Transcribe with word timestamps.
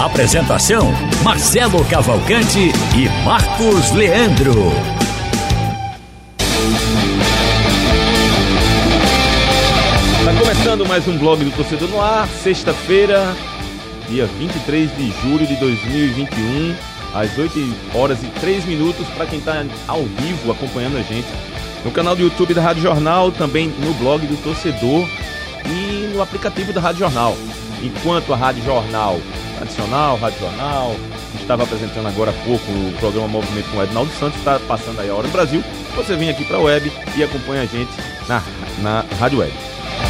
Apresentação: 0.00 0.90
Marcelo 1.22 1.84
Cavalcante 1.84 2.72
e 2.96 3.22
Marcos 3.22 3.92
Leandro. 3.92 4.54
Tá 10.24 10.32
começando 10.38 10.86
mais 10.86 11.06
um 11.06 11.18
blog 11.18 11.44
do 11.44 11.50
Torcedor 11.50 11.86
no 11.90 12.00
Ar, 12.00 12.26
sexta-feira, 12.28 13.36
dia 14.08 14.24
23 14.24 14.96
de 14.96 15.12
julho 15.20 15.46
de 15.46 15.56
2021, 15.56 16.74
às 17.12 17.36
8 17.36 17.52
horas 17.94 18.22
e 18.22 18.26
3 18.40 18.64
minutos, 18.64 19.06
para 19.08 19.26
quem 19.26 19.38
está 19.38 19.66
ao 19.86 20.02
vivo 20.04 20.50
acompanhando 20.50 20.96
a 20.96 21.02
gente 21.02 21.28
no 21.84 21.90
canal 21.90 22.16
do 22.16 22.22
YouTube 22.22 22.54
da 22.54 22.62
Rádio 22.62 22.82
Jornal, 22.82 23.30
também 23.30 23.68
no 23.78 23.92
blog 23.92 24.26
do 24.26 24.42
Torcedor 24.42 25.06
e 25.66 26.10
no 26.14 26.22
aplicativo 26.22 26.72
da 26.72 26.80
Rádio 26.80 27.00
Jornal. 27.00 27.36
Enquanto 27.82 28.32
a 28.32 28.36
Rádio 28.36 28.64
Jornal 28.64 29.20
tradicional, 29.60 30.16
Rádio 30.16 30.40
Jornal, 30.40 30.96
estava 31.38 31.64
apresentando 31.64 32.08
agora 32.08 32.30
há 32.30 32.44
pouco 32.44 32.64
o 32.70 32.94
programa 32.98 33.28
Movimento 33.28 33.70
com 33.70 33.78
o 33.78 33.82
Ednaldo 33.82 34.10
Santos, 34.18 34.38
está 34.38 34.58
passando 34.60 35.00
aí 35.00 35.10
a 35.10 35.14
hora 35.14 35.26
no 35.26 35.32
Brasil, 35.32 35.62
você 35.94 36.16
vem 36.16 36.30
aqui 36.30 36.44
para 36.44 36.56
a 36.56 36.60
web 36.60 36.90
e 37.14 37.22
acompanha 37.22 37.62
a 37.62 37.66
gente 37.66 37.90
na, 38.26 38.42
na 38.78 39.04
Rádio 39.18 39.40
Web. 39.40 39.52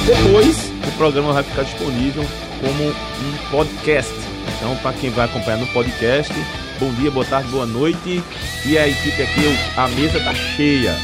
Depois, 0.06 0.70
o 0.86 0.92
programa 0.96 1.32
vai 1.32 1.42
ficar 1.42 1.64
disponível 1.64 2.24
como 2.60 2.88
um 2.88 3.50
podcast. 3.50 4.12
Então, 4.56 4.76
para 4.76 4.92
quem 4.92 5.10
vai 5.10 5.24
acompanhar 5.24 5.58
no 5.58 5.66
podcast, 5.68 6.32
bom 6.78 6.92
dia, 6.94 7.10
boa 7.10 7.26
tarde, 7.26 7.48
boa 7.48 7.66
noite. 7.66 8.22
E 8.64 8.78
a 8.78 8.86
equipe 8.86 9.22
aqui, 9.22 9.58
a 9.76 9.88
mesa 9.88 10.18
está 10.18 10.34
cheia. 10.34 10.94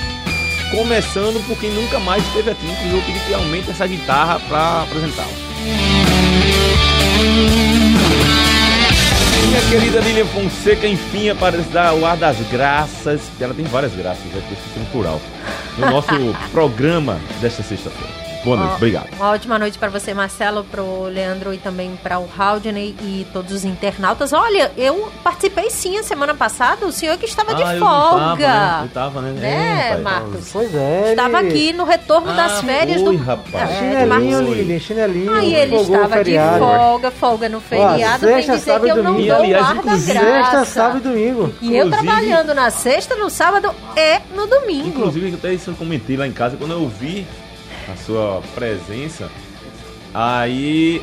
Começando 0.71 1.45
por 1.47 1.59
quem 1.59 1.71
nunca 1.71 1.99
mais 2.01 2.25
esteve 2.27 2.51
aqui, 2.51 2.67
inclusive 2.67 2.97
eu 2.97 3.03
pedi 3.03 3.21
que 3.21 3.35
aumente 3.35 3.71
essa 3.71 3.87
guitarra 3.87 4.39
para 4.41 4.83
apresentá-la. 4.83 5.96
Minha 9.47 9.61
querida 9.71 10.01
Lilian 10.01 10.27
Fonseca, 10.27 10.87
enfim, 10.87 11.31
aparece 11.31 11.69
dar 11.71 11.95
o 11.95 12.05
ar 12.05 12.17
das 12.17 12.37
graças. 12.51 13.21
Ela 13.41 13.55
tem 13.55 13.65
várias 13.65 13.95
graças, 13.95 14.25
é 14.35 14.79
no 14.79 14.87
plural. 14.87 15.21
No 15.79 15.91
nosso 15.91 16.09
programa 16.53 17.19
desta 17.41 17.63
sexta-feira. 17.63 18.26
Boa 18.47 18.57
noite, 18.59 18.75
obrigado. 18.77 19.09
Uma 19.17 19.31
ótima 19.33 19.59
noite 19.59 19.77
para 19.77 19.89
você, 19.89 20.15
Marcelo, 20.15 20.63
para 20.63 20.81
o 20.81 21.09
Leandro 21.09 21.53
e 21.53 21.59
também 21.59 21.99
para 22.01 22.21
o 22.21 22.29
Haldney 22.39 22.95
e 23.03 23.27
todos 23.33 23.51
os 23.51 23.65
internautas. 23.65 24.33
Olha, 24.33 24.71
eu 24.77 25.11
participei 25.25 25.69
sim 25.69 25.99
a 25.99 26.05
semana 26.05 26.33
passada, 26.33 26.87
o 26.87 26.93
senhor 26.93 27.19
que 27.19 27.25
estava 27.27 27.51
ah, 27.51 27.55
de 27.55 27.63
eu 27.63 27.79
folga. 27.81 28.37
Tava, 28.37 28.37
né? 28.37 28.81
Eu 28.85 28.89
tava, 28.91 29.21
né? 29.21 29.33
Né, 29.33 29.91
é, 29.91 29.97
Marcos? 29.97 30.49
Pois 30.53 30.73
é. 30.73 31.11
Estava 31.11 31.41
aqui 31.41 31.73
no 31.73 31.83
retorno 31.85 32.31
Ah, 32.31 32.35
das 32.35 32.61
férias 32.61 33.03
foi, 33.03 33.17
do. 33.17 33.25
rapaz. 33.25 33.69
É, 33.69 33.79
Chinelinho, 33.79 34.07
Marcos. 34.39 34.57
Lili, 34.57 34.81
chinelinho. 34.81 35.35
Aí 35.35 35.53
ele 35.53 35.75
estava 35.75 36.23
de 36.23 36.37
folga, 36.61 37.11
folga 37.11 37.49
no 37.49 37.61
feriado, 37.61 38.27
vem 38.27 38.37
sexta, 38.37 38.53
dizer 38.53 38.65
sábado 38.65 38.85
que 38.85 38.91
eu 38.91 38.97
e 38.99 39.03
não 39.03 39.13
domingo. 39.15 39.35
dou 39.35 39.43
aliás, 39.43 39.67
o 39.67 39.69
ar 39.71 39.75
da 39.75 39.83
graça. 39.83 40.05
Sexta, 40.05 40.65
sábado 40.67 40.99
e 40.99 41.01
domingo. 41.01 41.53
E 41.61 41.77
eu 41.77 41.87
Inclusive- 41.89 42.07
trabalhando 42.13 42.55
na 42.55 42.71
sexta, 42.71 43.17
no 43.17 43.29
sábado 43.29 43.75
e 43.97 44.21
no 44.37 44.47
domingo. 44.47 44.87
Inclusive, 44.87 45.35
até 45.35 45.53
isso 45.53 45.71
eu 45.71 45.75
comentei 45.75 46.17
lá 46.17 46.29
em 46.29 46.33
casa, 46.33 46.57
quando 46.57 46.71
eu 46.71 46.87
vi 46.89 47.27
a 47.93 47.97
sua 47.97 48.43
presença, 48.55 49.29
aí. 50.15 51.03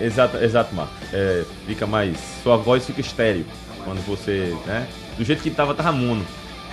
Exato, 0.00 0.36
exato 0.38 0.74
Marcos. 0.74 0.94
É, 1.12 1.44
fica 1.66 1.86
mais. 1.86 2.16
Sua 2.42 2.56
voz 2.56 2.86
fica 2.86 3.00
estéreo. 3.00 3.44
Quando 3.84 4.04
você. 4.06 4.54
né? 4.66 4.86
Do 5.16 5.24
jeito 5.24 5.42
que 5.42 5.50
tava, 5.50 5.74
tava 5.74 5.90
mono. 5.92 6.24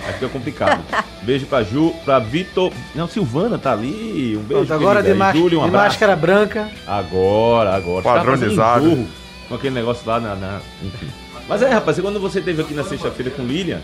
Aí 0.06 0.12
fica 0.12 0.28
complicado. 0.28 0.82
Beijo 1.22 1.46
pra 1.46 1.62
Ju, 1.64 1.92
pra 2.04 2.18
Vitor. 2.20 2.72
Não, 2.94 3.08
Silvana 3.08 3.58
tá 3.58 3.72
ali. 3.72 4.36
Um 4.36 4.42
beijo. 4.42 4.66
Pronto, 4.66 4.72
agora 4.74 5.02
de, 5.02 5.12
máscara, 5.14 5.38
Júlio, 5.38 5.60
um 5.60 5.64
de 5.66 5.70
máscara 5.72 6.14
branca. 6.14 6.70
Agora, 6.86 7.74
agora. 7.74 8.02
Fazendo 8.02 8.24
Padronizado. 8.30 8.84
burro 8.90 9.08
Com 9.48 9.54
aquele 9.56 9.74
negócio 9.74 10.06
lá 10.06 10.20
na. 10.20 10.34
na- 10.36 10.60
Enfim. 10.84 11.08
Mas 11.48 11.62
é, 11.62 11.70
rapaz, 11.70 11.98
quando 12.00 12.20
você 12.20 12.38
esteve 12.40 12.60
aqui 12.62 12.74
na 12.74 12.84
sexta-feira 12.84 13.30
com 13.30 13.42
Lilian, 13.42 13.80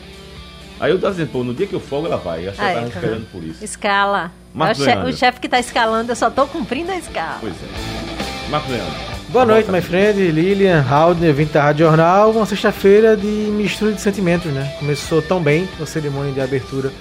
aí 0.83 0.91
eu 0.91 0.99
tava 1.01 1.13
dizendo, 1.15 1.31
pô, 1.31 1.43
no 1.45 1.55
dia 1.55 1.67
que 1.67 1.73
eu 1.75 1.81
folgo 1.81 2.07
ela 2.07 2.17
vai. 2.19 2.45
Eu 2.45 2.51
acho 2.51 2.59
que 2.59 2.65
ela 2.65 2.75
tava 2.75 2.87
esperando 2.89 3.27
por 3.33 3.43
isso. 3.43 3.65
Escala. 3.65 4.31
Marcos 4.55 4.81
É 4.81 4.83
o, 4.83 4.85
che- 4.85 4.91
Leandro. 4.95 5.11
o 5.11 5.17
chefe 5.17 5.41
que 5.41 5.49
tá 5.49 5.59
escalando, 5.59 6.13
eu 6.13 6.17
só 6.17 6.29
tô 6.29 6.47
cumprindo 6.47 6.91
a 6.93 6.97
escala. 6.99 7.39
Pois 7.41 7.55
é. 7.55 8.51
Marcos 8.51 8.71
Leandro. 8.71 8.93
Boa 9.31 9.47
noite, 9.47 9.71
my 9.71 9.81
friend. 9.81 10.21
Lilian, 10.31 10.85
Haldner, 10.87 11.33
vinte 11.33 11.53
da 11.53 11.63
Rádio 11.63 11.87
Jornal. 11.87 12.33
Uma 12.33 12.45
sexta-feira 12.45 13.17
de 13.17 13.27
mistura 13.27 13.93
de 13.93 14.01
sentimentos, 14.01 14.53
né? 14.53 14.75
Começou 14.79 15.23
tão 15.23 15.43
bem 15.43 15.67
a 15.81 15.87
cerimônia 15.87 16.33
de 16.33 16.41
abertura 16.43 16.93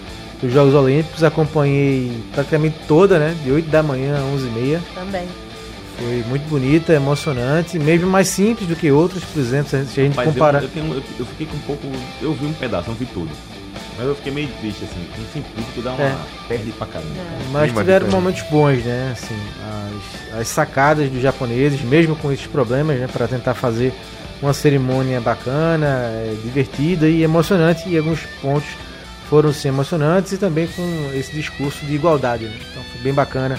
dos 0.42 0.54
Jogos 0.54 0.74
Olímpicos. 0.74 1.26
Acompanhei 1.26 2.24
praticamente 2.34 2.78
toda, 2.88 3.20
né? 3.20 3.36
De 3.44 3.52
8 3.52 3.70
da 3.70 3.84
manhã 3.84 4.18
a 4.18 4.22
11 4.34 4.48
e 4.48 4.52
meia. 4.52 4.82
Também. 4.96 5.28
Foi 5.98 6.24
muito 6.30 6.44
bonita, 6.48 6.94
emocionante. 6.94 7.78
Mesmo 7.78 8.10
mais 8.10 8.30
simples 8.30 8.66
do 8.70 8.78
que 8.78 8.90
outras, 8.92 9.24
por 9.26 9.38
exemplo, 9.40 9.68
se 9.70 9.76
a 9.76 9.80
gente 9.84 10.12
Rapaz, 10.12 10.28
eu- 10.28 10.34
comparar. 10.34 10.64
eu, 10.64 10.70
tenho- 10.70 10.94
eu- 10.94 11.04
eu 11.20 11.26
fiquei 11.26 11.46
com 11.48 11.58
um 11.58 11.60
pouco. 11.60 11.86
Eu 12.22 12.34
vi 12.34 12.46
um 12.46 12.54
pedaço, 12.54 12.88
não 12.90 12.96
vi 12.96 13.06
tudo. 13.08 13.30
Mas 14.02 14.10
eu 14.10 14.16
fiquei 14.16 14.32
meio 14.34 14.48
triste, 14.60 14.84
assim. 14.84 15.08
Um 15.22 15.26
fim 15.26 15.42
público 15.44 15.82
dá 15.84 15.92
uma. 15.92 16.04
É. 16.04 16.16
Perde 16.48 16.72
pra 16.72 16.88
caramba. 16.88 17.12
Mas 17.52 17.66
clima 17.66 17.82
tiveram 17.82 18.06
diferente. 18.08 18.12
momentos 18.24 18.42
bons, 18.50 18.84
né? 18.84 19.10
Assim, 19.14 19.36
as, 20.34 20.40
as 20.42 20.48
sacadas 20.48 21.08
dos 21.12 21.22
japoneses, 21.22 21.80
mesmo 21.82 22.16
com 22.16 22.32
esses 22.32 22.48
problemas, 22.48 22.98
né? 23.00 23.08
Para 23.12 23.28
tentar 23.28 23.54
fazer 23.54 23.94
uma 24.42 24.54
cerimônia 24.54 25.22
bacana, 25.22 25.86
é, 25.86 26.36
divertida 26.44 27.08
e 27.08 27.22
emocionante. 27.22 27.88
E 27.88 27.96
alguns 27.96 28.22
pontos 28.42 28.70
foram 29.30 29.54
sim 29.54 29.68
emocionantes 29.68 30.32
e 30.34 30.38
também 30.38 30.66
com 30.68 31.12
esse 31.14 31.32
discurso 31.32 31.86
de 31.86 31.94
igualdade. 31.94 32.46
Né? 32.46 32.56
Então 32.72 32.84
foi 32.92 33.02
bem 33.02 33.14
bacana 33.14 33.56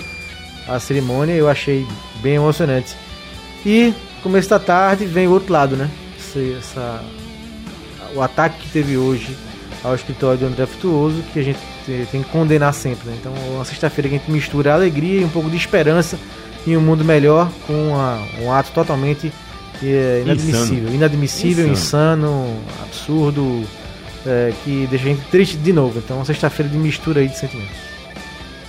a 0.67 0.81
cerimônia, 0.81 1.35
eu 1.35 1.49
achei 1.49 1.87
bem 2.21 2.35
emocionante. 2.35 2.97
E 3.65 3.95
começo 4.25 4.49
da 4.51 4.59
tarde 4.59 5.05
vem 5.07 5.29
o 5.29 5.31
outro 5.31 5.53
lado, 5.53 5.77
né? 5.77 5.89
Esse- 6.19 6.57
essa, 6.59 7.01
o 8.15 8.21
ataque 8.21 8.59
que 8.59 8.71
teve 8.71 8.97
hoje 8.97 9.37
ao 9.85 9.95
escritório 9.95 10.39
do 10.39 10.47
André 10.47 10.67
Frutuoso, 10.67 11.23
que 11.33 11.39
a 11.41 11.43
gente 11.43 11.59
te- 11.85 12.07
tem 12.11 12.23
que 12.23 12.29
condenar 12.31 12.73
sempre. 12.73 13.09
Né? 13.11 13.17
Então, 13.21 13.33
é 13.37 13.51
uma 13.55 13.65
sexta-feira 13.65 14.09
que 14.09 14.15
a 14.15 14.19
gente 14.19 14.31
mistura 14.31 14.73
alegria 14.75 15.21
e 15.21 15.25
um 15.25 15.29
pouco 15.29 15.51
de 15.51 15.57
esperança 15.57 16.19
em 16.67 16.77
um 16.77 16.81
mundo 16.81 17.05
melhor 17.05 17.51
com 17.67 17.89
uma- 17.89 18.23
um 18.41 18.53
ato 18.53 18.71
totalmente 18.73 19.33
é, 19.83 20.23
inadmissível. 20.25 20.95
Inadmissível, 20.95 21.67
insano, 21.73 22.57
absurdo, 22.83 23.65
é, 24.25 24.53
que 24.63 24.87
deixa 24.89 25.07
a 25.07 25.09
gente 25.09 25.23
triste 25.29 25.57
de 25.57 25.73
novo. 25.73 25.99
Então, 25.99 26.17
uma 26.19 26.25
sexta-feira 26.25 26.71
de 26.71 26.79
mistura 26.79 27.21
aí 27.21 27.27
de 27.27 27.37
sentimentos. 27.37 27.75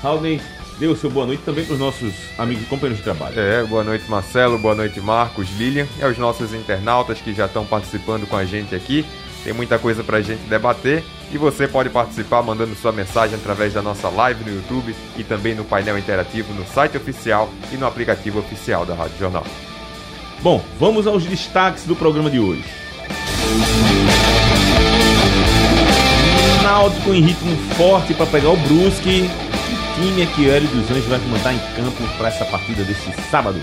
Raulney, 0.02 0.42
dê 0.80 0.88
o 0.88 0.96
seu 0.96 1.10
boa 1.12 1.28
noite 1.28 1.44
também 1.44 1.64
pros 1.66 1.78
nossos 1.78 2.14
amigos 2.38 2.64
e 2.64 2.66
companheiros 2.66 2.98
de 2.98 3.04
trabalho. 3.04 3.40
É, 3.40 3.64
boa 3.64 3.84
noite 3.84 4.10
Marcelo, 4.10 4.58
boa 4.58 4.74
noite 4.74 5.00
Marcos, 5.00 5.48
Lilian 5.58 5.86
e 6.00 6.04
aos 6.04 6.18
nossos 6.18 6.52
internautas 6.54 7.20
que 7.20 7.32
já 7.32 7.46
estão 7.46 7.64
participando 7.64 8.26
com 8.28 8.36
a 8.36 8.44
gente 8.44 8.74
aqui. 8.74 9.06
Tem 9.44 9.52
muita 9.52 9.78
coisa 9.78 10.04
pra 10.04 10.22
gente 10.22 10.42
debater 10.44 11.04
e 11.32 11.38
você 11.38 11.68
pode 11.68 11.90
participar 11.90 12.42
mandando 12.42 12.74
sua 12.76 12.94
mensagem 12.94 13.36
através 13.36 13.74
da 13.74 13.82
nossa 13.82 14.08
live 14.08 14.44
no 14.46 14.56
YouTube 14.56 14.96
e 15.18 15.24
também 15.24 15.54
no 15.54 15.66
painel 15.66 15.98
interativo 15.98 16.54
no 16.54 16.66
site 16.66 16.96
oficial 16.96 17.50
e 17.72 17.76
no 17.76 17.86
aplicativo 17.86 18.40
oficial 18.40 18.86
da 18.86 18.96
Rádio 18.96 19.18
Jornal. 19.20 19.44
Bom, 20.42 20.64
vamos 20.80 21.08
aos 21.08 21.26
destaques 21.26 21.86
do 21.86 21.96
programa 21.96 22.30
de 22.30 22.40
hoje. 22.40 22.64
Náutico 26.62 27.14
em 27.14 27.22
ritmo 27.22 27.58
forte 27.76 28.14
para 28.14 28.26
pegar 28.26 28.50
o 28.50 28.58
Brusque. 28.58 29.30
Que 29.30 30.02
time 30.02 30.22
é 30.22 30.26
que 30.26 30.50
Hélio 30.50 30.68
dos 30.70 30.90
Anjos 30.90 31.06
vai 31.06 31.20
mandar 31.20 31.54
em 31.54 31.60
campo 31.76 32.04
para 32.18 32.30
essa 32.30 32.46
partida 32.46 32.84
desse 32.84 33.12
sábado? 33.30 33.60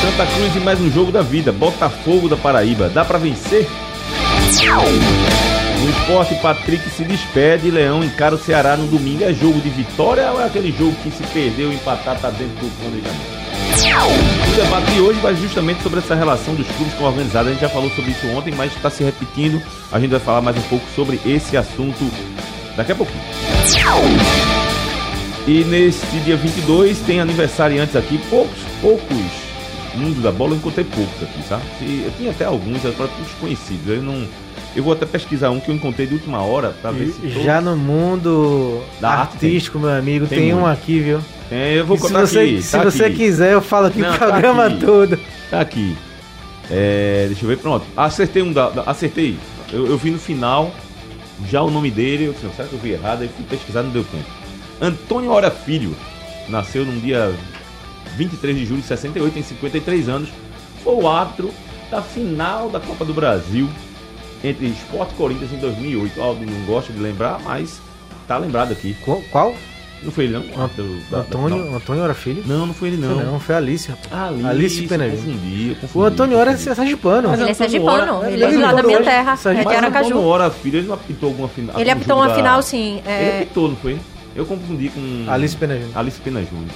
Santa 0.00 0.26
Cruz 0.34 0.56
em 0.56 0.60
mais 0.60 0.80
um 0.80 0.90
jogo 0.90 1.12
da 1.12 1.22
vida. 1.22 1.52
Botafogo 1.52 2.28
da 2.28 2.36
Paraíba. 2.36 2.88
Dá 2.88 3.04
para 3.04 3.18
vencer? 3.18 3.68
No 5.80 5.90
esporte, 5.90 6.34
Patrick 6.36 6.88
se 6.90 7.04
despede 7.04 7.70
Leão 7.70 8.04
encara 8.04 8.34
o 8.34 8.38
Ceará 8.38 8.76
no 8.76 8.86
domingo. 8.86 9.24
É 9.24 9.32
jogo 9.32 9.60
de 9.60 9.70
vitória 9.70 10.30
ou 10.30 10.40
é 10.40 10.44
aquele 10.44 10.70
jogo 10.70 10.94
que 11.02 11.10
se 11.10 11.22
perdeu 11.32 11.72
empatar 11.72 12.18
tá 12.20 12.28
dentro 12.28 12.54
do 12.56 12.70
planejamento? 12.78 13.42
O 14.52 14.54
debate 14.54 14.92
de 14.92 15.00
hoje 15.00 15.20
vai 15.20 15.34
justamente 15.34 15.82
sobre 15.82 16.00
essa 16.00 16.14
relação 16.14 16.54
dos 16.54 16.66
clubes 16.68 16.92
com 16.94 17.06
a 17.06 17.08
organizada. 17.08 17.48
A 17.48 17.52
gente 17.52 17.62
já 17.62 17.68
falou 17.70 17.90
sobre 17.90 18.10
isso 18.10 18.26
ontem, 18.28 18.52
mas 18.54 18.76
está 18.76 18.90
se 18.90 19.02
repetindo. 19.02 19.62
A 19.90 19.98
gente 19.98 20.10
vai 20.10 20.20
falar 20.20 20.42
mais 20.42 20.56
um 20.56 20.62
pouco 20.62 20.84
sobre 20.94 21.18
esse 21.24 21.56
assunto 21.56 22.10
daqui 22.76 22.92
a 22.92 22.94
pouquinho. 22.94 23.22
E 25.46 25.64
neste 25.64 26.16
dia 26.20 26.36
22 26.36 26.98
tem 27.00 27.20
aniversariantes 27.20 27.96
aqui, 27.96 28.18
poucos, 28.28 28.58
poucos 28.80 29.41
mundo 29.94 30.22
da 30.22 30.30
bola 30.32 30.52
eu 30.52 30.56
encontrei 30.56 30.84
poucos 30.84 31.22
aqui, 31.22 31.42
sabe? 31.48 31.62
E 31.80 32.02
eu 32.06 32.12
tinha 32.16 32.30
até 32.30 32.44
alguns, 32.44 32.84
agora 32.86 33.10
desconhecidos. 33.22 33.86
Eu 33.88 34.02
não. 34.02 34.26
Eu 34.74 34.82
vou 34.82 34.92
até 34.94 35.04
pesquisar 35.04 35.50
um 35.50 35.60
que 35.60 35.68
eu 35.70 35.74
encontrei 35.74 36.06
de 36.06 36.14
última 36.14 36.40
hora 36.42 36.74
pra 36.80 36.90
ver 36.90 37.08
se. 37.08 37.20
todos- 37.20 37.42
Já 37.44 37.60
no 37.60 37.76
mundo 37.76 38.82
Da 39.00 39.10
arte 39.10 39.34
artístico, 39.34 39.78
meu 39.78 39.90
amigo, 39.90 40.26
Tem 40.26 40.38
tem, 40.38 40.54
um 40.54 40.66
aqui, 40.66 40.98
viu? 41.00 41.20
É, 41.50 41.74
eu 41.78 41.84
vou 41.86 41.96
E 41.96 42.00
se 42.00 42.06
contar 42.06 42.20
você, 42.26 42.38
aqui. 42.40 42.62
se 42.62 42.72
tá 42.72 42.82
você 42.82 43.04
aqui. 43.04 43.16
quiser, 43.16 43.52
eu 43.52 43.60
falo 43.60 43.86
aqui 43.88 43.98
Não, 44.00 44.08
o 44.08 44.18
tá 44.18 44.26
programa 44.26 44.66
aqui. 44.66 44.80
todo. 44.80 45.18
Tá 45.50 45.60
aqui. 45.60 45.96
É, 46.70 47.24
deixa 47.26 47.44
eu 47.44 47.48
ver, 47.48 47.58
pronto. 47.58 47.84
Acertei 47.96 48.42
um 48.42 48.52
da. 48.52 48.70
da- 48.70 48.82
acertei. 48.84 49.36
Eu, 49.70 49.86
eu 49.86 49.98
vi 49.98 50.10
no 50.10 50.18
final 50.18 50.70
já 51.50 51.60
o 51.62 51.70
nome 51.70 51.90
dele. 51.90 52.24
Eu 52.24 52.32
disse, 52.32 52.46
será 52.56 52.66
que 52.68 52.74
eu 52.74 52.78
vi 52.78 52.92
errado? 52.92 53.22
Aí 53.22 53.28
fui 53.28 53.44
pesquisar 53.44 53.82
não 53.82 53.90
deu 53.90 54.04
tempo. 54.04 54.24
Antônio 54.80 55.30
Hora 55.30 55.50
Filho. 55.50 55.94
Nasceu 56.48 56.84
num 56.86 56.98
dia 56.98 57.32
23 58.16 58.56
de 58.56 58.66
julho 58.66 58.80
de 58.80 58.86
68, 58.86 59.32
tem 59.34 59.42
53 59.42 60.08
anos. 60.08 60.28
Foi 60.82 60.94
o 60.94 61.08
árbitro 61.08 61.50
da 61.90 62.02
final 62.02 62.68
da 62.70 62.80
Copa 62.80 63.04
do 63.04 63.14
Brasil 63.14 63.68
entre 64.42 64.66
Sport 64.68 65.10
e 65.12 65.14
Corinthians 65.14 65.52
em 65.52 65.58
2008. 65.58 66.18
O 66.18 66.22
Aldo 66.22 66.44
não 66.44 66.64
gosta 66.66 66.92
de 66.92 66.98
lembrar, 66.98 67.40
mas 67.44 67.80
tá 68.26 68.36
lembrado 68.38 68.72
aqui. 68.72 68.96
Qual? 69.04 69.20
qual? 69.30 69.54
Não 70.02 70.10
foi 70.10 70.24
ele, 70.24 70.32
não? 70.32 70.40
O 70.40 70.60
árbitro 70.62 70.98
da- 71.08 71.18
Antônio? 71.18 71.76
Antônio 71.76 72.02
Ora 72.02 72.12
Filho? 72.14 72.42
Não, 72.44 72.66
não 72.66 72.74
foi 72.74 72.88
ele, 72.88 72.96
Não, 72.96 73.14
não. 73.14 73.32
não 73.34 73.40
foi 73.40 73.54
a 73.54 73.58
Alice. 73.58 73.88
rapaz. 73.88 74.32
Alice, 74.32 74.46
Alice 74.48 74.82
Pena 74.88 75.04
Júnior. 75.08 75.24
confundi, 75.26 75.66
eu 75.68 75.72
O 75.72 75.76
confundi, 75.76 76.06
Antônio 76.06 76.38
Ora 76.38 76.50
é 76.50 76.54
confundi. 76.54 76.74
sergipano. 76.74 77.28
Mas 77.28 77.40
Ele 77.40 77.48
é 77.48 77.52
Antônio 77.52 77.70
sergipano, 77.70 78.24
ele 78.26 78.44
é 78.44 78.48
de 78.50 78.56
lá 78.56 78.72
da 78.72 78.78
Ele 78.80 78.86
minha 78.88 79.02
terra, 79.04 79.32
é 79.44 79.54
de 79.54 79.64
Mas 79.64 79.76
Aracaju. 79.76 80.06
Antônio 80.08 80.26
Hora, 80.26 80.50
filho, 80.50 80.78
ele 80.80 80.86
não 80.88 80.94
apitou 80.96 81.28
alguma 81.28 81.48
final. 81.48 81.78
Ele 81.80 81.88
apitou 81.90 82.16
uma 82.16 82.28
da- 82.28 82.34
final, 82.34 82.62
sim. 82.62 82.94
Ele 83.06 83.08
É, 83.08 83.38
apitou, 83.42 83.68
não 83.68 83.76
foi? 83.76 83.96
Eu 84.34 84.44
confundi 84.44 84.88
com... 84.88 85.24
Alice 85.30 85.56
Pena 85.56 85.74
Júnior. 85.78 85.92
Alice 85.98 86.20
Pena 86.20 86.40
Júnior. 86.42 86.68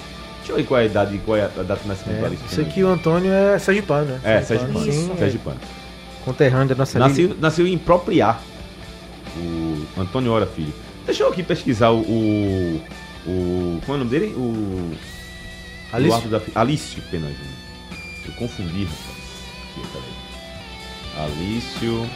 Deixa 0.46 0.52
eu 0.52 0.56
ver 0.58 0.64
qual 0.68 0.78
é 0.80 0.82
a 0.84 0.86
idade, 0.86 1.18
qual 1.24 1.36
é 1.36 1.42
a 1.44 1.48
data 1.48 1.82
de 1.82 1.88
nascimento 1.88 2.18
do 2.18 2.22
É, 2.24 2.26
Alice 2.28 2.42
eu 2.44 2.48
sei 2.48 2.64
que 2.66 2.84
o 2.84 2.88
Antônio 2.88 3.32
é 3.32 3.58
sergipano, 3.58 4.04
né? 4.12 4.20
É, 4.22 4.42
Sergipano. 4.42 4.80
Sim, 4.92 5.10
é 5.12 5.16
Sergipano. 5.16 5.58
conterrâneo 6.24 6.68
da 6.68 6.74
nossa 6.76 6.98
Nasceu, 7.00 7.28
liga. 7.28 7.40
nasceu 7.40 7.66
em 7.66 7.76
Propriar, 7.76 8.40
o 9.36 9.84
Antônio 9.98 10.30
Hora 10.30 10.46
Filho. 10.46 10.72
Deixa 11.04 11.24
eu 11.24 11.28
aqui 11.28 11.42
pesquisar 11.42 11.90
o... 11.90 12.00
o, 12.00 12.80
o 13.26 13.80
qual 13.84 13.98
é 13.98 14.00
o 14.00 14.04
nome 14.04 14.10
dele? 14.10 14.34
O... 14.36 14.92
Alice? 15.92 16.16
Eduardo 16.16 16.28
da 16.52 16.60
Alício 16.60 17.02
Pena 17.10 17.26
Júnior. 17.26 17.56
Eu 18.26 18.32
confundi, 18.34 18.84
rapaz. 18.84 19.16
Aqui, 19.72 19.88
peraí. 19.92 21.26
Alício... 21.26 22.06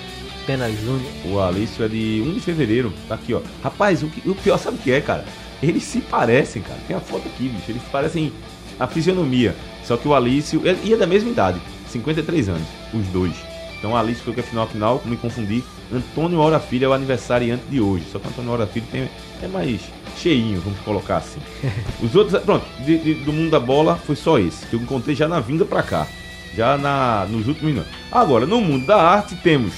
Pena 0.47 0.71
Júnior. 0.71 1.11
O 1.27 1.41
Alício 1.41 1.85
é 1.85 1.89
de 1.89 2.23
1 2.27 2.35
de 2.35 2.41
fevereiro. 2.41 2.93
Tá 3.09 3.15
aqui, 3.17 3.35
ó. 3.35 3.41
Rapaz, 3.63 4.03
o, 4.03 4.09
que- 4.09 4.29
o 4.29 4.35
pior 4.35 4.59
sabe 4.59 4.77
o 4.79 4.81
que 4.81 4.91
é, 4.91 5.01
cara? 5.01 5.25
Eles 5.63 5.83
se 5.85 6.01
parecem, 6.01 6.63
cara. 6.63 6.79
Tem 6.87 6.97
a 6.97 7.01
foto 7.01 7.29
aqui, 7.29 7.49
bicho. 7.49 7.71
Eles 7.71 7.83
parecem 7.93 8.33
a 8.79 8.87
fisionomia. 8.87 9.55
Só 9.85 9.97
que 9.97 10.09
o 10.09 10.15
Alício. 10.15 10.63
E 10.85 10.93
é 10.93 10.97
da 10.97 11.07
mesma 11.07 11.31
idade. 11.31 11.61
53 11.89 12.49
anos. 12.49 12.67
Os 12.95 13.07
dois. 13.09 13.35
Então 13.79 13.93
o 13.93 13.97
Alício 13.97 14.23
foi 14.25 14.35
que 14.35 14.41
é 14.41 14.43
final 14.43 14.67
final, 14.67 15.03
me 15.05 15.17
confundi. 15.17 15.63
Antônio 15.93 16.39
Hora 16.39 16.61
Filho 16.61 16.85
é 16.85 16.89
o 16.89 16.93
aniversariante 16.93 17.65
de 17.69 17.81
hoje. 17.81 18.05
Só 18.13 18.19
que 18.19 18.27
o 18.27 18.31
Antônio 18.31 18.51
Hora 18.53 18.67
Filho 18.67 18.87
tem, 18.93 19.09
é 19.43 19.49
mais 19.49 19.81
cheinho, 20.17 20.61
vamos 20.61 20.79
colocar 20.81 21.17
assim. 21.17 21.41
Os 22.03 22.15
outros, 22.15 22.41
pronto, 22.43 22.65
de- 22.85 22.99
de- 22.99 23.15
do 23.25 23.33
mundo 23.33 23.51
da 23.51 23.59
bola 23.61 23.97
foi 23.97 24.15
só 24.17 24.39
esse. 24.39 24.67
Que 24.67 24.75
eu 24.77 24.81
encontrei 24.81 25.15
já 25.17 25.27
na 25.27 25.41
vinda 25.41 25.65
pra 25.65 25.83
cá. 25.83 26.07
Já 26.55 26.77
na, 26.79 27.27
nos 27.29 27.49
últimos 27.49 27.73
minutos. 27.73 27.91
Agora, 28.13 28.45
no 28.47 28.61
mundo 28.61 28.87
da 28.87 28.97
arte 29.03 29.35
temos 29.37 29.73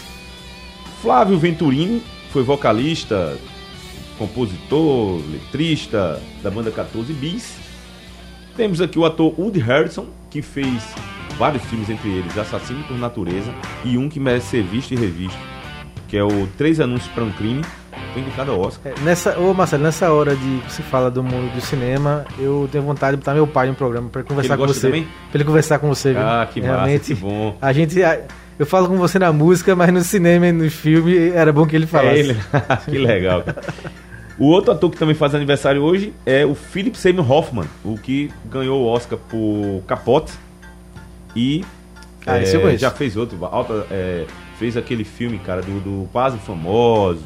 Flávio 1.00 1.38
Venturini 1.38 2.02
foi 2.32 2.42
vocalista, 2.42 3.36
compositor, 4.26 5.20
letrista 5.30 6.20
da 6.42 6.50
banda 6.50 6.70
14 6.70 7.12
Bis. 7.12 7.56
Temos 8.56 8.80
aqui 8.80 8.98
o 8.98 9.04
ator 9.04 9.32
Woody 9.38 9.60
Harrison, 9.60 10.06
que 10.30 10.42
fez 10.42 10.82
vários 11.38 11.62
filmes, 11.64 11.88
entre 11.90 12.08
eles 12.10 12.36
Assassino 12.38 12.82
por 12.84 12.96
Natureza 12.98 13.52
e 13.84 13.96
um 13.98 14.08
que 14.08 14.20
merece 14.20 14.46
ser 14.48 14.62
visto 14.62 14.92
e 14.92 14.96
revisto, 14.96 15.38
que 16.08 16.16
é 16.16 16.22
o 16.22 16.46
Três 16.58 16.78
Anúncios 16.80 17.10
para 17.12 17.24
um 17.24 17.32
Crime. 17.32 17.62
Foi 18.12 18.20
indicado 18.20 18.50
ao 18.52 18.60
Oscar. 18.60 18.92
É, 18.92 19.00
nessa, 19.00 19.38
ô 19.38 19.54
Marcelo, 19.54 19.82
nessa 19.84 20.12
hora 20.12 20.36
de 20.36 20.58
que 20.66 20.72
se 20.72 20.82
fala 20.82 21.10
do 21.10 21.22
mundo 21.22 21.50
do 21.54 21.60
cinema, 21.62 22.26
eu 22.38 22.68
tenho 22.70 22.84
vontade 22.84 23.12
de 23.16 23.22
botar 23.22 23.32
meu 23.32 23.46
pai 23.46 23.68
no 23.68 23.74
programa 23.74 24.10
ele 24.14 24.24
conversar 24.24 24.56
com 24.58 24.66
você. 24.66 24.80
também? 24.86 25.04
Pra 25.04 25.36
ele 25.38 25.44
conversar 25.44 25.78
com 25.78 25.88
você, 25.88 26.12
viu? 26.12 26.20
Ah, 26.22 26.46
que 26.52 26.60
massa, 26.60 26.72
Realmente, 26.74 27.14
que 27.14 27.20
bom. 27.20 27.56
A 27.60 27.72
gente. 27.72 28.02
a- 28.02 28.20
eu 28.58 28.66
falo 28.66 28.86
com 28.86 28.96
você 28.98 29.18
na 29.18 29.32
música, 29.32 29.74
mas 29.74 29.90
no 29.92 30.02
cinema 30.02 30.46
e 30.46 30.52
no 30.52 30.70
filme 30.70 31.30
era 31.30 31.50
bom 31.52 31.66
que 31.66 31.74
ele 31.74 31.86
falasse. 31.86 32.16
É 32.16 32.18
ele. 32.18 32.36
que 32.84 32.98
legal. 32.98 33.44
O 34.42 34.46
outro 34.46 34.72
ator 34.72 34.90
que 34.90 34.96
também 34.96 35.14
faz 35.14 35.36
aniversário 35.36 35.80
hoje 35.80 36.12
é 36.26 36.44
o 36.44 36.52
Philip 36.52 36.98
Seymour 36.98 37.30
Hoffman, 37.30 37.64
o 37.84 37.96
que 37.96 38.28
ganhou 38.46 38.82
o 38.82 38.86
Oscar 38.88 39.16
por 39.16 39.84
Capote 39.86 40.32
e 41.36 41.64
Ah, 42.26 42.38
é, 42.38 42.76
já 42.76 42.90
fez 42.90 43.16
outro, 43.16 43.38
alta, 43.44 43.86
é, 43.88 44.26
fez 44.58 44.76
aquele 44.76 45.04
filme, 45.04 45.38
cara, 45.38 45.62
do, 45.62 45.78
do 45.78 46.08
Quase 46.10 46.38
Famosos, 46.38 47.22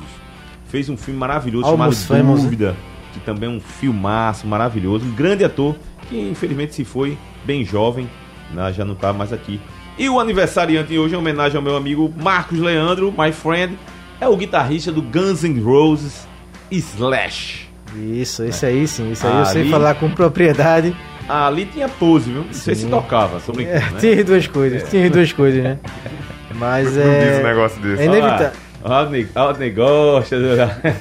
fez 0.68 0.90
um 0.90 0.96
filme 0.98 1.18
maravilhoso 1.18 1.64
Almost 1.64 2.06
chamado 2.06 2.22
Famous, 2.22 2.40
né? 2.40 2.50
Dúvida, 2.50 2.76
que 3.14 3.20
também 3.20 3.48
é 3.48 3.52
um 3.52 3.60
filmaço 3.60 4.46
maravilhoso, 4.46 5.06
um 5.06 5.14
grande 5.14 5.42
ator 5.42 5.74
que 6.10 6.20
infelizmente 6.20 6.74
se 6.74 6.84
foi 6.84 7.16
bem 7.46 7.64
jovem, 7.64 8.10
né, 8.52 8.70
já 8.74 8.84
não 8.84 8.94
tá 8.94 9.14
mais 9.14 9.32
aqui. 9.32 9.58
E 9.96 10.06
o 10.10 10.20
aniversariante 10.20 10.90
de 10.90 10.98
hoje, 10.98 11.14
em 11.14 11.16
homenagem 11.16 11.56
ao 11.56 11.62
meu 11.62 11.76
amigo 11.76 12.12
Marcos 12.14 12.58
Leandro, 12.58 13.10
my 13.16 13.32
friend, 13.32 13.78
é 14.20 14.28
o 14.28 14.36
guitarrista 14.36 14.92
do 14.92 15.00
Guns 15.00 15.44
N' 15.44 15.62
Roses, 15.62 16.26
Slash. 16.70 17.66
Isso, 17.96 18.44
esse 18.44 18.66
aí 18.66 18.86
sim, 18.86 19.12
isso 19.12 19.26
aí 19.26 19.38
eu 19.38 19.46
sei 19.46 19.62
Ali- 19.62 19.70
falar 19.70 19.94
com 19.94 20.10
propriedade. 20.10 20.94
Ali 21.28 21.66
tinha 21.66 21.88
pose, 21.88 22.30
viu? 22.30 22.44
Não 22.44 22.52
sei 22.52 22.74
se 22.74 22.82
Sim. 22.82 22.90
tocava, 22.90 23.40
brincando, 23.52 23.76
É, 23.78 23.90
né? 23.90 23.96
Tinha 23.98 24.24
duas 24.24 24.46
coisas, 24.46 24.88
tinha 24.90 25.10
duas 25.10 25.32
coisas, 25.32 25.62
né? 25.64 25.78
Mas 26.54 26.94
Não 26.96 27.02
é. 27.02 27.30
diz 27.30 27.40
um 27.40 27.42
negócio 27.42 27.82
desse. 27.82 28.02
É 28.02 28.06
inevitável. 28.06 28.50
Ah, 28.84 29.00
Rodney, 29.00 29.28
Rodney 29.34 29.70
gosta. 29.70 30.36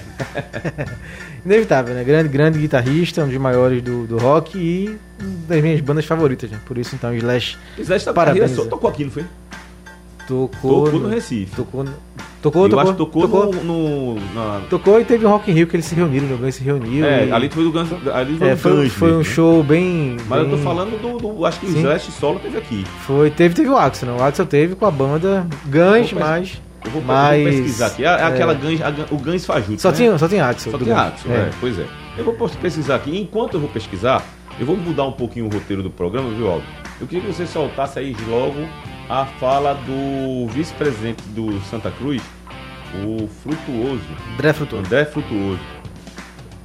Inevitável, 1.46 1.94
né? 1.94 2.04
Grande, 2.04 2.30
grande 2.30 2.58
guitarrista, 2.60 3.24
um 3.24 3.28
dos 3.28 3.38
maiores 3.38 3.82
do, 3.84 4.08
do 4.08 4.18
rock 4.18 4.58
e 4.58 4.98
uma 5.22 5.48
das 5.48 5.62
minhas 5.62 5.82
bandas 5.82 6.06
favoritas, 6.06 6.50
né? 6.50 6.60
Por 6.66 6.78
isso, 6.78 6.96
então, 6.96 7.14
Slash 7.14 7.58
Slash 7.78 8.06
tá 8.06 8.14
Parabéns, 8.14 8.52
só, 8.52 8.66
tocou 8.66 8.90
aqui, 8.90 9.04
não 9.04 9.12
foi? 9.12 9.26
tocou. 10.28 10.86
Tocou 10.86 11.00
no 11.02 11.10
Recife. 11.10 11.56
Tocou, 11.56 11.84
no- 11.84 11.94
tocou, 12.46 12.64
Eu 12.66 12.70
tocou, 12.70 12.82
acho 12.84 12.92
que 12.92 12.98
tocou, 12.98 13.22
tocou, 13.24 13.54
no... 13.64 14.14
no- 14.16 14.22
na- 14.34 14.62
tocou 14.70 15.00
e 15.02 15.06
teve 15.06 15.26
um 15.26 15.30
Rock 15.30 15.50
in 15.50 15.54
Rio 15.56 15.68
que 15.68 15.76
eles 15.76 15.86
se 15.86 15.96
reuniram, 15.96 16.34
o 16.34 16.38
Guns 16.38 16.56
se 16.56 16.64
reuniu. 16.64 17.06
É, 17.06 17.26
e- 17.28 17.32
ali 17.32 17.50
foi 17.50 17.64
do 17.64 17.72
Guns, 17.72 17.90
ali 18.14 18.38
foi 18.38 18.48
é, 18.48 18.52
do 18.52 18.58
foi, 18.58 18.72
Guns 18.72 18.94
foi 18.94 19.08
um 19.14 19.18
mesmo, 19.18 19.30
né? 19.30 19.36
show 19.36 19.64
bem. 19.64 20.18
Mas 20.28 20.40
eu 20.40 20.50
tô 20.50 20.56
bem- 20.56 20.64
falando 20.64 21.02
do, 21.02 21.18
do- 21.18 21.46
acho 21.46 21.60
que 21.60 21.66
o 21.66 21.70
Sim. 21.72 21.80
Slash 21.82 22.12
solo 22.12 22.40
teve 22.40 22.58
aqui. 22.58 22.86
Foi, 23.06 23.30
teve, 23.32 23.56
teve 23.56 23.70
o 23.70 23.78
Axel, 23.78 24.10
não. 24.10 24.18
O 24.18 24.24
Axel 24.24 24.46
teve 24.46 24.76
com 24.76 24.86
a 24.86 24.92
banda 24.92 25.48
Guns, 25.66 26.14
mas. 26.14 26.62
Eu 26.86 26.92
vou, 26.92 27.02
eu 27.02 27.08
Mas, 27.08 27.44
vou 27.44 27.52
pesquisar 27.54 27.88
aqui. 27.88 28.04
É, 28.06 28.08
é 28.08 28.24
aquela 28.24 28.52
é. 28.52 28.56
Guns, 28.56 28.80
a 28.82 28.94
o 29.12 29.18
Guns 29.18 29.44
Fajuto, 29.44 29.82
Só, 29.82 29.90
né? 29.90 29.96
tinha, 29.98 30.18
só 30.20 30.28
tinha 30.28 30.46
Axel. 30.46 30.72
Só 30.72 30.78
tem. 30.78 30.94
Axel, 30.94 31.32
é. 31.32 31.50
Pois 31.60 31.80
é. 31.80 31.86
Eu 32.16 32.24
vou 32.24 32.34
pesquisar 32.62 32.96
aqui. 32.96 33.20
Enquanto 33.20 33.56
eu 33.56 33.60
vou 33.60 33.70
pesquisar, 33.70 34.24
eu 34.60 34.68
vou 34.68 34.78
mudar 34.78 35.06
um 35.06 35.12
pouquinho 35.12 35.48
o 35.48 35.50
roteiro 35.50 35.82
do 35.82 35.90
programa, 35.90 36.30
viu, 36.30 36.48
Aldo? 36.48 36.64
Eu 37.02 37.08
queria 37.08 37.26
que 37.26 37.34
você 37.34 37.48
soltasse 37.48 37.98
aí 37.98 38.16
logo 38.30 38.54
a 39.10 39.26
fala 39.26 39.74
do 39.74 40.48
vice-presidente 40.52 41.22
do 41.30 41.60
Santa 41.62 41.92
Cruz, 41.92 42.22
o 43.04 43.28
Frutuoso, 43.28 44.02
André 44.34 44.54
Frutuoso. 44.54 44.86
André 44.86 45.06
Frutuoso. 45.06 45.60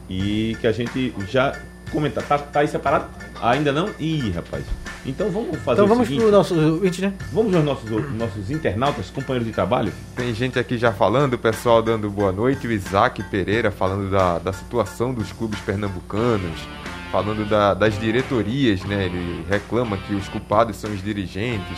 E 0.09 0.57
que 0.61 0.67
a 0.67 0.73
gente 0.73 1.15
já 1.29 1.57
comenta. 1.93 2.21
Tá, 2.23 2.39
tá 2.39 2.61
aí 2.61 2.69
separado? 2.69 3.07
Ainda 3.43 3.73
não? 3.73 3.91
Ih, 3.99 4.31
rapaz. 4.31 4.65
Então 5.07 5.31
vamos 5.31 5.57
fazer 5.61 5.81
Então 5.81 5.85
o 5.85 5.89
vamos 5.89 6.07
seguinte. 6.09 6.23
pro 6.23 6.31
nosso 6.33 6.55
ouvinte, 6.55 7.01
né? 7.01 7.15
Vamos 7.33 7.55
aos 7.55 7.65
nossos, 7.65 7.91
nossos 8.15 8.51
internautas, 8.51 9.09
companheiros 9.11 9.47
de 9.47 9.53
trabalho? 9.55 9.93
Tem 10.15 10.35
gente 10.35 10.59
aqui 10.59 10.77
já 10.77 10.93
falando, 10.93 11.35
o 11.35 11.39
pessoal 11.39 11.83
dando 11.83 12.11
boa 12.11 12.33
noite, 12.33 12.67
o 12.67 12.73
Isaac 12.73 13.23
Pereira 13.25 13.71
falando 13.71 14.11
da, 14.11 14.39
da 14.39 14.53
situação 14.53 15.15
dos 15.15 15.33
clubes 15.33 15.59
pernambucanos, 15.61 16.61
falando 17.11 17.49
da- 17.49 17.75
das 17.75 17.99
diretorias, 17.99 18.83
né? 18.85 19.07
Ele 19.07 19.45
reclama 19.49 19.97
que 19.97 20.15
os 20.15 20.29
culpados 20.29 20.77
são 20.77 20.91
os 20.93 21.03
dirigentes 21.03 21.77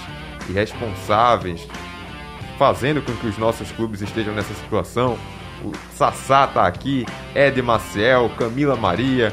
e 0.48 0.52
responsáveis, 0.52 1.66
fazendo 2.58 3.02
com 3.02 3.12
que 3.12 3.26
os 3.26 3.38
nossos 3.38 3.70
clubes 3.72 4.02
estejam 4.02 4.34
nessa 4.34 4.54
situação. 4.54 5.16
O 5.64 5.72
Sassá 5.94 6.46
tá 6.46 6.66
aqui, 6.66 7.06
Ed 7.34 7.60
Maciel, 7.62 8.30
Camila 8.36 8.74
Maria, 8.76 9.32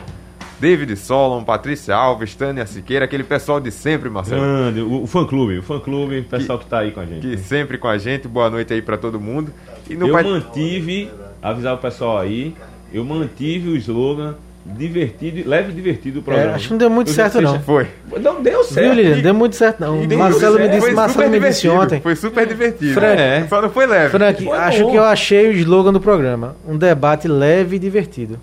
David 0.59 0.95
Solon, 0.97 1.43
Patrícia 1.43 1.95
Alves, 1.95 2.35
Tânia 2.35 2.65
Siqueira, 2.65 3.05
aquele 3.05 3.23
pessoal 3.23 3.59
de 3.59 3.71
sempre, 3.71 4.09
Marcelo. 4.09 4.41
Grande, 4.41 4.81
o, 4.81 5.03
o 5.03 5.07
fã-clube, 5.07 5.57
o 5.57 5.63
fã-clube, 5.63 6.19
o 6.19 6.23
pessoal 6.25 6.59
que, 6.59 6.65
tá 6.65 6.79
aí 6.79 6.91
com 6.91 6.99
a 6.99 7.05
gente. 7.05 7.21
Que 7.21 7.37
sempre 7.37 7.77
com 7.77 7.87
a 7.87 7.97
gente, 7.97 8.27
boa 8.27 8.49
noite 8.49 8.73
aí 8.73 8.81
pra 8.81 8.97
todo 8.97 9.19
mundo. 9.19 9.53
E 9.89 9.95
no 9.95 10.07
eu 10.07 10.13
mantive, 10.13 11.09
avisar 11.41 11.73
o 11.73 11.77
pessoal 11.77 12.17
aí, 12.19 12.53
eu 12.93 13.03
mantive 13.05 13.69
o 13.69 13.75
slogan 13.77 14.35
divertido, 14.65 15.49
leve 15.49 15.71
e 15.71 15.75
divertido 15.75 16.19
o 16.19 16.23
programa. 16.23 16.51
É, 16.51 16.55
acho 16.55 16.65
que 16.67 16.71
não 16.71 16.77
deu 16.77 16.89
muito 16.89 17.07
Eu 17.09 17.13
certo, 17.13 17.41
não. 17.41 17.59
Foi. 17.61 17.87
Não 18.21 18.41
deu 18.41 18.63
certo. 18.63 18.85
Viu, 18.85 18.93
Lilian? 18.93 19.17
E- 19.17 19.21
Deu 19.21 19.33
muito 19.33 19.55
certo, 19.55 19.79
não. 19.79 20.03
e 20.03 20.07
deu 20.07 20.17
Marcelo 20.17 20.59
me 20.59 20.69
disse, 20.69 20.91
Marcelo 20.91 21.09
super 21.09 21.29
me 21.29 21.39
disse 21.47 21.61
divertido, 21.61 21.73
ontem. 21.83 22.01
Foi 22.01 22.15
super 22.15 22.47
divertido. 22.47 22.93
Frank, 22.93 23.21
É. 23.21 23.45
Só 23.49 23.61
não 23.61 23.69
foi 23.69 23.85
leve. 23.87 24.09
Frank, 24.09 24.43
Foi 24.43 24.57
acho 24.57 24.83
bom. 24.83 24.91
que 24.91 24.95
eu 24.97 25.03
achei 25.03 25.47
o 25.49 25.51
slogan 25.53 25.91
do 25.93 25.99
programa. 26.01 26.55
Um 26.67 26.77
debate 26.77 27.27
leve 27.27 27.77
e 27.77 27.79
divertido. 27.79 28.39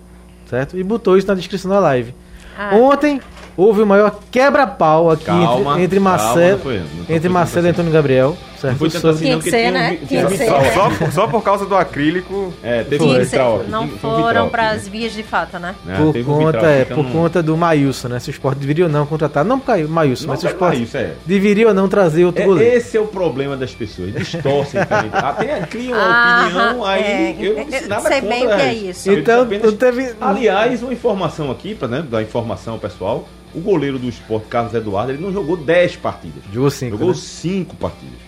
Certo? 0.49 0.77
E 0.77 0.83
botou 0.83 1.17
isso 1.17 1.27
na 1.27 1.33
descrição 1.35 1.69
da 1.69 1.79
live. 1.79 2.13
Ah. 2.57 2.75
Ontem, 2.75 3.21
houve 3.55 3.81
o 3.81 3.85
maior 3.85 4.19
quebra-pau 4.31 5.11
aqui 5.11 5.25
Calma, 5.25 5.71
entre, 5.73 5.83
entre 5.83 5.99
calma, 5.99 6.09
Marcelo, 6.11 6.51
não 6.51 6.59
foi- 6.59 6.77
não 7.09 7.15
entre 7.15 7.29
Marcelo 7.29 7.65
e 7.65 7.69
assim. 7.69 7.73
Antônio 7.75 7.91
Gabriel. 7.91 8.37
Certo? 8.59 8.71
Não 8.73 8.77
foi 8.79 8.89
tanto 8.89 9.07
assim, 9.09 9.23
não, 9.31 9.39
que 9.39 9.43
porque 9.43 9.49
ser, 9.51 9.57
tinha 9.57 9.69
um 9.69 9.73
né? 9.73 9.97
Tinha 10.07 10.29
ser. 10.29 10.37
vitral. 10.37 10.61
Só, 10.73 11.11
só 11.11 11.27
por 11.27 11.43
causa 11.43 11.65
do 11.65 11.75
acrílico. 11.75 12.53
É, 12.63 12.83
teve 12.83 13.03
um 13.03 13.13
vitral. 13.19 13.63
não 13.69 13.83
um 13.83 13.87
foram 13.89 14.25
vitral 14.25 14.49
para 14.49 14.69
as 14.71 14.87
vias 14.87 15.13
de 15.13 15.23
fato, 15.23 15.59
né? 15.59 15.75
É, 15.87 15.97
por 15.97 16.13
conta, 16.25 16.45
vitral 16.51 16.65
é, 16.65 16.81
aqui, 16.81 16.93
por 16.93 16.99
então 17.05 17.11
conta 17.11 17.43
do 17.43 17.55
Maílson, 17.55 18.07
né? 18.07 18.19
Se 18.19 18.29
o 18.29 18.31
Sport 18.31 18.57
deveria 18.57 18.85
ou 18.85 18.91
não 18.91 19.05
contratar, 19.05 19.45
não 19.45 19.59
caiu 19.59 19.87
Maílson, 19.87 20.23
Não 20.25 20.29
mas 20.33 20.39
se 20.39 20.45
o 20.45 20.49
cai 20.49 20.55
Sport 20.55 20.73
Maílson, 20.75 20.97
é. 20.97 21.13
deveria 21.25 21.67
ou 21.67 21.73
não 21.73 21.87
trazer 21.87 22.25
outro 22.25 22.41
É, 22.41 22.45
goleiro. 22.45 22.75
esse 22.77 22.97
é 22.97 22.99
o 22.99 23.07
problema 23.07 23.55
das 23.55 23.73
pessoas, 23.73 24.13
distorcem. 24.13 24.83
também. 24.85 25.11
Até 25.13 25.59
criam 25.61 25.97
uma 25.97 26.05
Aham, 26.07 26.45
opinião, 26.71 26.85
aí 26.85 27.01
é, 27.03 27.35
eu 27.39 27.53
não 27.53 27.59
eu 27.61 27.65
disse 27.65 27.87
nada 27.87 28.09
sei 28.09 28.21
bem 28.21 28.45
o 28.45 28.47
que 28.47 28.53
é 28.61 28.73
isso. 28.73 29.11
Então, 29.11 29.43
apenas- 29.43 29.71
não 29.71 29.77
teve- 29.77 30.13
Aliás, 30.19 30.81
uma 30.83 30.93
informação 30.93 31.51
aqui, 31.51 31.75
para 31.75 31.87
né, 31.87 32.05
dar 32.09 32.21
informação 32.23 32.73
ao 32.73 32.79
pessoal, 32.79 33.27
o 33.55 33.59
goleiro 33.59 33.97
do 33.97 34.07
esporte, 34.09 34.47
Carlos 34.47 34.73
Eduardo, 34.73 35.11
ele 35.11 35.21
não 35.21 35.31
jogou 35.31 35.57
10 35.57 35.95
partidas. 35.95 36.43
Jogou 36.53 36.69
cinco, 36.69 36.91
Jogou 36.97 37.07
né? 37.09 37.15
5 37.15 37.75
partidas. 37.75 38.26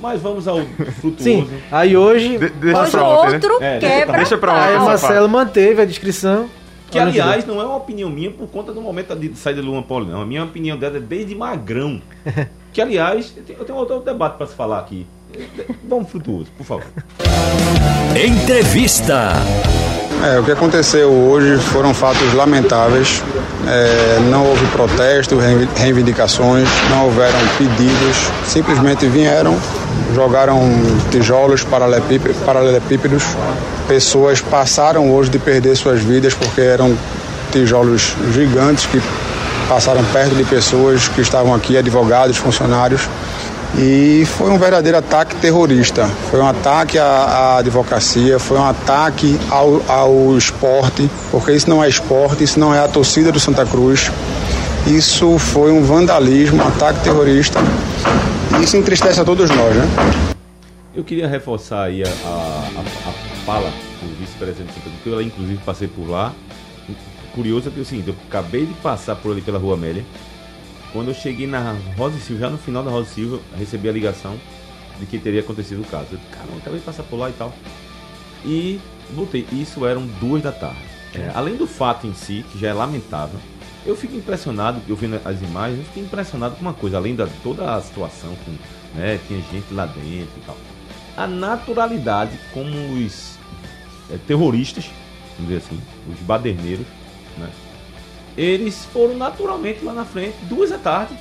Mas 0.00 0.20
vamos 0.22 0.46
ao 0.46 0.60
frutuoso. 1.00 1.22
Sim, 1.24 1.48
aí 1.72 1.96
hoje, 1.96 2.38
De- 2.38 2.48
deixa 2.50 2.80
Hoje 2.80 2.90
pra 2.92 3.04
ontem, 3.04 3.26
né? 3.28 3.34
outro 3.34 3.58
É, 3.64 3.78
quebra 3.78 4.16
deixa 4.18 4.38
pra 4.38 4.52
aí 4.52 4.74
ontem 4.74 4.82
o 4.82 4.86
Marcelo 4.86 5.28
manteve 5.28 5.82
a 5.82 5.84
descrição. 5.84 6.48
Que, 6.90 6.98
aliás, 6.98 7.44
não 7.44 7.60
é 7.60 7.64
uma 7.64 7.76
opinião 7.76 8.08
minha 8.08 8.30
por 8.30 8.48
conta 8.48 8.72
do 8.72 8.80
momento 8.80 9.14
de 9.14 9.36
saída 9.36 9.60
de 9.60 9.66
Luan 9.68 9.82
Paulo, 9.82 10.06
não. 10.06 10.22
A 10.22 10.26
minha 10.26 10.42
opinião 10.44 10.76
dela 10.78 10.96
é 10.96 11.00
desde 11.00 11.34
magrão. 11.34 12.00
que, 12.72 12.80
aliás, 12.80 13.34
eu 13.36 13.42
tenho, 13.42 13.58
eu 13.58 13.64
tenho 13.66 13.78
outro 13.78 14.00
debate 14.00 14.38
para 14.38 14.46
se 14.46 14.54
falar 14.54 14.78
aqui. 14.78 15.06
Vamos 15.86 16.08
frutuoso, 16.10 16.46
por 16.56 16.64
favor. 16.64 16.86
Entrevista. 18.16 19.32
É, 20.24 20.38
o 20.38 20.44
que 20.44 20.50
aconteceu 20.50 21.10
hoje 21.10 21.58
foram 21.64 21.92
fatos 21.92 22.32
lamentáveis. 22.32 23.22
É, 23.70 24.18
não 24.30 24.46
houve 24.46 24.64
protesto, 24.68 25.36
reivi- 25.38 25.68
reivindicações, 25.76 26.66
não 26.90 27.04
houveram 27.04 27.38
pedidos. 27.58 28.16
Simplesmente 28.46 29.06
vieram, 29.06 29.56
jogaram 30.14 30.58
tijolos, 31.10 31.64
paralelepípedos. 31.64 33.24
Pessoas 33.86 34.40
passaram 34.40 35.12
hoje 35.12 35.28
de 35.30 35.38
perder 35.38 35.76
suas 35.76 36.00
vidas 36.00 36.32
porque 36.34 36.60
eram 36.62 36.96
tijolos 37.52 38.14
gigantes 38.32 38.86
que 38.86 39.02
passaram 39.68 40.02
perto 40.12 40.34
de 40.34 40.44
pessoas 40.44 41.08
que 41.08 41.20
estavam 41.20 41.54
aqui, 41.54 41.76
advogados, 41.76 42.36
funcionários. 42.38 43.02
E 43.76 44.24
foi 44.26 44.50
um 44.50 44.58
verdadeiro 44.58 44.98
ataque 44.98 45.36
terrorista. 45.36 46.06
Foi 46.30 46.40
um 46.40 46.46
ataque 46.48 46.98
à, 46.98 47.04
à 47.04 47.58
advocacia, 47.58 48.38
foi 48.38 48.58
um 48.58 48.64
ataque 48.64 49.38
ao, 49.50 49.82
ao 49.90 50.36
esporte, 50.38 51.08
porque 51.30 51.52
isso 51.52 51.68
não 51.68 51.82
é 51.84 51.88
esporte, 51.88 52.42
isso 52.44 52.58
não 52.58 52.74
é 52.74 52.80
a 52.82 52.88
torcida 52.88 53.30
do 53.30 53.38
Santa 53.38 53.64
Cruz. 53.66 54.10
Isso 54.86 55.38
foi 55.38 55.70
um 55.70 55.82
vandalismo, 55.82 56.62
um 56.62 56.66
ataque 56.66 57.00
terrorista. 57.00 57.58
E 58.58 58.64
isso 58.64 58.76
entristece 58.76 59.20
a 59.20 59.24
todos 59.24 59.50
nós, 59.50 59.74
né? 59.76 59.86
Eu 60.94 61.04
queria 61.04 61.28
reforçar 61.28 61.84
aí 61.84 62.02
a, 62.02 62.08
a, 62.08 62.80
a- 62.80 63.44
fala 63.44 63.70
do 64.02 64.18
vice-presidente 64.18 64.72
Santa 64.72 64.80
Cruz, 64.90 64.96
que 65.04 65.08
eu 65.10 65.22
inclusive 65.22 65.60
passei 65.64 65.86
por 65.88 66.08
lá. 66.08 66.32
Curioso 67.34 67.68
é 67.68 67.70
que 67.70 67.84
seguinte, 67.84 68.08
eu 68.08 68.14
acabei 68.28 68.66
de 68.66 68.72
passar 68.74 69.14
por 69.14 69.30
ali 69.30 69.40
pela 69.42 69.58
Rua 69.58 69.74
Amélia. 69.74 70.04
Quando 70.92 71.08
eu 71.08 71.14
cheguei 71.14 71.46
na 71.46 71.76
Rosa 71.96 72.18
Silva, 72.18 72.42
já 72.42 72.50
no 72.50 72.58
final 72.58 72.82
da 72.82 72.90
Rosa 72.90 73.10
Silva, 73.10 73.40
recebi 73.56 73.88
a 73.88 73.92
ligação 73.92 74.38
de 74.98 75.06
que 75.06 75.18
teria 75.18 75.40
acontecido 75.40 75.82
o 75.82 75.84
caso. 75.84 76.08
Eu 76.12 76.18
caramba, 76.30 76.52
eu 76.54 76.58
acabei 76.58 76.78
de 76.78 76.84
passar 76.84 77.02
por 77.04 77.16
lá 77.16 77.28
e 77.28 77.32
tal. 77.32 77.52
E 78.44 78.80
voltei. 79.14 79.46
Isso 79.52 79.86
eram 79.86 80.06
duas 80.20 80.42
da 80.42 80.52
tarde. 80.52 80.80
É, 81.14 81.30
além 81.34 81.56
do 81.56 81.66
fato 81.66 82.06
em 82.06 82.14
si, 82.14 82.44
que 82.50 82.58
já 82.58 82.68
é 82.68 82.72
lamentável, 82.72 83.38
eu 83.86 83.96
fico 83.96 84.14
impressionado, 84.14 84.80
eu 84.88 84.96
vendo 84.96 85.20
as 85.24 85.40
imagens, 85.40 85.78
eu 85.78 85.84
fiquei 85.86 86.02
impressionado 86.02 86.56
com 86.56 86.60
uma 86.60 86.74
coisa, 86.74 86.98
além 86.98 87.14
da 87.14 87.26
toda 87.42 87.74
a 87.74 87.80
situação, 87.80 88.34
com, 88.44 88.98
né, 88.98 89.18
tinha 89.26 89.40
gente 89.50 89.72
lá 89.72 89.86
dentro 89.86 90.30
e 90.36 90.40
tal. 90.44 90.56
A 91.16 91.26
naturalidade 91.26 92.38
como 92.52 92.70
os 92.94 93.38
é, 94.10 94.18
terroristas, 94.26 94.90
vamos 95.36 95.52
dizer 95.52 95.64
assim, 95.66 95.80
os 96.12 96.18
baderneiros, 96.20 96.86
né, 97.38 97.48
eles 98.40 98.84
foram 98.92 99.14
naturalmente 99.16 99.84
lá 99.84 99.92
na 99.92 100.04
frente, 100.04 100.36
duas 100.42 100.70
da 100.70 100.78
tarde, 100.78 101.18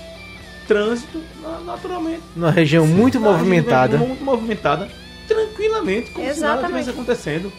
trânsito 0.67 1.21
na- 1.41 1.59
naturalmente. 1.59 2.21
Numa 2.35 2.51
região 2.51 2.85
muito 2.85 3.19
Na 3.19 3.31
movimentada. 3.31 3.91
região 3.93 4.07
Muito 4.07 4.23
movimentada, 4.23 4.87
tranquilamente, 5.27 6.11
como 6.11 6.25
se 6.33 6.39
nada 6.39 6.53
Exatamente. 6.59 6.79
estivesse 6.79 6.89
acontecendo. 6.89 7.53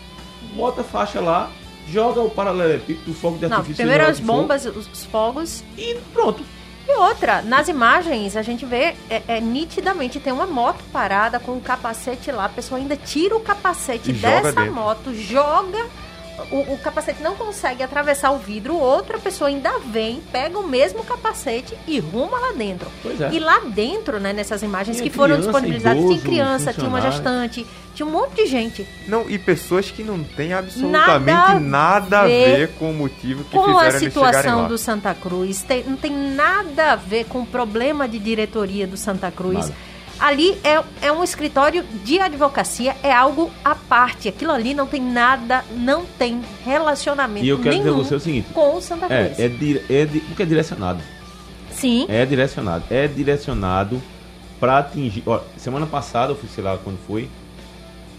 Bota 0.55 0.81
a 0.83 0.85
faixa 0.85 1.21
lá, 1.21 1.51
joga 1.91 2.21
o 2.21 2.31
paralelepípedo, 2.31 3.11
o 3.11 3.15
fogo 3.15 3.39
de 3.39 3.47
Não, 3.49 3.57
artifício. 3.59 3.85
primeiro 3.85 4.09
as 4.11 4.21
bombas, 4.21 4.65
os 4.67 4.87
os 4.91 5.05
fogos. 5.05 5.63
E 5.77 5.97
pronto. 6.13 6.43
E 6.87 6.93
outra, 6.97 7.43
nas 7.43 7.69
imagens 7.69 8.35
a 8.35 8.41
gente 8.43 8.65
vê 8.65 8.95
é, 9.11 9.23
é, 9.29 9.41
nitidamente 9.43 10.19
tem 10.19 10.33
uma 10.33 10.47
moto 10.47 10.83
parada 10.91 11.39
com 11.39 11.53
um 11.53 11.61
capacete 11.61 12.33
lá, 12.33 12.47
a 12.47 12.49
pessoa 12.49 12.81
ainda 12.81 12.97
tira 12.97 13.37
o 13.37 13.41
capacete 13.41 14.09
E 14.11 14.15
dessa 14.15 14.65
moto, 14.67 15.13
joga. 15.15 15.85
O, 16.51 16.75
o 16.75 16.79
capacete 16.79 17.23
não 17.23 17.35
consegue 17.35 17.83
atravessar 17.83 18.31
o 18.31 18.39
vidro, 18.39 18.77
outra 18.77 19.19
pessoa 19.19 19.49
ainda 19.49 19.79
vem, 19.81 20.23
pega 20.33 20.59
o 20.59 20.67
mesmo 20.67 21.03
capacete 21.05 21.77
e 21.87 21.99
ruma 21.99 22.39
lá 22.39 22.53
dentro. 22.53 22.89
Pois 23.03 23.21
é. 23.21 23.31
E 23.33 23.39
lá 23.41 23.61
dentro, 23.61 24.19
né, 24.21 24.33
nessas 24.33 24.63
imagens 24.63 24.97
Tinha 24.99 25.11
que 25.11 25.15
foram 25.17 25.37
criança, 25.37 25.51
disponibilizadas, 25.53 25.99
idoso, 25.99 26.15
tinha 26.21 26.25
criança, 26.31 26.73
tinha 26.73 26.89
uma 26.89 27.01
gestante, 27.01 27.67
tinha 27.95 28.07
um 28.07 28.11
monte 28.11 28.37
de 28.37 28.47
gente. 28.47 28.87
Não, 29.09 29.29
e 29.29 29.39
pessoas 29.39 29.91
que 29.91 30.03
não 30.03 30.23
têm 30.23 30.53
absolutamente 30.53 31.25
Nada 31.27 31.61
nada, 31.61 32.19
a 32.21 32.23
a 32.23 32.27
ver 32.27 32.69
com 32.79 32.91
o 32.91 32.95
motivo 32.95 33.45
que 33.45 33.51
com 33.51 33.61
a 33.79 33.85
fizeram 33.85 33.99
chegarem 33.99 34.11
situação 34.11 34.69
do 34.69 34.79
Santa 34.79 35.15
Cruz, 35.15 35.63
tem- 35.63 35.85
não 35.85 35.97
tem 35.97 36.13
nada 36.13 36.93
a 36.93 36.97
ver 36.97 37.25
com 37.25 37.41
o 37.41 37.47
problema 37.47 38.09
de 38.09 38.19
diretoria 38.19 38.87
do 38.87 38.97
Santa 38.97 39.31
Cruz. 39.31 39.55
Nada. 39.69 39.75
Ali 40.21 40.59
é, 40.65 40.83
é 41.03 41.13
um 41.13 41.23
escritório 41.23 41.85
de 42.05 42.19
advocacia, 42.19 42.97
é 43.03 43.13
algo 43.13 43.51
à 43.65 43.75
parte. 43.75 44.29
Aquilo 44.29 44.51
ali 44.53 44.75
não 44.75 44.87
tem 44.87 45.01
nada, 45.01 45.65
não 45.77 46.05
tem 46.05 46.43
relacionamento 46.65 47.45
E 47.47 47.49
eu 47.49 47.59
quero 47.61 47.77
dizer 47.77 47.91
você 47.93 48.15
o 48.17 48.21
seguinte: 48.21 48.49
com 48.53 48.75
o 48.77 48.81
Santa 48.81 49.07
Cruz. 49.07 49.39
é, 49.39 49.45
é, 49.45 49.49
dire- 49.49 49.85
é 49.89 50.05
di- 50.05 50.21
porque 50.21 50.43
é 50.43 50.47
direcionado. 50.47 51.01
Sim, 51.71 52.07
É 52.09 52.27
direcionado. 52.27 52.85
É 52.91 53.07
direcionado 53.07 54.03
para 54.59 54.79
atingir. 54.79 55.23
Ó, 55.25 55.39
semana 55.57 55.87
passada, 55.87 56.33
eu 56.33 56.37
fui, 56.37 56.49
sei 56.49 56.65
lá 56.65 56.77
quando 56.83 56.99
foi, 57.07 57.29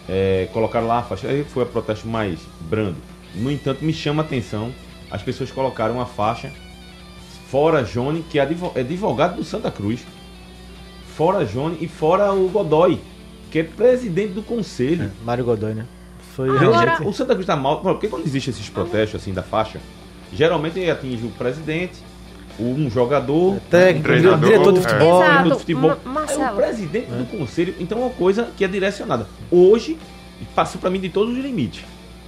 é, 0.08 0.48
colocaram 0.54 0.88
lá 0.88 1.00
a 1.00 1.04
faixa. 1.04 1.28
Aí 1.28 1.44
foi 1.44 1.64
o 1.64 1.66
protesto 1.66 2.08
mais 2.08 2.40
brando. 2.62 2.96
No 3.36 3.52
entanto, 3.52 3.84
me 3.84 3.92
chama 3.92 4.24
a 4.24 4.26
atenção, 4.26 4.74
as 5.12 5.22
pessoas 5.22 5.52
colocaram 5.52 5.96
uma 5.96 6.06
faixa 6.06 6.50
fora 7.52 7.84
Johnny, 7.84 8.24
que 8.30 8.40
é 8.40 8.44
é 8.76 8.80
advogado 8.80 9.36
do 9.36 9.44
Santa 9.44 9.70
Cruz. 9.70 10.00
Fora 11.20 11.44
Johnny 11.44 11.78
e 11.82 11.88
fora 11.90 12.32
o 12.32 12.48
Godoy, 12.48 12.98
que 13.52 13.60
é 13.60 13.64
presidente 13.64 14.32
do 14.32 14.42
conselho. 14.42 15.12
Mário 15.26 15.44
Godoy, 15.44 15.74
né? 15.74 15.86
Foi 16.34 16.48
Agora- 16.50 17.04
o 17.06 17.12
Santa 17.12 17.34
Cruz 17.34 17.46
tá 17.46 17.58
mal. 17.58 17.82
Porque 17.82 18.08
quando 18.08 18.26
existe 18.26 18.52
esses 18.52 18.70
protestos 18.70 19.20
assim 19.22 19.34
da 19.34 19.44
faixa, 19.44 19.82
geralmente 20.32 20.90
atinge 20.90 21.26
o 21.26 21.30
presidente, 21.32 21.96
um 22.58 22.90
jogador, 22.90 23.60
técnico, 23.70 24.08
Treinador, 24.08 24.40
diretor 24.50 24.72
de 24.72 24.80
é. 24.80 24.82
futebol. 24.82 25.08
Exato. 25.18 25.26
treinador 25.26 25.52
de 25.52 25.60
futebol. 25.60 25.98
Marcelo. 26.06 26.54
o 26.54 26.56
presidente 26.56 27.08
do 27.12 27.26
conselho, 27.38 27.76
então 27.82 27.98
é 27.98 28.02
uma 28.04 28.12
coisa 28.12 28.48
que 28.56 28.64
é 28.64 28.68
direcionada. 28.70 29.28
Hoje 29.52 29.98
passou 30.56 30.80
para 30.80 30.90
mim 30.90 31.02
de 31.02 31.10
todos 31.10 31.38
os 31.38 31.44
limites. 31.44 31.84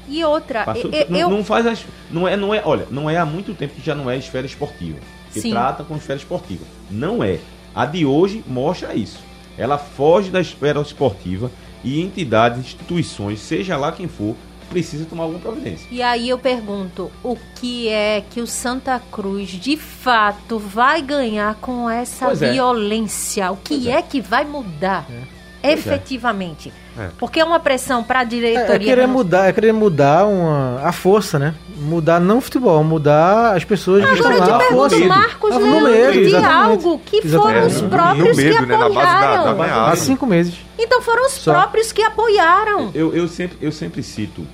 e 0.09 0.21
outra, 0.25 0.65
Passou, 0.65 0.91
eu, 0.91 1.05
não, 1.07 1.17
eu- 1.17 1.29
não 1.29 1.45
faz 1.45 1.65
as, 1.65 1.85
não 2.11 2.27
é, 2.27 2.35
não 2.35 2.53
é, 2.53 2.61
olha, 2.65 2.85
não 2.91 3.09
é 3.09 3.15
há 3.15 3.25
muito 3.25 3.53
tempo 3.53 3.73
que 3.75 3.81
já 3.85 3.95
não 3.95 4.09
é 4.11 4.17
esfera 4.17 4.45
esportiva. 4.45 4.97
Que 5.31 5.39
Sim. 5.39 5.51
trata 5.51 5.81
com 5.85 5.95
esfera 5.95 6.19
esportiva. 6.19 6.65
Não 6.89 7.23
é. 7.23 7.39
A 7.73 7.85
de 7.85 8.05
hoje 8.05 8.43
mostra 8.47 8.93
isso. 8.93 9.19
Ela 9.57 9.77
foge 9.77 10.29
da 10.29 10.41
esfera 10.41 10.81
esportiva 10.81 11.51
e 11.83 12.01
entidades, 12.01 12.59
instituições, 12.59 13.39
seja 13.39 13.77
lá 13.77 13.91
quem 13.91 14.07
for, 14.07 14.35
precisa 14.69 15.05
tomar 15.05 15.23
alguma 15.23 15.41
providência. 15.41 15.85
E 15.91 16.01
aí 16.01 16.29
eu 16.29 16.39
pergunto, 16.39 17.11
o 17.21 17.37
que 17.55 17.89
é 17.89 18.23
que 18.29 18.39
o 18.39 18.47
Santa 18.47 19.01
Cruz 19.11 19.49
de 19.49 19.75
fato 19.75 20.57
vai 20.57 21.01
ganhar 21.01 21.55
com 21.55 21.89
essa 21.89 22.25
Pois 22.25 22.41
é. 22.41 22.53
violência? 22.53 23.51
O 23.51 23.57
que 23.57 23.89
é. 23.89 23.97
é. 23.97 24.01
que 24.01 24.21
vai 24.21 24.45
mudar 24.45 25.05
é. 25.09 25.40
Efetivamente? 25.63 26.73
É. 26.97 27.09
Porque 27.17 27.39
é 27.39 27.43
uma 27.45 27.59
pressão 27.59 28.03
para 28.03 28.19
a 28.19 28.21
É, 28.23 28.25
diretoria. 28.25 28.75
é 28.75 28.79
querer 28.79 29.07
não- 29.07 29.13
mudar, 29.13 29.47
é 29.47 29.53
querer 29.53 29.71
mudar 29.73 30.25
uma, 30.25 30.81
a 30.83 30.91
força, 30.91 31.39
né? 31.39 31.53
Mudar 31.77 32.19
não 32.19 32.37
o 32.37 32.41
futebol, 32.41 32.83
mudar 32.83 33.55
as 33.55 33.63
pessoas 33.63 34.03
que 34.03 34.09
Agora 34.19 34.19
estão 34.19 34.31
eu 34.33 34.39
lá. 34.39 34.45
te 34.45 34.51
a 34.51 34.57
pergunto, 34.67 34.89
força. 34.89 35.05
Marcos 35.05 35.49
no 35.51 35.59
Leandro, 35.83 36.19
medo, 36.21 36.27
de 36.29 36.35
algo 36.35 36.99
que 37.05 37.17
Exatamente. 37.25 37.53
foram 37.53 37.67
os 37.67 37.83
É, 37.83 37.87
próprios 37.87 38.27
no 38.27 38.35
que 38.35 38.49
medo, 38.49 38.65
né, 38.65 38.75
apoiaram. 38.75 39.57
da 39.57 39.85
Há 39.91 39.95
cinco 39.95 40.25
meses. 40.25 40.55
Então 40.77 41.01
foram 41.01 41.25
os 41.25 41.33
Só. 41.33 41.53
próprios 41.53 41.91
que 41.91 42.01
apoiaram. 42.03 42.91
Eu, 42.93 43.13
eu, 43.15 43.27
sempre, 43.27 43.57
eu 43.61 43.71
sempre 43.71 44.03
cito, 44.03 44.45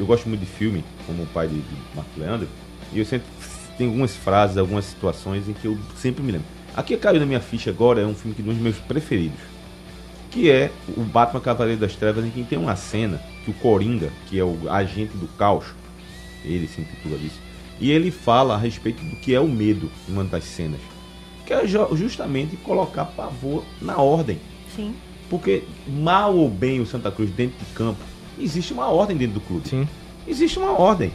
eu 0.00 0.06
gosto 0.06 0.28
muito 0.28 0.40
de 0.40 0.46
filme, 0.46 0.84
como 1.06 1.22
o 1.22 1.26
pai 1.26 1.46
de, 1.48 1.54
de 1.56 1.76
Marco 1.94 2.10
Leandro, 2.18 2.48
e 2.92 2.98
eu 2.98 3.04
sempre 3.04 3.26
tenho 3.78 3.90
algumas 3.90 4.14
frases, 4.16 4.56
algumas 4.58 4.84
situações 4.84 5.48
em 5.48 5.52
que 5.52 5.66
eu 5.66 5.76
sempre 5.96 6.22
me 6.22 6.32
lembro. 6.32 6.46
Aqui 6.74 6.96
caiu 6.96 7.20
na 7.20 7.26
minha 7.26 7.40
ficha 7.40 7.68
agora, 7.70 8.00
é 8.00 8.06
um 8.06 8.14
filme 8.14 8.34
que 8.34 8.40
é 8.40 8.44
um 8.44 8.48
dos 8.54 8.62
meus 8.62 8.76
preferidos, 8.76 9.38
que 10.32 10.50
é 10.50 10.72
o 10.96 11.02
Batman 11.02 11.40
Cavaleiro 11.40 11.80
das 11.80 11.94
Trevas, 11.94 12.24
em 12.24 12.30
que 12.30 12.42
tem 12.42 12.58
uma 12.58 12.74
cena 12.74 13.20
que 13.44 13.50
o 13.50 13.54
Coringa, 13.54 14.10
que 14.26 14.38
é 14.38 14.44
o 14.44 14.70
agente 14.70 15.14
do 15.16 15.28
caos, 15.36 15.66
ele 16.44 16.66
se 16.66 16.80
intitula 16.80 17.18
disso, 17.18 17.38
E 17.78 17.90
ele 17.90 18.10
fala 18.10 18.54
a 18.54 18.58
respeito 18.58 19.04
do 19.04 19.16
que 19.16 19.34
é 19.34 19.40
o 19.40 19.48
medo 19.48 19.90
em 20.08 20.12
uma 20.12 20.24
das 20.24 20.44
cenas. 20.44 20.80
Que 21.44 21.52
é 21.52 21.66
justamente 21.66 22.56
colocar 22.56 23.04
pavor 23.04 23.62
na 23.80 23.98
ordem. 23.98 24.40
Sim. 24.74 24.94
Porque 25.28 25.64
mal 25.86 26.34
ou 26.34 26.48
bem 26.48 26.80
o 26.80 26.86
Santa 26.86 27.10
Cruz 27.10 27.30
dentro 27.30 27.58
de 27.58 27.64
campo, 27.72 28.00
existe 28.38 28.72
uma 28.72 28.88
ordem 28.88 29.16
dentro 29.16 29.34
do 29.34 29.40
clube. 29.40 29.68
Sim. 29.68 29.88
Existe 30.26 30.58
uma 30.58 30.72
ordem. 30.72 31.12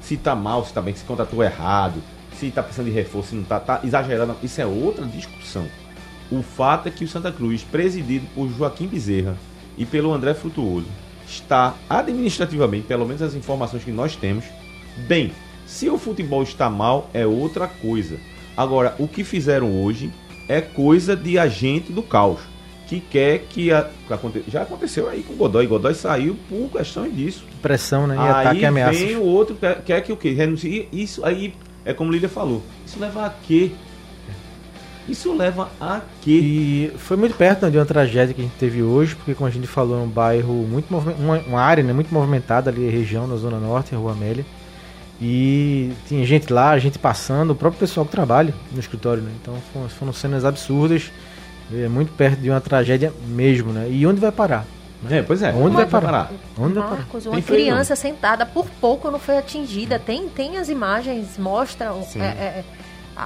Se 0.00 0.16
tá 0.16 0.34
mal, 0.34 0.64
se 0.64 0.72
tá 0.72 0.82
bem, 0.82 0.94
se 0.94 1.04
contratou 1.04 1.42
errado, 1.42 2.02
se 2.36 2.50
tá 2.50 2.62
precisando 2.62 2.86
de 2.86 2.92
reforço, 2.92 3.30
se 3.30 3.34
não 3.36 3.44
tá, 3.44 3.60
tá 3.60 3.80
exagerando. 3.84 4.36
Isso 4.42 4.60
é 4.60 4.66
outra 4.66 5.04
discussão. 5.06 5.66
O 6.30 6.42
fato 6.42 6.88
é 6.88 6.90
que 6.90 7.04
o 7.04 7.08
Santa 7.08 7.32
Cruz, 7.32 7.62
presidido 7.62 8.26
por 8.34 8.48
Joaquim 8.50 8.86
Bezerra 8.86 9.36
e 9.76 9.86
pelo 9.86 10.12
André 10.12 10.34
Frutuoso, 10.34 10.86
está 11.26 11.74
administrativamente, 11.88 12.86
pelo 12.86 13.06
menos 13.06 13.22
as 13.22 13.34
informações 13.34 13.84
que 13.84 13.92
nós 13.92 14.16
temos, 14.16 14.44
bem. 15.06 15.32
Se 15.66 15.88
o 15.88 15.98
futebol 15.98 16.42
está 16.42 16.70
mal, 16.70 17.10
é 17.12 17.26
outra 17.26 17.66
coisa. 17.66 18.16
Agora, 18.56 18.94
o 18.98 19.06
que 19.06 19.22
fizeram 19.22 19.82
hoje 19.82 20.10
é 20.48 20.60
coisa 20.60 21.14
de 21.14 21.38
agente 21.38 21.92
do 21.92 22.02
caos, 22.02 22.40
que 22.88 23.00
quer 23.00 23.40
que 23.50 23.70
a, 23.70 23.88
já 24.48 24.62
aconteceu 24.62 25.08
aí 25.08 25.22
com 25.22 25.34
o 25.34 25.36
Godoy. 25.36 25.66
Godoy 25.66 25.94
saiu 25.94 26.36
por 26.48 26.70
questões 26.70 27.14
disso. 27.14 27.44
Pressão, 27.60 28.06
né? 28.06 28.16
E 28.16 28.18
aí 28.18 28.28
ataque 28.28 28.60
e 28.60 28.64
ameaça. 28.64 28.98
vem 28.98 29.16
o 29.16 29.22
outro 29.22 29.54
quer, 29.54 29.82
quer 29.82 30.00
que 30.00 30.10
o 30.10 30.16
quê? 30.16 30.30
Renuncie. 30.30 30.88
Isso 30.90 31.24
aí 31.24 31.54
é 31.84 31.92
como 31.92 32.10
Lília 32.10 32.28
falou. 32.28 32.62
Isso 32.86 32.98
leva 32.98 33.26
a 33.26 33.30
quê? 33.30 33.72
Isso 35.08 35.34
leva 35.34 35.70
a 35.80 36.02
quê? 36.20 36.30
E 36.30 36.92
foi 36.98 37.16
muito 37.16 37.34
perto 37.34 37.64
né, 37.64 37.70
de 37.70 37.78
uma 37.78 37.86
tragédia 37.86 38.34
que 38.34 38.40
a 38.40 38.44
gente 38.44 38.56
teve 38.58 38.82
hoje, 38.82 39.16
porque 39.16 39.34
como 39.34 39.48
a 39.48 39.50
gente 39.50 39.66
falou, 39.66 39.98
é 39.98 40.02
um 40.02 40.08
bairro 40.08 40.52
muito 40.52 40.94
uma, 40.94 41.38
uma 41.38 41.60
área 41.60 41.82
né, 41.82 41.92
muito 41.92 42.12
movimentada 42.12 42.70
ali, 42.70 42.88
região 42.88 43.26
na 43.26 43.36
Zona 43.36 43.58
Norte, 43.58 43.94
Rua 43.94 44.12
Amélia. 44.12 44.44
E 45.20 45.92
tinha 46.06 46.24
gente 46.24 46.52
lá, 46.52 46.78
gente 46.78 46.98
passando, 46.98 47.50
o 47.50 47.54
próprio 47.54 47.80
pessoal 47.80 48.06
que 48.06 48.12
trabalha 48.12 48.54
no 48.70 48.78
escritório, 48.78 49.22
né? 49.22 49.32
Então 49.40 49.54
foram, 49.72 49.88
foram 49.88 50.12
cenas 50.12 50.44
absurdas, 50.44 51.10
é 51.72 51.88
muito 51.88 52.12
perto 52.12 52.40
de 52.40 52.48
uma 52.48 52.60
tragédia 52.60 53.12
mesmo, 53.26 53.72
né? 53.72 53.88
E 53.90 54.06
onde 54.06 54.20
vai 54.20 54.30
parar? 54.30 54.64
É, 55.10 55.22
pois 55.22 55.42
é. 55.42 55.52
Onde 55.52 55.76
vai 55.76 55.86
parar? 55.86 56.30
Onde 56.56 56.78
Marcos, 56.78 57.24
vai 57.24 57.32
parar? 57.32 57.36
uma 57.36 57.42
criança 57.42 57.94
sentada 57.94 58.44
por 58.44 58.66
pouco 58.80 59.10
não 59.10 59.18
foi 59.18 59.38
atingida. 59.38 59.98
Tem, 59.98 60.28
tem 60.28 60.56
as 60.56 60.68
imagens, 60.68 61.38
mostram 61.38 62.04
é, 62.16 62.18
é, 62.20 62.64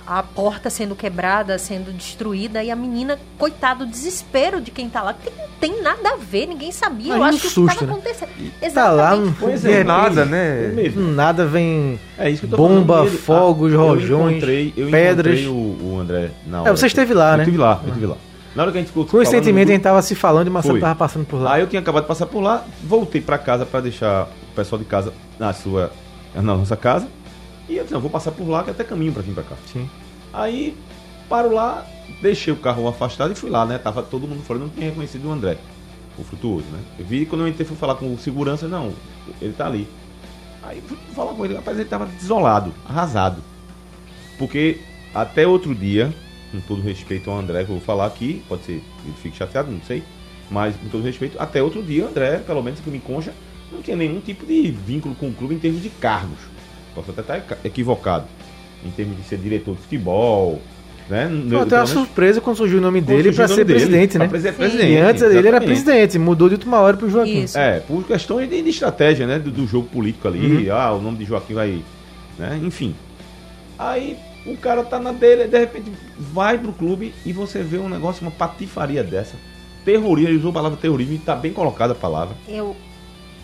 a, 0.07 0.21
a, 0.21 0.23
porta 0.23 0.71
sendo 0.71 0.97
quebrada, 0.97 1.59
sendo 1.59 1.93
destruída, 1.93 2.65
e 2.65 2.71
a 2.71 2.77
menina, 2.77 3.19
coitado, 3.39 3.85
o 3.85 3.87
desespero 3.87 4.59
de 4.61 4.71
quem 4.71 4.89
tá 4.89 5.03
lá, 5.03 5.13
que 5.13 5.29
não 5.31 5.47
tem 5.61 5.83
nada 5.83 6.15
a 6.15 6.17
ver, 6.17 6.47
ninguém 6.47 6.73
sabia. 6.73 7.13
Aí 7.13 7.19
eu 7.19 7.23
um 7.23 7.27
acho 7.27 7.41
que 7.41 7.49
susto, 7.49 7.67
isso 7.67 7.75
tava 7.81 7.87
né? 7.87 7.93
acontecendo. 7.93 8.29
Tá 8.61 8.67
Exatamente. 8.67 8.97
lá, 8.97 9.17
não 9.17 9.33
Pois 9.35 9.63
vê 9.63 9.73
é, 9.73 9.85
nada, 9.85 10.25
né? 10.25 10.69
Mesmo. 10.75 11.03
Nada 11.13 11.45
vem 11.45 12.01
É 12.17 12.31
isso 12.31 12.41
que 12.41 12.47
eu 12.47 12.51
tô 12.51 12.57
bomba, 12.57 12.95
falando. 12.95 13.09
Ele- 13.09 13.19
fogos, 13.19 13.75
Ah, 13.75 13.77
rojões, 13.77 14.09
eu 14.11 14.31
encontrei, 14.31 14.75
eu 14.77 14.91
pedras. 14.91 15.41
encontrei 15.41 15.49
o, 15.49 15.93
o 15.95 15.99
André 16.01 16.31
na 16.47 16.59
É, 16.59 16.61
hora. 16.63 16.77
você 16.77 16.87
esteve 16.87 17.13
lá, 17.13 17.33
eu 17.33 17.37
né? 17.37 17.43
estive 17.45 17.59
lá, 17.59 17.81
eu 17.83 17.89
estive 17.89 18.07
lá. 18.07 18.17
Na 18.55 18.63
hora 18.65 18.73
que 18.73 18.79
a 18.79 18.81
gente 18.81 18.89
ficou 18.89 19.07
Coincidentemente 19.07 19.71
a 19.71 19.75
gente 19.75 19.83
tava 19.83 20.03
se 20.03 20.15
falando 20.15 20.47
e 20.47 20.51
o 20.51 20.53
Marcelo 20.53 20.75
Foi. 20.75 20.81
tava 20.81 20.95
passando 20.95 21.25
por 21.27 21.41
lá. 21.41 21.55
Aí 21.55 21.63
eu 21.63 21.67
tinha 21.67 21.81
acabado 21.81 22.03
de 22.03 22.09
passar 22.09 22.27
por 22.27 22.41
lá, 22.43 22.65
voltei 22.85 23.21
pra 23.21 23.39
casa 23.39 23.65
pra 23.65 23.81
deixar 23.81 24.25
o 24.25 24.55
pessoal 24.55 24.79
de 24.79 24.85
casa 24.85 25.13
na 25.39 25.53
sua 25.53 25.91
na 26.35 26.43
nossa 26.43 26.77
casa. 26.77 27.07
E 27.69 27.77
eu 27.77 27.83
disse, 27.83 27.95
não, 27.95 28.01
vou 28.01 28.11
passar 28.11 28.33
por 28.33 28.49
lá 28.49 28.63
que 28.63 28.71
é 28.71 28.73
até 28.73 28.85
caminho 28.85 29.13
pra 29.13 29.23
vir 29.23 29.35
pra 29.35 29.45
cá. 29.45 29.57
Sim. 29.73 29.89
Aí 30.33 30.77
paro 31.29 31.55
lá, 31.55 31.87
deixei 32.21 32.53
o 32.53 32.57
carro 32.57 32.87
afastado 32.87 33.33
e 33.33 33.35
fui 33.35 33.49
lá, 33.49 33.65
né? 33.65 33.79
Tava 33.79 34.03
todo 34.03 34.29
mundo 34.29 34.43
fora, 34.43 34.59
não 34.59 34.69
tinha 34.69 34.91
reconhecido 34.91 35.27
o 35.27 35.33
André, 35.33 35.57
o 36.19 36.23
frutuoso, 36.23 36.67
né? 36.67 36.79
Eu 36.99 37.07
vi 37.07 37.25
quando 37.25 37.43
eu 37.43 37.49
entrei, 37.49 37.67
fui 37.67 37.77
falar 37.77 37.95
com 37.95 38.13
o 38.13 38.19
segurança, 38.19 38.69
não, 38.69 38.93
ele 39.41 39.55
tá 39.55 39.67
ali. 39.67 39.89
Aí 40.63 40.83
fui 40.87 40.97
falar 41.15 41.33
com 41.33 41.45
ele, 41.45 41.55
rapaz, 41.55 41.79
ele 41.79 41.89
tava 41.89 42.07
desolado, 42.07 42.73
arrasado. 42.87 43.43
Porque 44.39 44.81
até 45.15 45.47
outro 45.47 45.75
dia, 45.75 46.13
com 46.51 46.61
todo 46.61 46.83
respeito 46.83 47.31
ao 47.31 47.39
André, 47.39 47.65
que 47.65 47.71
eu 47.71 47.77
vou 47.77 47.85
falar 47.85 48.07
aqui, 48.07 48.43
pode 48.49 48.65
ser 48.65 48.83
que 49.03 49.09
ele 49.09 49.17
fique 49.23 49.37
chateado, 49.37 49.71
não 49.71 49.81
sei, 49.83 50.03
mas 50.51 50.77
com 50.77 50.89
todo 50.89 51.03
respeito, 51.03 51.41
até 51.41 51.63
outro 51.63 51.83
dia 51.83 52.05
o 52.05 52.09
André, 52.09 52.39
pelo 52.39 52.63
menos 52.63 52.79
que 52.81 52.91
me 52.91 53.01
concha, 53.01 53.33
não 53.73 53.81
tinha 53.81 53.97
nenhum 53.97 54.21
tipo 54.21 54.45
de 54.45 54.71
vínculo 54.71 55.15
com 55.15 55.29
o 55.29 55.33
clube 55.33 55.55
em 55.55 55.59
termos 55.59 55.83
de 55.83 55.89
cargos. 55.89 56.52
Posso 56.95 57.11
até 57.11 57.21
estar 57.21 57.59
equivocado. 57.65 58.27
Em 58.85 58.91
termos 58.91 59.17
de 59.17 59.23
ser 59.23 59.39
diretor 59.39 59.77
de 59.77 59.83
futebol, 59.83 60.61
né? 61.09 61.31
Até 61.61 61.77
uma 61.77 61.87
surpresa 61.87 62.41
quando 62.41 62.57
surgiu 62.57 62.79
o 62.79 62.81
nome 62.81 63.01
dele 63.01 63.29
o 63.29 63.33
ser 63.35 63.49
dele, 63.49 63.65
presidente, 63.65 64.19
né? 64.19 64.29
presidente, 64.29 64.87
E 64.87 64.97
antes 64.97 65.23
ele 65.23 65.47
era 65.47 65.61
presidente, 65.61 66.19
mudou 66.19 66.49
de 66.49 66.55
última 66.55 66.79
hora 66.81 66.97
pro 66.97 67.11
Joaquim. 67.11 67.43
Isso. 67.43 67.59
É, 67.59 67.81
por 67.81 68.05
questões 68.05 68.49
de, 68.49 68.63
de 68.63 68.71
estratégia, 68.71 69.27
né? 69.27 69.39
Do, 69.39 69.51
do 69.51 69.67
jogo 69.67 69.89
político 69.89 70.29
ali. 70.29 70.69
Uhum. 70.69 70.75
Ah, 70.75 70.93
o 70.93 71.01
nome 71.01 71.19
de 71.19 71.25
Joaquim 71.25 71.55
vai. 71.55 71.83
Né? 72.39 72.61
Enfim. 72.63 72.95
Aí 73.79 74.17
o 74.47 74.57
cara 74.57 74.83
tá 74.85 74.99
na 74.99 75.13
dele, 75.13 75.49
de 75.49 75.59
repente 75.59 75.93
vai 76.19 76.59
pro 76.59 76.73
clube 76.73 77.13
e 77.27 77.33
você 77.33 77.63
vê 77.63 77.79
um 77.79 77.89
negócio, 77.89 78.23
uma 78.23 78.31
patifaria 78.31 79.03
dessa. 79.03 79.37
Terrorismo, 79.85 80.31
ele 80.31 80.39
usou 80.39 80.51
a 80.51 80.55
palavra 80.55 80.79
terrorismo 80.81 81.15
e 81.15 81.19
tá 81.19 81.35
bem 81.35 81.53
colocada 81.53 81.93
a 81.93 81.97
palavra. 81.97 82.37
Eu, 82.49 82.77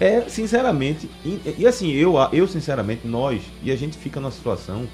É, 0.00 0.20
sinceramente, 0.28 1.10
e, 1.24 1.56
e 1.58 1.66
assim, 1.66 1.90
eu, 1.90 2.14
eu 2.32 2.46
sinceramente, 2.46 3.06
nós, 3.06 3.42
e 3.62 3.72
a 3.72 3.76
gente 3.76 3.98
fica 3.98 4.20
numa 4.20 4.30
situação 4.30 4.86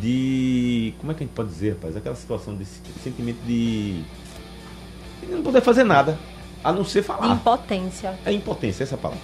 de. 0.00 0.94
Como 0.98 1.12
é 1.12 1.14
que 1.14 1.22
a 1.22 1.26
gente 1.26 1.34
pode 1.34 1.48
dizer, 1.48 1.74
rapaz? 1.74 1.96
Aquela 1.96 2.16
situação 2.16 2.56
de 2.56 2.64
sentimento 3.02 3.38
de. 3.46 4.02
de 5.20 5.26
não 5.28 5.42
poder 5.42 5.60
fazer 5.60 5.84
nada, 5.84 6.18
a 6.62 6.72
não 6.72 6.84
ser 6.84 7.02
falar. 7.02 7.34
impotência. 7.34 8.18
É 8.24 8.32
impotência 8.32 8.82
essa 8.82 8.96
palavra. 8.96 9.22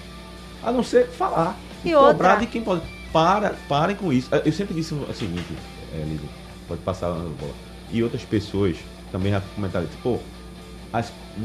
A 0.62 0.70
não 0.70 0.82
ser 0.82 1.08
falar. 1.08 1.56
E 1.84 1.92
cobrar 1.92 2.32
outra? 2.32 2.36
de 2.36 2.46
quem 2.46 2.62
pode. 2.62 2.82
Para, 3.12 3.54
parem 3.68 3.96
com 3.96 4.12
isso. 4.12 4.28
Eu 4.44 4.52
sempre 4.52 4.74
disse 4.74 4.92
o 4.92 5.14
seguinte, 5.14 5.46
é, 5.94 6.16
pode 6.66 6.80
passar 6.82 7.08
lá 7.08 7.16
na 7.16 7.30
bola. 7.30 7.54
E 7.90 8.02
outras 8.02 8.22
pessoas 8.22 8.76
também 9.10 9.32
já 9.32 9.40
comentaram 9.54 9.86
isso. 9.86 9.96
Pô, 10.02 10.18
as, 10.92 11.10
o- 11.36 11.42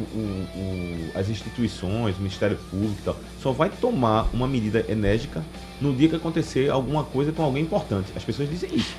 o- 0.58 1.12
as 1.16 1.30
instituições, 1.30 2.16
o 2.16 2.20
Ministério 2.20 2.58
Público 2.70 2.96
e 3.00 3.04
tal, 3.04 3.16
só 3.42 3.52
vai 3.52 3.70
tomar 3.70 4.28
uma 4.34 4.48
medida 4.48 4.86
enérgica 4.90 5.44
no 5.82 5.94
dia 5.94 6.08
que 6.10 6.16
acontecer 6.16 6.70
alguma 6.70 7.04
coisa 7.04 7.32
com 7.32 7.44
alguém 7.44 7.64
importante. 7.64 8.12
As 8.16 8.24
pessoas 8.24 8.50
dizem 8.50 8.70
isso. 8.76 8.96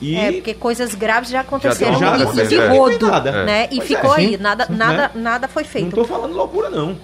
E 0.00 0.14
É, 0.14 0.32
porque 0.32 0.54
coisas 0.54 0.94
graves 0.94 1.28
já 1.28 1.40
aconteceram 1.40 1.98
Já 1.98 2.16
e- 2.16 2.22
e 2.44 2.46
de 2.46 2.54
é. 2.56 2.68
rodo, 2.68 3.08
Nada. 3.08 3.44
né? 3.44 3.64
E 3.70 3.76
Pois 3.76 3.88
ficou 3.88 4.14
é, 4.14 4.18
aí, 4.18 4.28
sim, 4.30 4.36
nada, 4.36 4.66
sim, 4.66 4.74
nada, 4.74 5.08
né? 5.08 5.10
nada 5.16 5.48
foi 5.48 5.64
não 5.64 5.70
feito. 5.70 5.90
tô 5.94 6.04
falando 6.04 6.34
loucura, 6.34 6.70
não. 6.70 6.96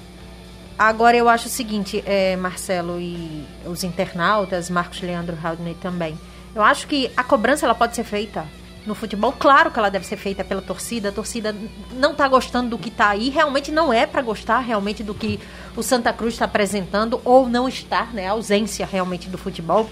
Agora 0.79 1.17
eu 1.17 1.29
acho 1.29 1.47
o 1.47 1.51
seguinte, 1.51 2.03
é, 2.07 2.37
Marcelo 2.37 3.01
e 3.01 3.45
os 3.67 3.85
internautas, 3.85 4.71
Marcos 4.71 5.01
Leandro 5.03 5.37
Haldney 5.43 5.75
também. 5.81 6.17
Eu 6.55 6.63
acho 6.63 6.87
que 6.87 7.11
a 7.17 7.23
cobrança 7.25 7.67
ela 7.67 7.75
pode 7.75 7.95
ser 7.97 8.05
feita 8.05 8.45
no 8.87 8.94
futebol, 8.94 9.33
claro 9.33 9.70
que 9.70 9.79
ela 9.79 9.90
deve 9.90 10.07
ser 10.07 10.16
feita 10.16 10.44
pela 10.44 10.61
torcida. 10.61 11.09
A 11.09 11.12
torcida 11.12 11.55
não 11.92 12.14
tá 12.14 12.29
gostando 12.29 12.70
do 12.70 12.79
que 12.79 12.90
tá 12.90 13.09
aí, 13.09 13.31
realmente 13.31 13.73
não 13.73 13.92
é 13.92 14.07
para 14.07 14.23
gostar 14.23 14.61
realmente 14.61 15.03
do 15.03 15.14
que 15.14 15.40
o 15.77 15.83
Santa 15.83 16.12
Cruz 16.12 16.35
está 16.35 16.44
apresentando 16.44 17.20
ou 17.25 17.49
não 17.49 17.68
estar, 17.68 18.12
né? 18.12 18.29
A 18.29 18.33
ausência 18.33 18.87
realmente 18.87 19.29
do 19.29 19.38
futebol. 19.38 19.88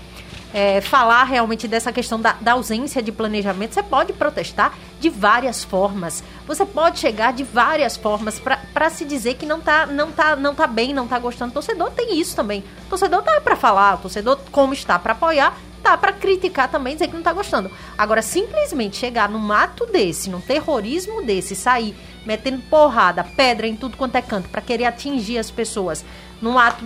É, 0.55 0.83
falar 0.83 1.25
realmente 1.25 1.67
dessa 1.67 1.91
questão 1.91 2.21
da, 2.21 2.33
da 2.35 2.53
ausência 2.53 3.03
de 3.03 3.11
planejamento, 3.11 3.73
você 3.73 3.83
pode 3.83 4.13
protestar 4.13 4.75
de 5.01 5.09
várias 5.09 5.65
formas. 5.65 6.23
Você 6.47 6.67
pode 6.67 6.99
chegar 6.99 7.33
de 7.33 7.43
várias 7.43 7.97
formas 7.97 8.39
para 8.39 8.91
se 8.91 9.07
dizer 9.07 9.37
que 9.37 9.47
não 9.47 9.63
tá, 9.63 9.87
não, 9.87 10.13
tá, 10.13 10.37
não 10.37 10.55
tá 10.55 10.67
bem, 10.67 10.93
não 10.93 11.09
tá 11.09 11.19
gostando. 11.19 11.53
O 11.53 11.55
torcedor 11.55 11.91
tem 11.93 12.21
isso 12.21 12.37
também. 12.37 12.63
O 12.85 12.91
torcedor 12.91 13.23
tá 13.23 13.41
para 13.41 13.57
falar, 13.57 13.95
o 13.95 13.99
torcedor, 13.99 14.39
como 14.51 14.75
está 14.75 14.99
para 14.99 15.13
apoiar, 15.13 15.57
tá 15.83 15.97
para 15.97 16.13
criticar 16.13 16.71
também, 16.71 16.95
dizer 16.95 17.09
que 17.09 17.15
não 17.15 17.23
tá 17.23 17.33
gostando. 17.33 17.71
Agora, 17.99 18.23
simplesmente 18.23 18.97
chegar 18.97 19.29
num 19.29 19.53
ato 19.53 19.87
desse, 19.87 20.31
num 20.31 20.41
terrorismo 20.41 21.23
desse, 21.23 21.55
sair 21.55 21.95
metendo 22.25 22.63
porrada, 22.71 23.25
pedra 23.25 23.67
em 23.67 23.77
tudo 23.77 23.97
quanto 23.97 24.17
é 24.17 24.23
canto, 24.23 24.49
para 24.49 24.61
querer 24.61 24.85
atingir 24.85 25.39
as 25.39 25.51
pessoas, 25.51 26.05
num 26.41 26.59
ato 26.59 26.85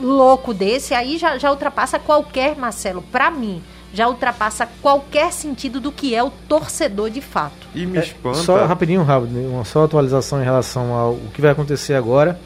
louco 0.00 0.54
desse, 0.54 0.94
aí 0.94 1.18
já, 1.18 1.36
já 1.36 1.50
ultrapassa 1.50 1.98
qualquer, 1.98 2.56
Marcelo, 2.56 3.02
pra 3.02 3.30
mim, 3.30 3.62
já 3.92 4.08
ultrapassa 4.08 4.66
qualquer 4.80 5.32
sentido 5.32 5.80
do 5.80 5.92
que 5.92 6.14
é 6.14 6.22
o 6.22 6.30
torcedor 6.48 7.10
de 7.10 7.20
fato. 7.20 7.68
E 7.74 7.84
me 7.84 7.98
espanta. 7.98 8.38
Só 8.38 8.64
rapidinho, 8.64 9.02
rápido, 9.02 9.32
né? 9.32 9.46
uma 9.48 9.64
só 9.64 9.84
atualização 9.84 10.40
em 10.40 10.44
relação 10.44 10.94
ao 10.94 11.12
o 11.12 11.30
que 11.32 11.42
vai 11.42 11.50
acontecer 11.50 11.94
agora. 11.94 12.40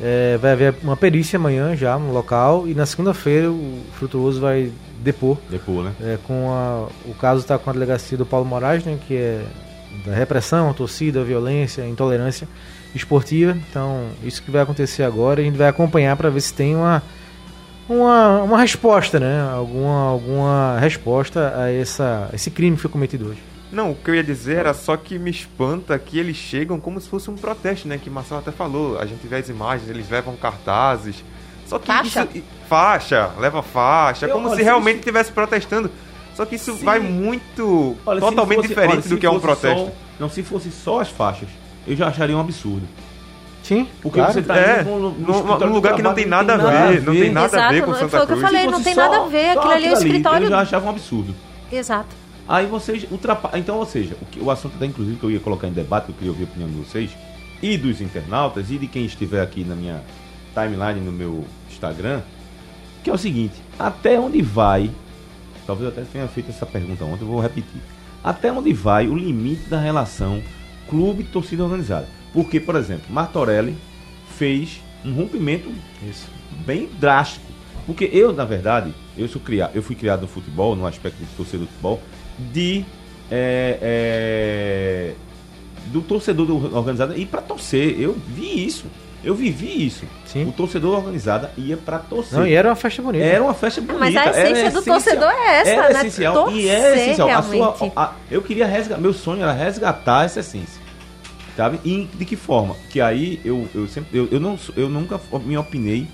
É, 0.00 0.36
vai 0.36 0.52
haver 0.52 0.74
uma 0.82 0.96
perícia 0.96 1.38
amanhã 1.38 1.74
já 1.74 1.98
no 1.98 2.12
local 2.12 2.68
e 2.68 2.74
na 2.74 2.84
segunda-feira 2.84 3.50
o 3.50 3.80
Frutuoso 3.94 4.40
vai 4.40 4.70
depor. 5.02 5.38
Depois, 5.48 5.86
né? 5.86 5.92
É, 6.00 6.18
com 6.26 6.52
a, 6.52 6.88
o 7.08 7.14
caso 7.14 7.40
está 7.40 7.58
com 7.58 7.70
a 7.70 7.72
delegacia 7.72 8.18
do 8.18 8.26
Paulo 8.26 8.44
Moraes, 8.46 8.84
né, 8.84 8.98
que 9.06 9.16
é 9.16 9.42
da 10.04 10.12
repressão, 10.12 10.68
a 10.68 10.74
torcida, 10.74 11.20
a 11.20 11.24
violência, 11.24 11.82
a 11.84 11.88
intolerância 11.88 12.46
esportiva. 12.94 13.56
Então, 13.70 14.08
isso 14.22 14.42
que 14.42 14.50
vai 14.50 14.62
acontecer 14.62 15.02
agora, 15.02 15.40
a 15.40 15.44
gente 15.44 15.56
vai 15.56 15.68
acompanhar 15.68 16.16
para 16.16 16.28
ver 16.28 16.40
se 16.40 16.52
tem 16.52 16.76
uma, 16.76 17.02
uma, 17.88 18.42
uma 18.42 18.58
resposta, 18.58 19.18
né? 19.18 19.40
Alguma, 19.50 20.10
alguma 20.10 20.78
resposta 20.78 21.54
a 21.56 21.72
essa, 21.72 22.28
esse 22.32 22.50
crime 22.50 22.76
que 22.76 22.82
foi 22.82 22.90
cometido 22.90 23.28
hoje. 23.28 23.55
Não, 23.76 23.90
o 23.90 23.94
que 23.94 24.08
eu 24.10 24.14
ia 24.14 24.24
dizer 24.24 24.56
era 24.56 24.72
só 24.72 24.96
que 24.96 25.18
me 25.18 25.30
espanta 25.30 25.98
que 25.98 26.18
eles 26.18 26.34
chegam 26.34 26.80
como 26.80 26.98
se 26.98 27.10
fosse 27.10 27.30
um 27.30 27.36
protesto, 27.36 27.86
né? 27.86 28.00
Que 28.02 28.08
Marcelo 28.08 28.40
até 28.40 28.50
falou. 28.50 28.98
A 28.98 29.04
gente 29.04 29.26
vê 29.26 29.36
as 29.36 29.50
imagens, 29.50 29.90
eles 29.90 30.08
levam 30.08 30.34
cartazes, 30.34 31.22
Só 31.66 31.78
que 31.78 31.86
Faixa? 31.86 32.26
isso. 32.32 32.42
Faixa, 32.70 33.30
leva 33.38 33.60
faixa, 33.62 34.24
Eu- 34.26 34.30
como 34.32 34.46
olha, 34.46 34.54
se 34.56 34.62
se 34.62 34.64
realmente 34.64 35.00
estivesse 35.00 35.30
protestando. 35.30 35.90
Só 36.34 36.46
que 36.46 36.54
isso 36.54 36.74
Se- 36.74 36.84
vai 36.84 37.00
muito. 37.00 37.94
Olha, 38.06 38.18
se 38.20 38.26
totalmente 38.26 38.56
fosse- 38.56 38.68
diferente 38.68 38.92
olha, 38.92 39.02
do 39.02 39.08
se 39.08 39.16
que 39.18 39.26
é 39.26 39.30
um 39.30 39.40
protesto. 39.40 39.84
só- 39.86 39.92
não, 40.18 40.30
se 40.30 40.42
fosse 40.42 40.70
só 40.70 41.00
as 41.00 41.08
faixas, 41.10 41.48
eu 41.86 41.94
já 41.94 42.06
acharia 42.08 42.34
um 42.34 42.40
absurdo. 42.40 42.88
Sim, 43.62 43.86
Porque 44.00 44.18
claro. 44.20 44.32
você 44.32 44.40
tá 44.42 44.56
É, 44.56 44.84
num- 44.84 45.72
lugar 45.72 45.94
que 45.96 46.02
não 46.02 46.14
tem 46.14 46.24
nada 46.24 46.54
a 46.54 46.56
ver, 46.56 47.02
não 47.02 47.12
tem 47.12 47.30
nada 47.30 47.66
a 47.66 47.70
ver 47.72 47.84
com 47.84 47.92
Santa 47.92 48.08
foi 48.08 48.20
o 48.20 48.26
que 48.26 48.32
eu 48.32 48.36
Cruz. 48.38 48.40
falei, 48.42 48.62
Se 48.64 48.70
não 48.70 48.82
tem 48.82 48.94
nada 48.94 49.16
a 49.18 49.26
ver, 49.26 49.48
aquilo 49.50 49.70
ali 49.72 49.86
é 49.86 49.90
o 49.90 49.92
escritório. 49.94 50.44
Eu 50.46 50.50
já 50.50 50.60
achava 50.60 50.86
um 50.86 50.90
absurdo. 50.90 51.34
Exato. 51.70 52.25
Aí 52.48 52.66
vocês 52.66 53.06
ultrapassam. 53.10 53.58
Então, 53.58 53.78
ou 53.78 53.86
seja, 53.86 54.16
o, 54.20 54.24
que, 54.26 54.40
o 54.40 54.50
assunto 54.50 54.76
da 54.76 54.86
inclusive 54.86 55.18
que 55.18 55.24
eu 55.24 55.30
ia 55.30 55.40
colocar 55.40 55.66
em 55.66 55.72
debate, 55.72 56.06
que 56.06 56.12
eu 56.12 56.14
queria 56.14 56.30
ouvir 56.30 56.44
a 56.44 56.46
opinião 56.46 56.70
de 56.70 56.76
vocês, 56.76 57.10
e 57.62 57.76
dos 57.76 58.00
internautas, 58.00 58.70
e 58.70 58.78
de 58.78 58.86
quem 58.86 59.04
estiver 59.04 59.42
aqui 59.42 59.64
na 59.64 59.74
minha 59.74 60.02
timeline, 60.54 61.00
no 61.04 61.12
meu 61.12 61.44
Instagram, 61.70 62.22
que 63.02 63.10
é 63.10 63.12
o 63.12 63.18
seguinte: 63.18 63.54
até 63.78 64.18
onde 64.18 64.40
vai. 64.42 64.90
Talvez 65.66 65.92
eu 65.92 66.00
até 66.00 66.08
tenha 66.10 66.28
feito 66.28 66.50
essa 66.50 66.64
pergunta 66.64 67.04
ontem, 67.04 67.22
eu 67.22 67.28
vou 67.28 67.40
repetir. 67.40 67.80
Até 68.22 68.52
onde 68.52 68.72
vai 68.72 69.08
o 69.08 69.16
limite 69.16 69.68
da 69.68 69.80
relação 69.80 70.40
clube-torcida 70.88 71.64
organizada? 71.64 72.08
Porque, 72.32 72.60
por 72.60 72.76
exemplo, 72.76 73.06
Martorelli 73.10 73.76
fez 74.36 74.80
um 75.04 75.12
rompimento 75.12 75.72
bem 76.64 76.88
drástico. 77.00 77.46
Porque 77.86 78.08
eu, 78.12 78.32
na 78.32 78.44
verdade, 78.44 78.92
eu, 79.16 79.28
sou 79.28 79.40
criado, 79.40 79.74
eu 79.74 79.82
fui 79.82 79.94
criado 79.94 80.22
no 80.22 80.28
futebol, 80.28 80.74
no 80.74 80.86
aspecto 80.86 81.18
de 81.18 81.26
torcedor 81.36 81.66
do 81.66 81.70
futebol, 81.70 82.02
de. 82.38 82.84
é, 83.30 83.78
é, 83.82 85.12
do 85.86 86.00
torcedor 86.02 86.46
do- 86.46 86.76
organizado 86.76 87.16
ir 87.18 87.26
pra 87.26 87.40
torcer. 87.40 87.98
Eu 88.00 88.16
vi 88.28 88.66
isso. 88.66 88.86
Eu 89.24 89.34
vivi 89.34 89.86
isso. 89.86 90.04
Sim. 90.26 90.44
O 90.48 90.52
torcedor 90.52 90.96
organizado 90.96 91.48
ia 91.56 91.76
pra 91.76 91.98
torcer. 91.98 92.38
Não, 92.38 92.46
e 92.46 92.52
era 92.54 92.68
uma 92.68 92.76
festa 92.76 93.02
bonita. 93.02 93.24
Era 93.24 93.42
uma 93.42 93.54
festa 93.54 93.80
bonita. 93.80 93.98
Mas 94.00 94.16
a 94.16 94.20
era 94.24 94.30
essência 94.50 94.70
do 94.70 94.78
essencial. 94.78 95.00
torcedor 95.00 95.30
é 95.30 95.56
essa, 95.60 95.70
era 95.70 95.82
né? 95.92 95.98
essencial. 96.00 96.50
e 96.52 96.68
é 96.68 96.94
essencial. 96.94 97.28
A 97.30 97.42
sua, 97.42 97.92
a- 97.96 98.12
eu 98.30 98.42
queria 98.42 98.66
resgatar. 98.66 99.00
Meu 99.00 99.12
sonho 99.12 99.42
era 99.42 99.52
resgatar 99.52 100.24
essa 100.24 100.40
essência. 100.40 100.80
Sabe? 101.56 101.80
E 101.84 102.08
de 102.14 102.24
que 102.24 102.36
forma? 102.36 102.76
Que 102.90 103.00
aí 103.00 103.40
eu, 103.44 103.66
eu 103.74 103.88
sempre. 103.88 104.16
Eu, 104.18 104.28
eu, 104.30 104.38
não, 104.38 104.58
eu 104.76 104.88
nunca 104.88 105.18
me 105.44 105.56
opinei 105.56 106.06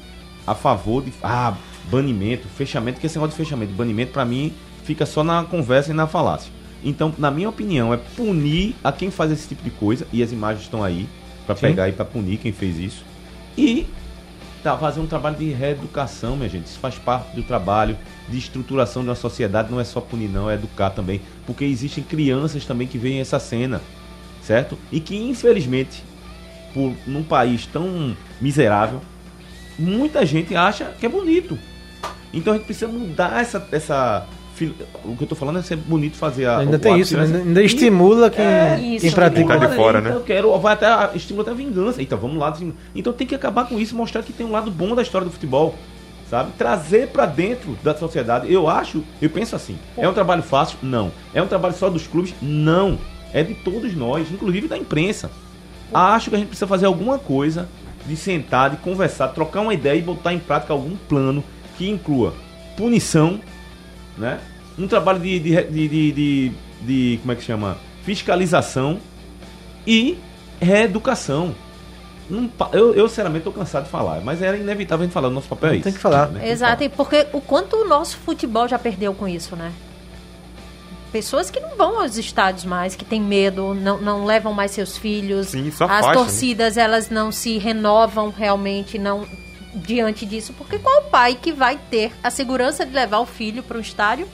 a 0.47 0.55
favor 0.55 1.03
de. 1.03 1.13
Ah, 1.23 1.55
banimento, 1.91 2.47
fechamento, 2.57 3.01
que 3.01 3.07
esse 3.07 3.17
negócio 3.17 3.37
de 3.37 3.43
fechamento, 3.45 3.73
banimento, 3.73 4.13
pra 4.13 4.25
mim, 4.25 4.55
fica 4.85 5.07
só 5.07 5.23
na 5.23 5.45
conversa 5.45 5.91
e 5.91 5.95
na 5.95 6.07
falácia. 6.07 6.53
Então, 6.85 7.15
na 7.17 7.31
minha 7.31 7.49
opinião, 7.49 7.95
é 7.95 7.97
punir 7.97 8.75
a 8.83 8.91
quem 8.91 9.11
faz 9.11 9.31
esse 9.31 9.49
tipo 9.49 9.63
de 9.63 9.71
coisa, 9.71 10.07
e 10.13 10.23
as 10.23 10.33
imagens 10.33 10.65
estão 10.65 10.83
aí, 10.83 11.09
pra 11.47 11.55
Sim. 11.55 11.63
pegar 11.63 11.89
e 11.89 11.93
pra 11.93 12.05
punir 12.05 12.39
quem 12.39 12.53
fez 12.53 12.79
isso. 12.79 13.05
E 13.57 13.87
tá, 14.63 14.77
fazer 14.77 15.01
um 15.01 15.07
trabalho 15.07 15.37
de 15.37 15.51
reeducação, 15.51 16.37
minha 16.37 16.49
gente. 16.49 16.67
Isso 16.67 16.79
faz 16.79 16.97
parte 16.97 17.35
do 17.35 17.43
trabalho 17.43 17.97
de 18.29 18.39
estruturação 18.39 19.03
de 19.03 19.09
uma 19.09 19.15
sociedade. 19.15 19.71
Não 19.71 19.81
é 19.81 19.85
só 19.85 20.01
punir, 20.01 20.29
não, 20.29 20.51
é 20.51 20.55
educar 20.55 20.91
também. 20.91 21.21
Porque 21.47 21.65
existem 21.65 22.03
crianças 22.03 22.65
também 22.65 22.87
que 22.87 22.99
veem 22.99 23.21
essa 23.21 23.39
cena, 23.39 23.81
certo? 24.43 24.79
E 24.91 25.01
que, 25.01 25.17
infelizmente, 25.17 26.03
por 26.73 26.95
num 27.07 27.23
país 27.23 27.67
tão 27.67 28.17
miserável, 28.41 29.01
muita 29.79 30.25
gente 30.25 30.55
acha 30.55 30.87
que 30.99 31.07
é 31.07 31.09
bonito. 31.09 31.59
Então 32.33 32.55
a 32.55 32.57
gente 32.57 32.67
precisa 32.67 32.89
mudar 32.89 33.41
essa. 33.41 33.67
essa 33.71 34.27
o 35.05 35.17
que 35.17 35.25
eu 35.25 35.29
tô 35.29 35.35
falando 35.35 35.59
é 35.59 35.63
ser 35.63 35.77
bonito 35.77 36.17
fazer 36.17 36.47
a. 36.47 36.59
Ainda 36.59 36.79
tem 36.79 36.99
isso, 36.99 37.17
né? 37.17 37.25
ainda 37.45 37.63
estimula 37.63 38.31
quem, 38.31 38.45
É, 38.45 38.77
quem 38.79 38.97
isso. 38.97 39.15
pratica. 39.15 39.59
Tá 39.59 39.67
de 39.67 39.77
fora, 39.77 39.99
então 39.99 40.11
né? 40.13 40.17
Eu 40.17 40.23
quero, 40.23 40.59
vai 40.59 40.75
até 40.75 41.17
estimula 41.17 41.43
até 41.43 41.51
a 41.53 41.55
vingança. 41.55 42.03
Então 42.03 42.19
vamos 42.19 42.39
lá. 42.39 42.57
Então 42.95 43.13
tem 43.13 43.27
que 43.27 43.35
acabar 43.35 43.67
com 43.69 43.79
isso, 43.79 43.95
mostrar 43.97 44.23
que 44.23 44.33
tem 44.33 44.47
um 44.47 44.53
lado 44.53 44.71
bom 44.71 44.95
da 44.95 45.03
história 45.03 45.27
do 45.27 45.33
futebol, 45.33 45.75
sabe? 46.31 46.53
Trazer 46.59 47.09
pra 47.09 47.27
dentro 47.27 47.77
da 47.83 47.95
sociedade. 47.95 48.53
Eu 48.53 48.69
acho, 48.69 49.03
eu 49.21 49.31
penso 49.31 49.57
assim. 49.57 49.79
É 49.97 50.09
um 50.09 50.13
trabalho 50.15 50.43
fácil? 50.43 50.79
Não. 50.83 51.11
É 51.35 51.43
um 51.43 51.47
trabalho 51.47 51.75
só 51.75 51.89
dos 51.91 52.07
clubes? 52.07 52.35
Não. 52.41 52.99
É 53.33 53.43
de 53.43 53.55
todos 53.55 53.95
nós, 53.95 54.31
inclusive 54.31 54.69
da 54.69 54.77
imprensa. 54.77 55.31
Acho 55.93 56.31
que 56.31 56.37
a 56.37 56.39
gente 56.39 56.49
precisa 56.49 56.67
fazer 56.67 56.87
alguma 56.87 57.19
coisa 57.19 57.69
de 58.07 58.17
sentar, 58.17 58.71
de 58.71 58.77
conversar, 58.79 59.29
trocar 59.29 59.61
uma 59.61 59.75
ideia 59.75 59.99
e 59.99 60.03
botar 60.03 60.33
em 60.33 60.39
prática 60.39 60.73
algum 60.73 60.97
plano 61.09 61.43
que 61.77 61.89
inclua 61.89 62.35
punição, 62.77 63.41
né? 64.19 64.41
Um 64.79 64.87
trabalho 64.89 65.19
de, 65.21 65.39
de, 65.39 65.63
de, 65.65 65.89
de, 65.89 66.13
de- 66.13 66.53
de- 66.83 67.19
como 67.21 67.33
é 67.33 67.37
que 67.37 67.43
chama? 67.43 67.77
Fiscalização 68.05 68.99
e 69.87 70.19
reeducação. 70.61 71.55
Não 72.31 72.49
eu, 72.73 72.95
eu, 72.95 73.09
sinceramente, 73.09 73.41
estou 73.41 73.53
cansado 73.53 73.85
de 73.85 73.91
falar, 73.91 74.21
mas 74.23 74.41
era 74.41 74.57
inevitável 74.57 75.03
a 75.03 75.07
gente 75.07 75.13
falar. 75.13 75.29
O 75.29 75.33
nosso 75.33 75.49
papel 75.49 75.71
é 75.71 75.73
Tem 75.73 75.81
isso. 75.81 75.93
que 75.93 75.99
falar. 75.99 76.29
né? 76.29 76.39
Tem 76.39 76.49
que 76.49 76.53
Exato, 76.53 76.73
falar. 76.77 76.85
e 76.85 76.89
porque 76.89 77.27
o 77.33 77.41
quanto 77.41 77.77
o 77.77 77.87
nosso 77.87 78.17
futebol 78.19 78.67
já 78.67 78.79
perdeu 78.79 79.13
com 79.13 79.29
isso, 79.29 79.55
né? 79.57 79.73
Pessoas 81.13 81.51
que 81.51 81.61
não 81.61 81.77
vão 81.77 82.01
aos 82.01 82.17
estádios 82.17 82.65
mais, 82.65 82.95
que 82.97 83.05
têm 83.05 83.21
medo, 83.21 83.75
não, 83.75 84.01
não 84.01 84.25
levam 84.25 84.55
mais 84.55 84.71
seus 84.71 84.97
filhos. 84.97 85.49
Sim, 85.49 85.71
só 85.71 85.85
As 85.85 85.91
faixa, 85.91 86.09
né? 86.09 86.15
torcidas, 86.15 86.77
elas 86.79 87.11
não 87.11 87.31
se 87.31 87.59
renovam 87.59 88.31
realmente, 88.31 88.99
não 88.99 89.27
diante 89.75 90.25
disso. 90.25 90.55
Porque 90.57 90.79
qual 90.79 91.03
pai 91.05 91.35
que 91.41 91.53
vai 91.53 91.79
ter 91.91 92.13
a 92.25 92.31
segurança 92.31 92.87
de 92.87 92.95
levar 92.95 93.19
o 93.19 93.27
filho 93.27 93.63
para 93.63 93.77
um 93.77 93.81
estádio, 93.83 94.27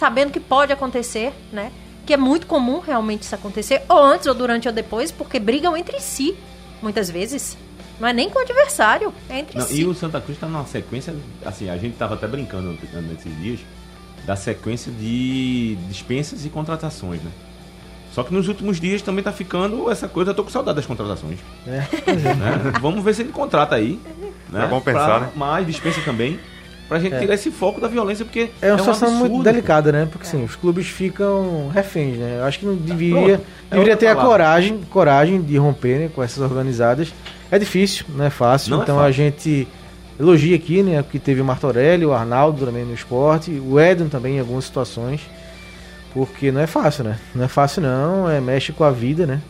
sabendo 0.00 0.32
que 0.32 0.40
pode 0.40 0.72
acontecer, 0.72 1.30
né? 1.52 1.70
Que 2.06 2.14
é 2.14 2.16
muito 2.16 2.46
comum 2.46 2.80
realmente 2.80 3.22
isso 3.22 3.34
acontecer, 3.34 3.82
ou 3.86 3.98
antes, 4.02 4.26
ou 4.26 4.32
durante, 4.34 4.66
ou 4.66 4.72
depois, 4.72 5.12
porque 5.12 5.38
brigam 5.38 5.76
entre 5.76 6.00
si, 6.00 6.34
muitas 6.82 7.10
vezes. 7.10 7.56
Não 8.00 8.08
é 8.08 8.12
nem 8.14 8.30
com 8.30 8.38
o 8.38 8.42
adversário, 8.42 9.12
é 9.28 9.40
entre 9.40 9.58
Não, 9.58 9.66
si. 9.66 9.82
e 9.82 9.84
o 9.86 9.94
Santa 9.94 10.18
Cruz 10.18 10.38
está 10.38 10.46
numa 10.46 10.64
sequência, 10.64 11.14
assim, 11.44 11.68
a 11.68 11.76
gente 11.76 11.92
estava 11.92 12.14
até 12.14 12.26
brincando 12.26 12.78
nesses 13.02 13.38
dias, 13.42 13.60
da 14.24 14.34
sequência 14.36 14.90
de 14.90 15.76
dispensas 15.86 16.46
e 16.46 16.48
contratações, 16.48 17.20
né? 17.22 17.30
Só 18.12 18.22
que 18.24 18.32
nos 18.32 18.48
últimos 18.48 18.80
dias 18.80 19.02
também 19.02 19.22
tá 19.22 19.32
ficando 19.32 19.90
essa 19.90 20.08
coisa, 20.08 20.30
eu 20.30 20.34
tô 20.34 20.42
com 20.42 20.50
saudade 20.50 20.76
das 20.76 20.86
contratações. 20.86 21.38
É. 21.66 21.70
né? 22.34 22.72
Vamos 22.80 23.04
ver 23.04 23.14
se 23.14 23.20
ele 23.22 23.32
contrata 23.32 23.74
aí. 23.76 24.00
Né? 24.48 24.64
É 24.64 24.66
bom 24.66 24.80
pensar, 24.80 25.06
Pra- 25.06 25.20
né? 25.20 25.32
Mais 25.36 25.66
dispensa 25.66 26.00
também. 26.00 26.40
Pra 26.90 26.98
gente 26.98 27.16
tirar 27.20 27.34
esse 27.34 27.52
foco 27.52 27.80
da 27.80 27.86
violência, 27.86 28.24
porque 28.24 28.50
É 28.60 28.66
uma 28.66 28.74
um 28.74 28.78
situação 28.78 29.10
muito 29.12 29.26
absurdo. 29.26 29.44
delicada, 29.44 29.92
né? 29.92 30.08
Porque 30.10 30.26
sim, 30.26 30.42
os 30.42 30.56
clubes 30.56 30.88
ficam 30.88 31.68
reféns, 31.72 32.18
né? 32.18 32.38
Eu 32.40 32.44
acho 32.44 32.58
que 32.58 32.66
não 32.66 32.74
deveria. 32.74 33.16
É 33.70 33.76
deveria 33.76 33.92
outra 33.92 33.96
ter 33.96 34.06
a 34.08 34.16
palavra. 34.16 34.30
coragem, 34.30 34.80
coragem 34.90 35.40
de 35.40 35.56
romper 35.56 35.98
né, 36.00 36.10
com 36.12 36.20
essas 36.20 36.42
organizadas. 36.42 37.14
É 37.48 37.60
difícil, 37.60 38.04
não 38.08 38.24
é 38.24 38.30
fácil. 38.30 38.72
Não 38.72 38.80
é 38.80 38.82
então 38.82 38.96
fácil. 38.96 39.08
a 39.08 39.12
gente 39.12 39.68
elogia 40.18 40.56
aqui, 40.56 40.82
né? 40.82 41.04
Que 41.08 41.20
teve 41.20 41.40
o 41.40 41.44
Martorelli, 41.44 42.04
o 42.04 42.12
Arnaldo 42.12 42.66
também 42.66 42.84
no 42.84 42.92
esporte, 42.92 43.52
o 43.64 43.78
Edon 43.78 44.08
também 44.08 44.38
em 44.38 44.40
algumas 44.40 44.64
situações. 44.64 45.20
Porque 46.12 46.50
não 46.50 46.60
é 46.60 46.66
fácil, 46.66 47.04
né? 47.04 47.18
Não 47.32 47.44
é 47.44 47.48
fácil 47.48 47.82
não, 47.82 48.28
é, 48.28 48.40
mexe 48.40 48.72
com 48.72 48.82
a 48.82 48.90
vida, 48.90 49.26
né? 49.26 49.40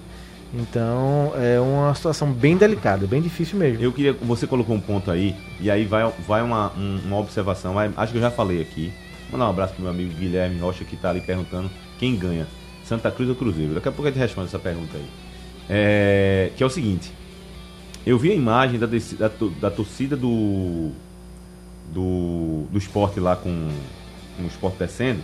Então 0.52 1.32
é 1.36 1.60
uma 1.60 1.94
situação 1.94 2.32
bem 2.32 2.56
delicada, 2.56 3.06
bem 3.06 3.22
difícil 3.22 3.56
mesmo. 3.58 3.82
Eu 3.82 3.92
queria. 3.92 4.12
Você 4.12 4.46
colocou 4.46 4.74
um 4.74 4.80
ponto 4.80 5.10
aí, 5.10 5.36
e 5.60 5.70
aí 5.70 5.84
vai, 5.84 6.10
vai 6.26 6.42
uma, 6.42 6.72
um- 6.76 7.00
uma 7.06 7.18
observação. 7.18 7.74
Acho 7.96 8.12
que 8.12 8.18
eu 8.18 8.22
já 8.22 8.30
falei 8.30 8.60
aqui. 8.60 8.92
Mandar 9.30 9.46
um 9.46 9.50
abraço 9.50 9.74
pro 9.74 9.82
meu 9.82 9.92
amigo 9.92 10.12
Guilherme 10.14 10.58
Rocha, 10.58 10.84
que 10.84 10.96
tá 10.96 11.10
ali 11.10 11.20
perguntando 11.20 11.70
quem 12.00 12.16
ganha, 12.16 12.48
Santa 12.84 13.12
Cruz 13.12 13.28
ou 13.28 13.36
Cruzeiro. 13.36 13.74
Daqui 13.74 13.88
a 13.88 13.92
pouco 13.92 14.08
a 14.08 14.10
gente 14.10 14.18
responde 14.20 14.48
essa 14.48 14.58
pergunta 14.58 14.96
aí. 14.96 15.06
É, 15.68 16.50
que 16.56 16.62
é 16.64 16.66
o 16.66 16.70
seguinte: 16.70 17.12
eu 18.04 18.18
vi 18.18 18.32
a 18.32 18.34
imagem 18.34 18.76
da, 18.80 18.86
da, 18.86 19.30
da 19.60 19.70
torcida 19.70 20.16
do, 20.16 20.90
do. 21.94 22.64
do 22.72 22.76
esporte 22.78 23.20
lá 23.20 23.36
com, 23.36 23.68
com 24.36 24.42
o 24.42 24.46
esporte 24.48 24.78
descendo, 24.80 25.20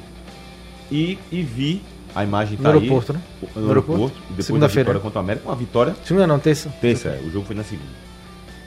e, 0.89 1.19
e 1.33 1.43
vi 1.43 1.83
a 2.17 2.25
imagem 2.25 2.57
No 2.57 2.63
tá 2.65 2.71
aí, 2.71 2.77
aeroporto, 2.79 3.13
né? 3.13 3.21
No, 3.55 3.63
No 3.63 3.69
aeroporto, 3.69 3.93
aeroporto. 3.93 4.17
depois 4.23 4.37
da 4.39 4.43
Segunda-feira. 4.43 4.83
vitória 4.85 5.01
contra 5.01 5.19
o 5.21 5.23
América, 5.23 5.47
uma 5.49 5.55
vitória 5.55 5.95
Segunda 6.03 6.27
não, 6.27 6.39
terça. 6.39 6.71
Terça, 6.81 7.09
é, 7.11 7.21
o 7.25 7.31
jogo 7.31 7.45
foi 7.47 7.55
na 7.55 7.63
segunda. 7.63 7.91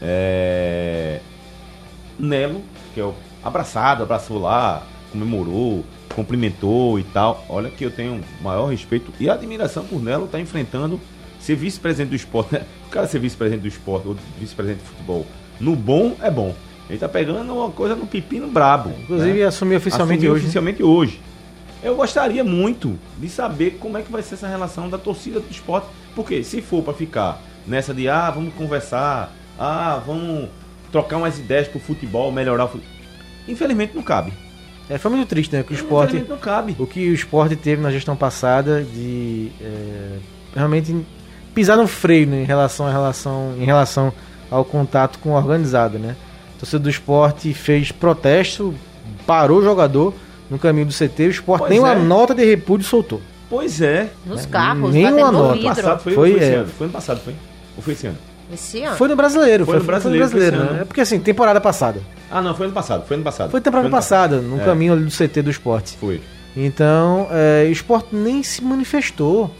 É... 0.02 1.20
Nelo, 2.18 2.62
que 2.94 3.00
é 3.00 3.04
o 3.04 3.14
abraçado, 3.44 4.04
abraçou 4.04 4.40
lá, 4.40 4.84
comemorou, 5.12 5.84
cumprimentou 6.14 7.00
e 7.00 7.04
tal. 7.04 7.44
Olha 7.50 7.70
que 7.70 7.84
eu 7.86 7.92
tenho 7.92 8.22
maior 8.42 8.68
respeito 8.68 9.12
e 9.20 9.30
admiração 9.30 9.84
por 9.86 10.02
Nelo 10.02 10.26
estar 10.26 10.40
enfrentando 10.40 11.00
ser 11.40 11.56
vice-presidente 11.56 12.10
do 12.10 12.16
esporte. 12.16 12.54
né? 12.54 12.66
O 12.88 12.90
cara 12.90 13.08
ser 13.08 13.20
vice-presidente 13.20 13.62
do 13.62 13.68
esporte 13.68 14.08
ou 14.08 14.16
vice-presidente 14.40 14.84
de 14.84 14.90
futebol, 14.90 15.26
no 15.60 15.76
bom 15.76 16.16
é 16.22 16.30
bom. 16.30 16.54
Ele 16.90 16.98
tá 17.00 17.08
pegando 17.08 17.54
uma 17.54 17.70
coisa 17.70 17.96
no 17.96 18.06
pepino 18.08 18.48
brabo. 18.48 18.92
Inclusive 19.04 19.40
né? 19.40 19.46
assumiu 19.46 19.78
oficialmente 19.78 20.20
Assumiu 20.20 20.32
hoje. 20.34 20.42
né? 20.42 20.46
oficialmente 20.48 20.84
hoje. 20.84 21.22
Eu 21.82 21.96
gostaria 21.96 22.44
muito 22.44 23.00
de 23.18 23.30
saber 23.30 23.78
como 23.80 23.98
é 23.98 24.02
que 24.02 24.12
vai 24.12 24.22
ser 24.22 24.36
essa 24.36 24.48
relação 24.48 24.90
da 24.90 24.98
torcida 24.98 25.40
do 25.40 25.50
esporte. 25.50 25.88
Porque 26.16 26.44
se 26.44 26.62
for 26.62 26.84
para 26.84 26.94
ficar 26.94 27.42
nessa 27.66 27.94
de 27.94 28.10
ah, 28.10 28.30
vamos 28.30 28.54
conversar, 28.54 29.32
ah, 29.58 30.02
vamos 30.06 30.50
trocar 30.92 31.18
umas 31.18 31.40
ideias 31.40 31.68
pro 31.68 31.80
futebol, 31.80 32.32
melhorar 32.32 32.66
o 32.66 32.68
futebol. 32.68 32.96
Infelizmente 33.48 33.96
não 33.96 34.04
cabe. 34.04 34.34
É, 34.90 34.98
foi 34.98 35.12
muito 35.12 35.28
triste, 35.28 35.56
né? 35.56 35.64
Que 35.64 35.72
o 35.72 35.76
esporte. 35.76 36.10
Infelizmente 36.10 36.30
não 36.30 36.38
cabe. 36.38 36.76
O 36.78 36.86
que 36.86 37.10
o 37.10 37.14
esporte 37.14 37.56
teve 37.56 37.82
na 37.82 37.92
gestão 37.92 38.16
passada 38.16 38.84
de 38.84 39.52
é, 39.62 40.18
realmente 40.56 41.06
pisar 41.54 41.78
no 41.78 41.88
freio 41.88 42.28
né, 42.28 42.42
em 42.42 42.46
relação 42.46 42.88
à 42.88 42.92
relação 42.92 43.56
em 43.58 43.66
relação 43.66 44.12
ao 44.50 44.66
contato 44.66 45.20
com 45.20 45.30
o 45.30 45.34
organizado, 45.34 45.98
né? 45.98 46.16
A 46.56 46.60
torcida 46.60 46.80
do 46.80 46.90
esporte 46.90 47.54
fez 47.54 47.92
protesto, 47.92 48.74
parou 49.26 49.60
o 49.60 49.64
jogador 49.64 50.14
no 50.50 50.58
caminho 50.60 50.86
do 50.88 50.94
CT. 50.94 51.28
O 51.28 51.30
esporte 51.30 51.60
Pois 51.62 51.70
nem 51.72 51.80
uma 51.80 51.94
é. 51.94 52.00
nota 52.00 52.34
de 52.36 52.44
repúdio 52.46 52.88
soltou. 52.88 53.22
Pois 53.50 53.82
é. 53.82 54.10
Nos 54.26 54.46
carros, 54.46 54.94
nem 54.94 55.12
uma 55.12 55.32
no 55.32 55.40
nota. 55.44 55.54
vidro. 55.56 55.70
Passado 55.70 56.00
foi, 56.02 56.14
Foi, 56.14 56.32
foi, 56.32 56.40
esse 56.40 56.52
é. 56.52 56.56
ano. 56.56 56.68
Foi 56.68 56.86
ano 56.86 56.94
passado, 56.94 57.20
foi? 57.24 57.34
Ou 57.78 57.84
foi 57.84 57.94
esse 57.94 58.08
ano? 58.08 58.18
Esse 58.54 58.82
ano. 58.84 58.96
Foi 58.96 59.08
no 59.08 59.16
brasileiro, 59.16 59.66
Foi 59.66 59.74
foi, 59.74 59.80
no 59.80 59.86
foi 59.86 59.88
brasileiro, 59.94 60.26
no 60.26 60.30
brasileiro, 60.32 60.58
foi 60.58 60.66
esse 60.66 60.76
né? 60.76 60.82
É 60.82 60.86
porque 60.86 61.02
assim, 61.02 61.20
temporada 61.20 61.60
passada. 61.62 62.02
Ah, 62.32 62.42
não, 62.42 62.54
foi 62.56 62.66
ano 62.68 62.74
passado. 62.76 63.06
Foi 63.08 63.16
ano 63.16 63.24
passado. 63.24 63.50
Foi 63.52 63.62
temporada 63.62 63.88
ano 63.88 63.96
passada, 63.96 64.40
no 64.42 64.60
É. 64.62 64.64
caminho 64.66 64.94
ali 64.94 65.04
do 65.04 65.12
CT 65.12 65.42
do 65.42 65.50
esporte. 65.52 65.98
Foi. 66.00 66.22
Então, 66.56 67.28
é, 67.32 67.66
o 67.68 67.72
esporte 67.72 68.10
nem 68.16 68.42
se 68.44 68.64
manifestou. 68.64 69.54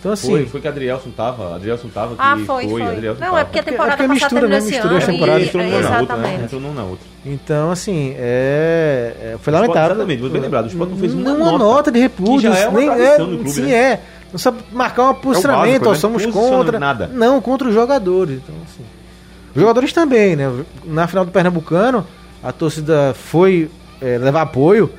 Então, 0.00 0.12
assim. 0.12 0.28
Foi, 0.30 0.46
foi 0.46 0.60
que 0.60 0.68
a 0.68 0.70
Adrielson 0.70 1.10
tava. 1.10 1.52
A 1.52 1.56
Adrielson 1.56 1.88
tava 1.88 2.14
que 2.14 2.20
Ah, 2.20 2.36
foi, 2.46 2.68
foi. 2.68 2.82
Adrielson 2.82 3.20
Não, 3.20 3.28
tava. 3.30 3.40
é 3.40 3.44
porque 3.44 3.58
a 3.58 3.62
temporada 3.64 3.94
é 4.04 4.06
porque 4.06 4.20
passada 4.20 4.34
mistura, 4.34 4.40
terminou 4.40 4.50
né? 4.50 4.58
esse 4.58 4.70
Misturou 4.72 4.96
as 4.98 5.04
ano. 5.04 5.12
temporadas. 5.12 5.42
e- 5.42 5.46
Entrou 5.48 5.62
numa 5.64 5.80
na 5.90 5.98
outra, 6.00 6.16
né? 6.16 6.40
Entrou 6.44 6.60
numa 6.60 6.74
na 6.74 6.82
outra. 6.84 7.06
Então, 7.26 7.70
assim, 7.72 8.14
é, 8.16 9.14
é- 9.20 9.36
foi 9.40 9.52
lamentável. 9.52 9.90
exatamente, 9.96 10.20
muito 10.20 10.32
bem 10.32 10.42
lembrado. 10.42 10.64
O 10.64 10.68
Sport 10.68 10.90
não 10.90 10.96
fez 10.98 11.14
uma 11.14 11.22
Não 11.24 11.38
nota. 11.38 11.58
nota 11.58 11.92
de 11.92 11.98
repúdio. 11.98 12.50
Que 12.50 12.56
já 12.56 12.62
é 12.64 12.68
uma 12.68 12.78
nem, 12.78 12.88
no 13.18 13.26
clube, 13.38 13.50
Sim, 13.50 13.62
né? 13.62 13.72
é. 13.74 14.00
Não 14.30 14.38
sabe 14.38 14.58
marcar 14.72 15.10
um 15.10 15.14
posicionamento, 15.14 15.84
básico, 15.84 15.88
ó, 15.88 15.92
né? 15.92 15.98
somos 15.98 16.26
contra. 16.26 16.78
nada. 16.78 17.10
Não, 17.12 17.40
contra 17.40 17.66
os 17.66 17.74
jogadores. 17.74 18.36
Então, 18.44 18.54
assim. 18.64 18.84
Os 19.54 19.60
jogadores 19.60 19.92
também, 19.92 20.36
né? 20.36 20.52
Na 20.84 21.06
final 21.08 21.24
do 21.24 21.32
Pernambucano, 21.32 22.06
a 22.44 22.52
torcida 22.52 23.14
foi 23.14 23.68
é, 24.00 24.16
levar 24.18 24.42
apoio 24.42 24.90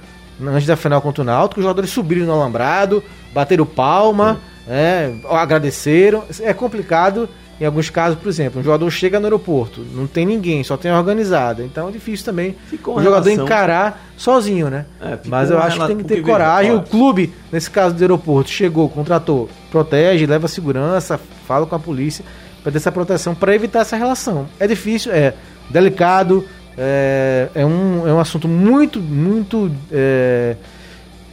antes 0.45 0.65
da 0.67 0.75
final 0.75 1.01
contra 1.01 1.21
o 1.21 1.25
Náutico. 1.25 1.59
Os 1.61 1.63
jogadores 1.63 1.89
subiram 1.91 2.25
no 2.25 2.33
alambrado, 2.33 3.01
bateram 3.33 3.65
palma, 3.65 4.39
é, 4.69 5.11
agradeceram. 5.29 6.23
É 6.41 6.53
complicado 6.53 7.27
em 7.59 7.65
alguns 7.65 7.89
casos, 7.89 8.17
por 8.17 8.29
exemplo, 8.29 8.61
um 8.61 8.63
jogador 8.63 8.89
chega 8.89 9.19
no 9.19 9.25
aeroporto, 9.25 9.85
não 9.93 10.07
tem 10.07 10.25
ninguém, 10.25 10.63
só 10.63 10.77
tem 10.77 10.89
a 10.91 10.97
organizada. 10.97 11.61
Então 11.61 11.89
é 11.89 11.91
difícil 11.91 12.23
também 12.25 12.55
Ficou 12.67 12.95
o 12.97 13.03
jogador 13.03 13.25
relação- 13.25 13.43
encarar 13.45 14.09
sozinho, 14.15 14.69
né? 14.69 14.85
É, 15.01 15.17
Mas 15.25 15.51
eu 15.51 15.57
acho 15.59 15.71
que 15.71 15.73
rela- 15.81 15.87
tem 15.87 15.97
que 15.97 16.03
ter 16.05 16.21
coragem. 16.21 16.73
O 16.73 16.81
clube, 16.83 17.33
nesse 17.51 17.69
caso 17.69 17.93
do 17.95 18.01
aeroporto, 18.01 18.49
chegou, 18.49 18.87
contratou, 18.87 19.49
protege, 19.69 20.25
leva 20.25 20.47
segurança, 20.47 21.19
fala 21.45 21.65
com 21.65 21.75
a 21.75 21.79
polícia 21.79 22.23
para 22.63 22.71
ter 22.71 22.77
essa 22.77 22.91
proteção 22.93 23.35
para 23.35 23.53
evitar 23.53 23.79
essa 23.81 23.97
relação. 23.97 24.47
É 24.57 24.65
difícil, 24.65 25.11
é 25.11 25.33
delicado, 25.69 26.45
é, 26.77 27.49
é, 27.53 27.65
um, 27.65 28.07
é 28.07 28.13
um 28.13 28.19
assunto 28.21 28.47
muito, 28.47 29.01
muito 29.01 29.69
é, 29.91 30.55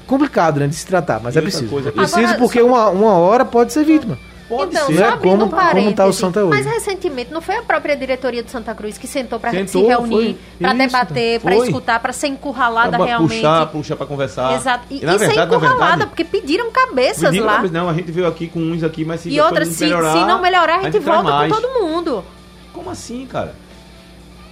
complicado 0.06 0.60
né, 0.60 0.66
de 0.66 0.74
se 0.74 0.86
tratar, 0.86 1.20
mas 1.22 1.34
E 1.34 1.38
é 1.38 1.42
preciso. 1.42 1.66
coisa- 1.68 1.88
é 1.88 1.92
preciso 1.92 2.18
Agora, 2.20 2.38
porque 2.38 2.60
só- 2.60 2.66
uma, 2.66 2.88
uma 2.90 3.12
hora 3.14 3.44
pode 3.44 3.72
ser 3.72 3.84
vítima. 3.84 4.18
Pode 4.48 4.76
então, 4.76 4.86
ser. 4.86 4.92
né? 5.00 5.18
Como- 5.20 5.46
um 5.46 5.48
como 5.48 5.92
tá 5.92 6.06
o 6.06 6.12
Santa 6.12 6.44
hoje. 6.44 6.50
mas 6.62 6.64
recentemente 6.64 7.32
não 7.32 7.40
foi 7.40 7.56
a 7.56 7.62
própria 7.64 7.96
diretoria 7.96 8.44
do 8.44 8.48
Santa 8.48 8.72
Cruz 8.76 8.96
que 8.96 9.08
sentou 9.08 9.40
para 9.40 9.50
se 9.50 9.82
reunir, 9.82 10.36
para 10.60 10.72
debater, 10.72 11.40
para 11.40 11.56
escutar, 11.56 11.98
para 11.98 12.12
ser 12.12 12.28
encurralada 12.28 12.96
Pra 12.96 13.06
realmente. 13.06 13.34
Puxar, 13.40 13.66
puxar 13.66 13.96
pra 13.96 14.06
conversar. 14.06 14.54
Exato. 14.54 14.84
E, 14.88 15.04
na 15.04 15.16
e 15.16 15.18
ser 15.18 15.26
verdade, 15.26 15.50
na 15.50 15.56
encurralada, 15.56 15.86
verdade, 15.88 16.06
porque 16.10 16.22
pediram 16.24 16.70
cabeças 16.70 17.24
Pediram 17.24 17.46
lá. 17.46 17.62
Não, 17.64 17.88
a 17.88 17.94
gente 17.94 18.12
veio 18.12 18.28
aqui 18.28 18.46
com 18.46 18.60
uns 18.60 18.84
aqui, 18.84 19.04
mas 19.04 19.22
se 19.22 19.30
E 19.30 19.40
outra, 19.40 19.64
se, 19.64 19.82
melhorar, 19.82 20.12
se 20.12 20.24
não 20.24 20.40
melhorar, 20.40 20.76
a 20.78 20.82
gente, 20.84 21.00
traz 21.00 21.04
volta 21.04 21.22
mais. 21.30 21.52
com 21.52 21.60
todo 21.60 21.80
mundo. 21.82 22.24
Como 22.72 22.88
assim, 22.88 23.26
cara? 23.26 23.52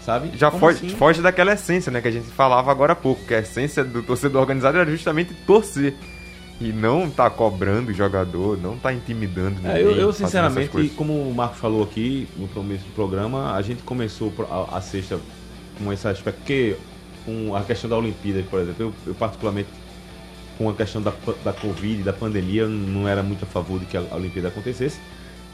Sabe? 0.05 0.37
Já 0.37 0.51
foge, 0.51 0.87
assim? 0.87 0.97
foge 0.97 1.23
daquela 1.23 1.55
essência, 1.55 1.91
né, 1.91 2.01
que 2.01 2.09
a 2.09 2.11
gente 2.11 2.27
falava 2.27 2.71
agora 2.71 2.93
há 2.93 2.97
pouco, 2.97 3.25
que 3.25 3.35
a 3.35 3.39
essência 3.39 3.83
do 3.83 4.03
torcedor 4.03 4.43
organizado 4.43 4.77
era 4.77 4.91
justamente 4.91 5.33
torcer. 5.47 5.95
E 6.61 6.73
não 6.73 7.11
tá 7.11 7.29
cobrando 7.29 7.91
o 7.91 7.95
jogador, 7.95 8.57
não 8.57 8.79
tá 8.79 8.93
intimidando 8.93 9.57
ninguém. 9.57 9.73
É, 9.73 9.83
eu, 9.83 9.91
eu, 9.93 10.13
sinceramente, 10.13 10.89
como 10.91 11.13
o 11.13 11.35
Marcos 11.35 11.59
falou 11.59 11.83
aqui 11.83 12.29
no 12.37 12.47
começo 12.47 12.85
do 12.85 12.95
programa, 12.95 13.55
a 13.55 13.63
gente 13.63 13.83
começou 13.83 14.33
a, 14.49 14.77
a 14.77 14.81
sexta 14.81 15.19
com 15.83 15.93
esse 15.93 16.07
aspecto, 16.07 16.39
porque 16.39 16.77
com 17.27 17.57
a 17.57 17.63
questão 17.63 17.91
da 17.91 17.97
Olimpíada, 17.97 18.45
por 18.49 18.61
exemplo, 18.61 18.85
eu, 18.85 18.95
eu 19.05 19.15
particularmente 19.15 19.69
com 20.57 20.69
a 20.69 20.75
questão 20.75 21.03
da, 21.03 21.13
da 21.45 21.53
Covid, 21.53 22.03
da 22.03 22.13
pandemia, 22.13 22.67
não 22.69 23.09
era 23.09 23.23
muito 23.23 23.45
a 23.45 23.47
favor 23.47 23.81
de 23.81 23.87
que 23.87 23.97
a 23.97 24.03
Olimpíada 24.13 24.49
acontecesse. 24.49 25.01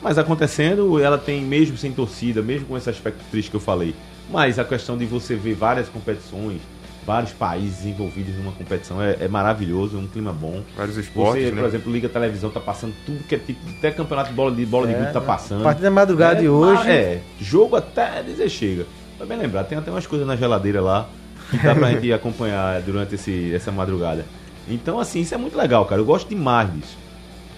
Mas 0.02 0.18
acontecendo, 0.18 0.98
ela 1.00 1.18
tem, 1.18 1.42
mesmo 1.42 1.76
sem 1.76 1.92
torcida, 1.92 2.42
mesmo 2.42 2.66
com 2.66 2.76
esse 2.76 2.90
aspecto 2.90 3.22
triste 3.30 3.50
que 3.50 3.56
eu 3.56 3.60
falei, 3.60 3.94
mas 4.30 4.58
a 4.58 4.64
questão 4.64 4.96
de 4.96 5.04
você 5.06 5.34
ver 5.34 5.54
várias 5.54 5.88
competições, 5.88 6.60
vários 7.06 7.32
países 7.32 7.84
envolvidos 7.84 8.34
numa 8.36 8.52
competição 8.52 9.02
é, 9.02 9.16
é 9.20 9.28
maravilhoso, 9.28 9.96
é 9.96 10.00
um 10.00 10.06
clima 10.06 10.32
bom. 10.32 10.62
Vários 10.76 10.96
esportes, 10.96 11.44
Você, 11.44 11.50
né? 11.50 11.60
por 11.60 11.68
exemplo, 11.68 11.92
Liga 11.92 12.08
Televisão 12.08 12.50
tá 12.50 12.60
passando 12.60 12.94
tudo 13.04 13.24
que 13.26 13.34
é 13.34 13.38
tipo, 13.38 13.60
até 13.78 13.90
campeonato 13.90 14.30
de 14.30 14.34
bola 14.36 14.54
de 14.54 14.64
bola 14.66 14.86
de 14.86 14.94
É, 14.94 14.98
gude 14.98 15.12
tá 15.12 15.20
né? 15.20 15.26
passando. 15.26 15.60
A 15.62 15.64
partir 15.64 15.82
da 15.82 15.90
madrugada 15.90 16.38
É, 16.38 16.42
de 16.42 16.48
hoje. 16.48 16.88
É, 16.90 17.20
jogo 17.40 17.76
até 17.76 18.22
dizer 18.22 18.48
chega. 18.48 18.86
Tá 19.18 19.26
bem 19.26 19.36
lembrado, 19.38 19.66
tem 19.68 19.76
até 19.76 19.90
umas 19.90 20.06
coisas 20.06 20.26
na 20.26 20.36
geladeira 20.36 20.80
lá 20.80 21.08
que 21.50 21.58
dá 21.58 21.74
pra 21.74 21.90
gente 21.90 22.12
acompanhar 22.12 22.80
durante 22.82 23.16
esse, 23.16 23.52
essa 23.52 23.72
madrugada. 23.72 24.24
Então, 24.68 25.00
assim, 25.00 25.20
isso 25.20 25.34
é 25.34 25.38
muito 25.38 25.58
legal, 25.58 25.84
cara. 25.86 26.00
Eu 26.00 26.04
gosto 26.04 26.28
demais 26.28 26.72
disso. 26.72 26.96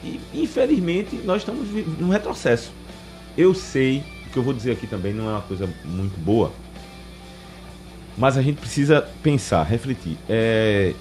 E, 0.03 0.19
infelizmente, 0.35 1.17
nós 1.25 1.43
estamos 1.43 1.69
num 2.01 2.09
retrocesso. 2.09 2.73
Eu 3.37 3.53
sei, 3.55 4.03
que 4.33 4.39
eu 4.39 4.43
vou 4.43 4.53
dizer 4.55 4.73
aqui 4.73 4.87
também 4.87 5.13
não 5.13 5.29
é 5.29 5.33
uma 5.33 5.43
coisa 5.43 5.69
muito 5.85 6.19
boa, 6.19 6.53
mas 8.17 8.37
a 8.37 8.43
gente 8.43 8.61
precisa 8.61 9.07
pensar, 9.23 9.63
refletir. 9.63 10.17
É, 10.29 10.95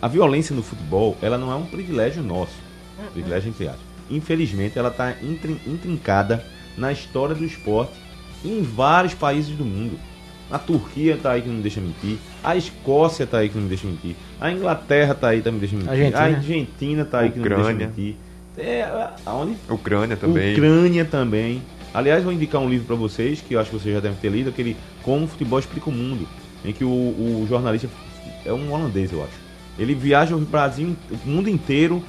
a 0.00 0.08
violência 0.08 0.54
no 0.54 0.62
futebol, 0.62 1.16
ela 1.22 1.38
não 1.38 1.52
é 1.52 1.54
um 1.54 1.66
privilégio 1.66 2.22
nosso. 2.22 2.54
Privilégio 3.12 3.50
entre 3.50 3.68
aspas. 3.68 3.82
Infelizmente, 4.10 4.78
ela 4.78 4.88
está 4.88 5.14
intrincada 5.66 6.44
na 6.76 6.92
história 6.92 7.34
do 7.34 7.44
esporte 7.44 7.92
em 8.44 8.62
vários 8.62 9.14
países 9.14 9.56
do 9.56 9.64
mundo. 9.64 9.98
A 10.50 10.58
Turquia 10.58 11.16
tá 11.16 11.32
aí 11.32 11.42
que 11.42 11.48
não 11.48 11.56
me 11.56 11.62
deixa 11.62 11.80
mentir. 11.80 12.18
A 12.44 12.56
Escócia 12.56 13.26
tá 13.26 13.38
aí 13.38 13.48
que 13.48 13.54
não 13.54 13.62
me 13.62 13.68
deixa 13.68 13.86
mentir. 13.86 14.14
A 14.40 14.50
Inglaterra 14.50 15.14
tá 15.14 15.28
aí 15.28 15.40
que 15.40 15.46
não 15.46 15.54
me 15.54 15.60
deixa 15.60 15.76
mentir. 15.76 15.90
Argentina. 15.90 16.18
A 16.18 16.24
Argentina 16.24 17.04
tá 17.04 17.20
aí 17.20 17.30
que 17.30 17.38
não 17.38 17.48
me 17.48 17.54
deixa 17.54 17.72
mentir. 17.72 18.16
É, 18.58 19.08
aonde? 19.24 19.56
Ucrânia 19.70 20.16
também. 20.16 20.52
Ucrânia 20.52 21.04
também. 21.06 21.62
Aliás, 21.94 22.24
vou 22.24 22.32
indicar 22.32 22.60
um 22.60 22.68
livro 22.68 22.86
para 22.86 22.96
vocês, 22.96 23.40
que 23.40 23.54
eu 23.54 23.60
acho 23.60 23.70
que 23.70 23.78
vocês 23.78 23.94
já 23.94 24.00
devem 24.00 24.16
ter 24.18 24.30
lido, 24.30 24.48
aquele 24.48 24.76
Como 25.02 25.24
o 25.24 25.28
Futebol 25.28 25.58
Explica 25.58 25.90
o 25.90 25.92
Mundo, 25.92 26.26
em 26.64 26.72
que 26.72 26.84
o, 26.84 26.88
o 26.88 27.46
jornalista 27.48 27.88
é 28.44 28.52
um 28.52 28.72
holandês, 28.72 29.12
eu 29.12 29.22
acho. 29.22 29.42
Ele 29.78 29.94
viaja 29.94 30.34
o 30.34 30.40
Brasil, 30.40 30.96
o 31.10 31.28
mundo 31.28 31.48
inteiro, 31.48 32.02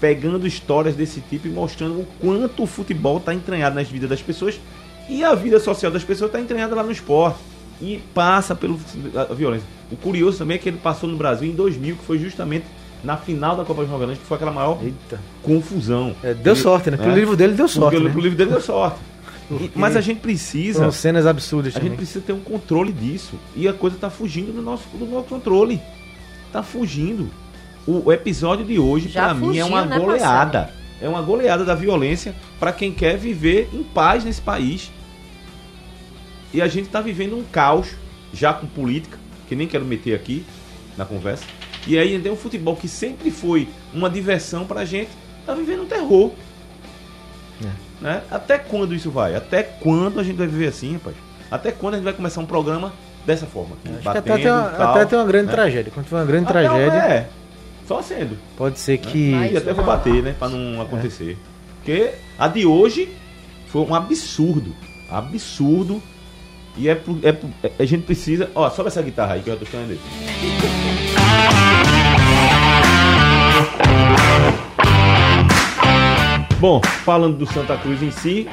pegando 0.00 0.46
histórias 0.46 0.94
desse 0.94 1.20
tipo 1.20 1.46
e 1.46 1.50
mostrando 1.50 2.00
o 2.00 2.06
quanto 2.20 2.62
o 2.62 2.66
futebol 2.66 3.18
está 3.18 3.34
entranhado 3.34 3.74
nas 3.74 3.88
vidas 3.88 4.08
das 4.08 4.22
pessoas 4.22 4.60
e 5.08 5.24
a 5.24 5.34
vida 5.34 5.58
social 5.58 5.90
das 5.90 6.04
pessoas 6.04 6.28
está 6.28 6.40
entranhada 6.40 6.74
lá 6.74 6.82
no 6.82 6.92
esporte. 6.92 7.38
E 7.80 7.98
passa 8.12 8.56
pela 8.56 8.76
violência. 9.36 9.66
O 9.90 9.96
curioso 9.96 10.38
também 10.38 10.56
é 10.56 10.58
que 10.58 10.68
ele 10.68 10.78
passou 10.78 11.08
no 11.08 11.16
Brasil 11.16 11.48
em 11.48 11.54
2000, 11.54 11.94
que 11.96 12.04
foi 12.04 12.18
justamente 12.18 12.66
na 13.04 13.16
final 13.16 13.56
da 13.56 13.64
Copa 13.64 13.82
dos 13.82 13.90
Nove 13.90 14.16
que 14.16 14.24
foi 14.24 14.34
aquela 14.34 14.50
maior 14.50 14.78
Eita. 14.82 15.20
confusão. 15.42 16.14
É, 16.22 16.34
deu 16.34 16.54
Ele- 16.54 16.60
sorte, 16.60 16.90
né? 16.90 16.96
Pelo 16.96 17.12
é. 17.12 17.14
livro 17.14 17.36
dele 17.36 17.52
deu 17.54 17.68
sorte. 17.68 17.94
Porque 17.94 18.08
né? 18.08 18.14
o 18.14 18.20
livro 18.20 18.36
dele 18.36 18.50
deu 18.50 18.60
sorte. 18.60 18.98
Mas 19.74 19.96
a 19.96 20.00
gente 20.00 20.20
precisa. 20.20 20.80
São 20.80 20.92
cenas 20.92 21.26
absurdas 21.26 21.74
A 21.74 21.78
também. 21.78 21.90
gente 21.90 21.98
precisa 21.98 22.20
ter 22.24 22.32
um 22.32 22.40
controle 22.40 22.92
disso. 22.92 23.38
E 23.56 23.66
a 23.66 23.72
coisa 23.72 23.96
tá 23.96 24.10
fugindo 24.10 24.52
do 24.52 24.60
nosso, 24.62 24.88
do 24.94 25.06
nosso 25.06 25.26
controle. 25.26 25.80
Tá 26.52 26.62
fugindo. 26.62 27.30
O, 27.86 28.06
o 28.06 28.12
episódio 28.12 28.64
de 28.64 28.78
hoje, 28.78 29.08
pra 29.08 29.32
mim, 29.32 29.58
é 29.58 29.64
uma 29.64 29.84
né, 29.84 29.98
goleada. 29.98 30.70
É 31.00 31.08
uma 31.08 31.22
goleada 31.22 31.64
da 31.64 31.74
violência 31.74 32.34
para 32.58 32.72
quem 32.72 32.92
quer 32.92 33.16
viver 33.16 33.70
em 33.72 33.82
paz 33.82 34.24
nesse 34.24 34.40
país. 34.40 34.90
E 36.52 36.60
a 36.60 36.68
gente 36.68 36.88
tá 36.88 37.00
vivendo 37.00 37.36
um 37.36 37.44
caos, 37.44 37.88
já 38.32 38.52
com 38.52 38.66
política, 38.66 39.18
que 39.48 39.54
nem 39.54 39.66
quero 39.66 39.84
meter 39.84 40.14
aqui 40.14 40.44
na 40.96 41.04
conversa. 41.04 41.44
E 41.86 41.96
aí 41.98 42.18
tem 42.18 42.32
um 42.32 42.36
futebol 42.36 42.76
que 42.76 42.88
sempre 42.88 43.30
foi 43.30 43.68
uma 43.94 44.10
diversão 44.10 44.66
pra 44.66 44.84
gente, 44.84 45.10
tá 45.46 45.54
vivendo 45.54 45.82
um 45.82 45.86
terror. 45.86 46.32
Né? 48.00 48.22
Até 48.30 48.58
quando 48.58 48.94
isso 48.94 49.10
vai? 49.10 49.34
Até 49.34 49.62
quando 49.62 50.20
a 50.20 50.22
gente 50.22 50.36
vai 50.36 50.46
viver 50.46 50.68
assim, 50.68 50.94
rapaz? 50.94 51.16
Até 51.50 51.72
quando 51.72 51.94
a 51.94 51.96
gente 51.96 52.04
vai 52.04 52.12
começar 52.12 52.40
um 52.40 52.46
programa 52.46 52.92
dessa 53.26 53.46
forma? 53.46 53.76
que 53.82 54.08
até 54.08 54.20
tem, 54.20 54.50
uma, 54.50 54.68
tal, 54.70 54.90
até 54.94 55.04
tem 55.04 55.18
uma 55.18 55.26
grande 55.26 55.46
né? 55.46 55.52
tragédia. 55.52 55.92
Quando 55.92 56.06
tiver 56.06 56.16
uma 56.18 56.24
grande 56.24 56.44
Até 56.44 56.52
tragédia, 56.52 56.98
É, 56.98 57.28
só 57.86 58.00
sendo. 58.02 58.38
pode 58.56 58.78
ser 58.78 58.98
que. 58.98 59.32
E 59.32 59.56
até 59.56 59.72
vou 59.72 59.84
bater, 59.84 60.22
né? 60.22 60.34
Pra 60.38 60.48
não 60.48 60.80
acontecer. 60.80 61.36
Porque 61.76 62.10
a 62.38 62.46
de 62.48 62.66
hoje 62.66 63.08
foi 63.68 63.82
um 63.82 63.94
absurdo. 63.94 64.74
Absurdo. 65.10 66.02
E 66.76 66.88
é, 66.88 66.92
é, 67.22 67.36
é- 67.66 67.72
a 67.78 67.84
gente 67.84 68.04
precisa. 68.04 68.50
Ó, 68.54 68.68
sobe 68.70 68.88
essa 68.88 69.02
guitarra 69.02 69.34
aí 69.34 69.40
que 69.42 69.50
eu 69.50 69.56
tô 69.58 69.64
ficando 69.64 69.88
dele. 69.88 70.00
Bom, 76.60 76.80
falando 77.04 77.36
do 77.36 77.46
Santa 77.46 77.76
Cruz 77.76 78.02
em 78.02 78.10
si, 78.10 78.48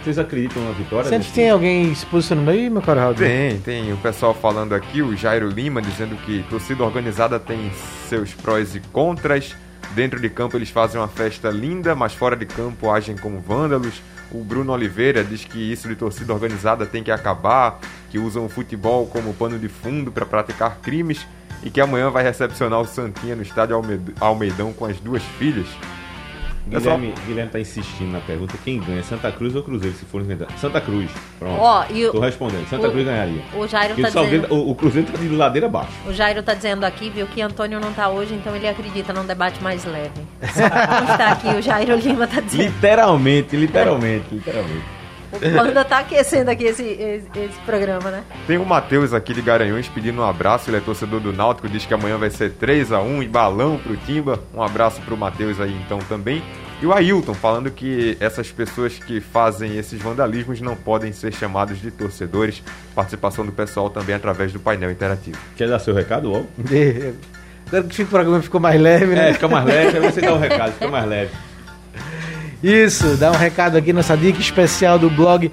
vocês 0.00 0.16
acreditam 0.16 0.64
na 0.64 0.70
vitória? 0.70 1.08
Sempre 1.10 1.28
tem 1.32 1.50
alguém 1.50 1.92
se 1.92 2.06
posicionando 2.06 2.50
aí, 2.52 2.70
meu 2.70 2.80
caro 2.80 3.00
Raul? 3.00 3.14
Tem, 3.14 3.58
tem 3.58 3.92
o 3.92 3.96
pessoal 3.96 4.32
falando 4.32 4.76
aqui, 4.76 5.02
o 5.02 5.16
Jairo 5.16 5.48
Lima 5.48 5.82
dizendo 5.82 6.14
que 6.24 6.44
torcida 6.48 6.84
organizada 6.84 7.40
tem 7.40 7.72
seus 8.08 8.32
prós 8.32 8.76
e 8.76 8.80
contras. 8.92 9.56
Dentro 9.92 10.20
de 10.20 10.30
campo 10.30 10.56
eles 10.56 10.70
fazem 10.70 11.00
uma 11.00 11.08
festa 11.08 11.50
linda, 11.50 11.96
mas 11.96 12.14
fora 12.14 12.36
de 12.36 12.46
campo 12.46 12.92
agem 12.92 13.16
como 13.16 13.40
vândalos. 13.40 14.00
O 14.30 14.44
Bruno 14.44 14.72
Oliveira 14.72 15.24
diz 15.24 15.44
que 15.44 15.58
isso 15.58 15.88
de 15.88 15.96
torcida 15.96 16.32
organizada 16.32 16.86
tem 16.86 17.02
que 17.02 17.10
acabar. 17.10 17.80
que 18.08 18.20
usam 18.20 18.46
o 18.46 18.48
futebol 18.48 19.04
como 19.06 19.34
pano 19.34 19.58
de 19.58 19.68
fundo 19.68 20.12
para 20.12 20.24
praticar 20.24 20.78
crimes 20.80 21.26
e 21.64 21.70
que 21.70 21.80
amanhã 21.80 22.08
vai 22.08 22.22
recepcionar 22.22 22.80
o 22.80 22.86
Santinha 22.86 23.34
no 23.34 23.42
estádio 23.42 23.82
Almeidão 24.20 24.72
com 24.72 24.84
as 24.84 25.00
duas 25.00 25.24
filhas. 25.40 25.66
Guilherme, 26.68 27.14
Guilherme 27.26 27.50
tá 27.50 27.60
insistindo 27.60 28.12
na 28.12 28.20
pergunta: 28.20 28.54
quem 28.64 28.78
ganha, 28.80 29.02
Santa 29.02 29.30
Cruz 29.32 29.54
ou 29.54 29.62
Cruzeiro, 29.62 29.96
se 29.96 30.04
for 30.04 30.20
inventar? 30.20 30.48
Santa 30.58 30.80
Cruz. 30.80 31.10
Pronto. 31.38 31.60
Ó, 31.60 31.84
e 31.90 32.06
o- 32.06 32.12
Tô 32.12 32.20
respondendo. 32.20 32.68
Santa 32.68 32.88
o- 32.88 32.90
Cruz 32.90 33.04
ganharia. 33.06 33.42
O 33.54 33.66
Jairo 33.66 33.94
Porque 33.94 34.10
tá 34.10 34.22
dizendo. 34.22 34.46
o, 34.54 34.70
o 34.70 34.74
Cruzeiro 34.74 35.10
tá 35.10 35.18
de 35.18 35.28
ladeira 35.28 35.66
abaixo. 35.66 35.92
O 36.06 36.12
Jairo 36.12 36.42
tá 36.42 36.54
dizendo 36.54 36.84
aqui, 36.84 37.10
viu, 37.10 37.26
que 37.26 37.40
Antônio 37.40 37.80
não 37.80 37.92
tá 37.92 38.08
hoje, 38.08 38.34
então 38.34 38.54
ele 38.54 38.68
acredita 38.68 39.12
num 39.12 39.24
debate 39.24 39.62
mais 39.62 39.84
leve. 39.84 40.10
Só 40.52 40.62
constar 40.68 41.32
aqui, 41.32 41.48
o 41.48 41.62
Jairo 41.62 41.96
Lima 41.96 42.26
tá 42.26 42.40
dizendo. 42.40 42.62
Literalmente, 42.64 43.56
literalmente, 43.56 44.24
literalmente. 44.32 44.97
O 45.32 45.38
Panda 45.38 45.84
tá 45.84 45.98
aquecendo 45.98 46.50
aqui 46.50 46.64
esse, 46.64 46.82
esse, 46.82 47.26
esse 47.38 47.60
programa, 47.66 48.10
né? 48.10 48.24
Tem 48.46 48.58
o 48.58 48.64
Matheus 48.64 49.12
aqui 49.12 49.34
de 49.34 49.42
Garanhuns 49.42 49.88
pedindo 49.88 50.20
um 50.20 50.24
abraço, 50.24 50.70
ele 50.70 50.78
é 50.78 50.80
torcedor 50.80 51.20
do 51.20 51.32
Náutico, 51.32 51.68
diz 51.68 51.84
que 51.84 51.92
amanhã 51.92 52.16
vai 52.16 52.30
ser 52.30 52.52
3 52.52 52.92
a 52.92 53.00
1 53.00 53.22
e 53.22 53.28
balão 53.28 53.78
pro 53.78 53.96
Timba. 53.96 54.40
Um 54.54 54.62
abraço 54.62 55.00
pro 55.02 55.16
Matheus 55.16 55.60
aí 55.60 55.76
então 55.84 55.98
também. 55.98 56.42
E 56.80 56.86
o 56.86 56.92
Ailton 56.92 57.34
falando 57.34 57.70
que 57.70 58.16
essas 58.20 58.52
pessoas 58.52 58.96
que 58.98 59.20
fazem 59.20 59.76
esses 59.76 60.00
vandalismos 60.00 60.60
não 60.60 60.76
podem 60.76 61.12
ser 61.12 61.34
chamados 61.34 61.80
de 61.80 61.90
torcedores. 61.90 62.62
Participação 62.94 63.44
do 63.44 63.50
pessoal 63.50 63.90
também 63.90 64.14
através 64.14 64.52
do 64.52 64.60
painel 64.60 64.90
interativo. 64.90 65.38
Quer 65.56 65.68
dar 65.68 65.80
seu 65.80 65.92
recado, 65.92 66.28
logo? 66.28 66.48
Agora 67.66 67.84
que 67.84 68.02
o 68.02 68.06
programa 68.06 68.40
ficou 68.40 68.60
mais 68.60 68.80
leve, 68.80 69.14
né? 69.14 69.30
É, 69.30 69.34
fica 69.34 69.48
mais 69.48 69.66
leve, 69.66 69.98
aí 69.98 70.12
você 70.12 70.20
dá 70.20 70.32
o 70.32 70.38
recado, 70.38 70.72
fica 70.72 70.88
mais 70.88 71.06
leve. 71.06 71.32
Isso, 72.62 73.16
dá 73.16 73.30
um 73.30 73.36
recado 73.36 73.76
aqui 73.76 73.92
nessa 73.92 74.16
dica 74.16 74.40
especial 74.40 74.98
do 74.98 75.08
blog 75.08 75.50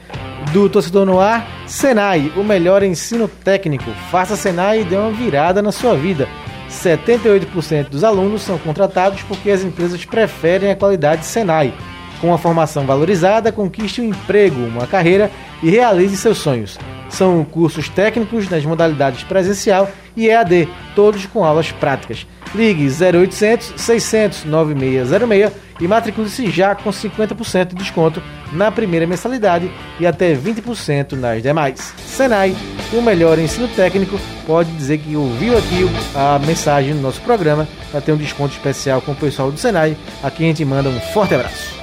do 0.51 0.67
Torcedor 0.67 1.05
no 1.05 1.19
Ar. 1.19 1.47
Senai, 1.67 2.31
o 2.35 2.43
melhor 2.43 2.81
ensino 2.81 3.27
técnico. 3.27 3.91
Faça 4.09 4.35
Senai 4.35 4.81
e 4.81 4.83
dê 4.83 4.95
uma 4.95 5.11
virada 5.11 5.61
na 5.61 5.71
sua 5.71 5.95
vida. 5.95 6.27
78% 6.67 7.89
dos 7.89 8.03
alunos 8.03 8.41
são 8.41 8.57
contratados 8.57 9.21
porque 9.21 9.51
as 9.51 9.63
empresas 9.63 10.03
preferem 10.03 10.71
a 10.71 10.75
qualidade 10.75 11.25
Senai. 11.25 11.73
Com 12.19 12.27
uma 12.27 12.39
formação 12.39 12.87
valorizada, 12.87 13.51
conquiste 13.51 14.01
um 14.01 14.05
emprego, 14.05 14.61
uma 14.61 14.87
carreira 14.87 15.29
e 15.61 15.69
realize 15.69 16.17
seus 16.17 16.39
sonhos. 16.39 16.79
São 17.07 17.45
cursos 17.45 17.87
técnicos 17.87 18.49
nas 18.49 18.65
modalidades 18.65 19.23
presencial 19.23 19.87
e 20.17 20.27
EAD, 20.27 20.67
todos 20.95 21.27
com 21.27 21.45
aulas 21.45 21.71
práticas. 21.71 22.25
Ligue 22.55 22.87
0800 22.87 23.73
600 23.75 24.45
9606 24.45 25.51
e 25.79 25.87
matricule-se 25.87 26.49
já 26.49 26.73
com 26.73 26.89
50% 26.89 27.67
de 27.67 27.75
desconto 27.75 28.23
na 28.51 28.71
primeira 28.71 29.05
mensalidade 29.05 29.69
e 29.99 30.07
até 30.07 30.33
20% 30.33 31.13
nas 31.13 31.43
demais. 31.43 31.93
Senai, 31.97 32.55
o 32.93 33.01
melhor 33.01 33.37
ensino 33.37 33.67
técnico, 33.67 34.17
pode 34.47 34.71
dizer 34.71 34.99
que 34.99 35.15
ouviu 35.17 35.57
aqui 35.57 35.83
a 36.15 36.39
mensagem 36.39 36.93
no 36.93 37.01
nosso 37.01 37.21
programa 37.21 37.67
para 37.91 37.99
ter 37.99 38.13
um 38.13 38.17
desconto 38.17 38.53
especial 38.53 39.01
com 39.01 39.11
o 39.11 39.15
pessoal 39.15 39.51
do 39.51 39.57
Senai. 39.57 39.97
Aqui 40.23 40.43
a 40.43 40.47
gente 40.47 40.63
manda 40.63 40.87
um 40.87 40.99
forte 41.13 41.35
abraço. 41.35 41.75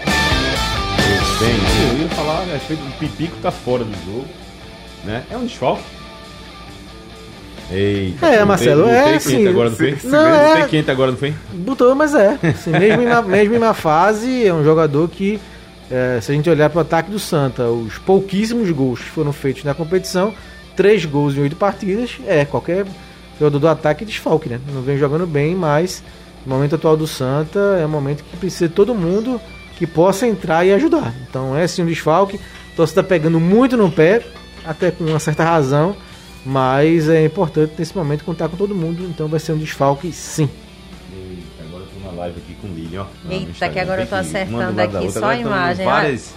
Bem, 1.38 1.56
eu 1.90 2.02
ia 2.02 2.08
falar 2.10 2.40
a 2.40 2.44
respeito 2.44 2.82
do 2.82 2.98
Pipico 2.98 3.36
tá 3.42 3.50
fora 3.50 3.84
do 3.84 3.92
jogo, 4.06 4.26
né? 5.04 5.24
É 5.30 5.36
um 5.36 5.44
desfalque. 5.44 6.01
Eita, 7.72 8.26
É, 8.26 8.44
Marcelo, 8.44 8.84
tem, 8.84 8.92
é 8.92 9.02
tem 9.04 9.14
assim, 9.16 9.46
agora, 9.48 9.70
se- 9.70 9.96
Não, 10.04 10.18
é- 10.26 10.60
tem 10.60 10.68
quente 10.68 10.90
agora, 10.90 11.10
não 11.10 11.18
foi? 11.18 11.34
Botou, 11.52 11.94
mas 11.94 12.14
é. 12.14 12.38
Assim, 12.42 12.70
mesmo, 12.70 13.02
em 13.02 13.06
uma, 13.06 13.22
mesmo 13.22 13.54
em 13.54 13.58
uma 13.58 13.74
fase, 13.74 14.46
é 14.46 14.52
um 14.52 14.62
jogador 14.64 15.08
que, 15.08 15.40
é, 15.90 16.18
se 16.20 16.30
a 16.32 16.34
gente 16.34 16.48
olhar 16.50 16.68
para 16.70 16.78
o 16.78 16.82
ataque 16.82 17.10
do 17.10 17.18
Santa, 17.18 17.64
os 17.68 17.98
pouquíssimos 17.98 18.70
gols 18.70 19.00
que 19.00 19.08
foram 19.10 19.32
feitos 19.32 19.64
na 19.64 19.74
competição, 19.74 20.34
três 20.76 21.04
gols 21.04 21.34
em 21.36 21.40
oito 21.40 21.56
partidas, 21.56 22.10
é, 22.26 22.44
qualquer 22.44 22.84
jogador 23.38 23.58
do 23.58 23.68
ataque 23.68 24.04
desfalque, 24.04 24.48
né? 24.48 24.60
Não 24.72 24.82
vem 24.82 24.96
jogando 24.98 25.26
bem, 25.26 25.54
mas 25.54 26.02
no 26.46 26.54
momento 26.54 26.74
atual 26.74 26.96
do 26.96 27.06
Santa 27.06 27.58
é 27.80 27.86
um 27.86 27.88
momento 27.88 28.22
que 28.24 28.36
precisa 28.36 28.68
de 28.68 28.74
todo 28.74 28.94
mundo 28.94 29.40
que 29.76 29.86
possa 29.86 30.26
entrar 30.26 30.64
e 30.64 30.72
ajudar. 30.72 31.12
Então 31.28 31.56
é 31.56 31.66
sim 31.66 31.82
um 31.82 31.86
desfalque. 31.86 32.36
O 32.36 32.76
torcedor 32.76 33.02
tá 33.04 33.08
pegando 33.08 33.38
muito 33.40 33.76
no 33.76 33.90
pé, 33.90 34.22
até 34.64 34.90
com 34.90 35.04
uma 35.04 35.18
certa 35.18 35.44
razão, 35.44 35.94
mas 36.44 37.08
é 37.08 37.24
importante 37.24 37.74
nesse 37.78 37.96
momento 37.96 38.24
contar 38.24 38.48
com 38.48 38.56
todo 38.56 38.74
mundo, 38.74 39.04
então 39.08 39.28
vai 39.28 39.38
ser 39.40 39.52
um 39.52 39.58
desfalque 39.58 40.12
sim. 40.12 40.48
Eita, 41.14 41.64
agora 41.68 41.84
eu 41.84 41.88
tô 42.02 42.10
na 42.10 42.20
live 42.22 42.38
aqui 42.38 42.54
com 42.60 42.68
o 42.68 42.74
Lilian, 42.74 43.02
ó. 43.02 43.30
Eita, 43.32 43.50
Instagram. 43.50 43.72
que 43.74 43.80
agora 43.80 44.02
eu 44.02 44.06
tô 44.06 44.14
acertando 44.16 44.80
aqui, 44.80 44.96
outra. 44.96 45.20
só 45.20 45.26
a 45.26 45.36
imagem, 45.36 45.84
Várias, 45.86 46.34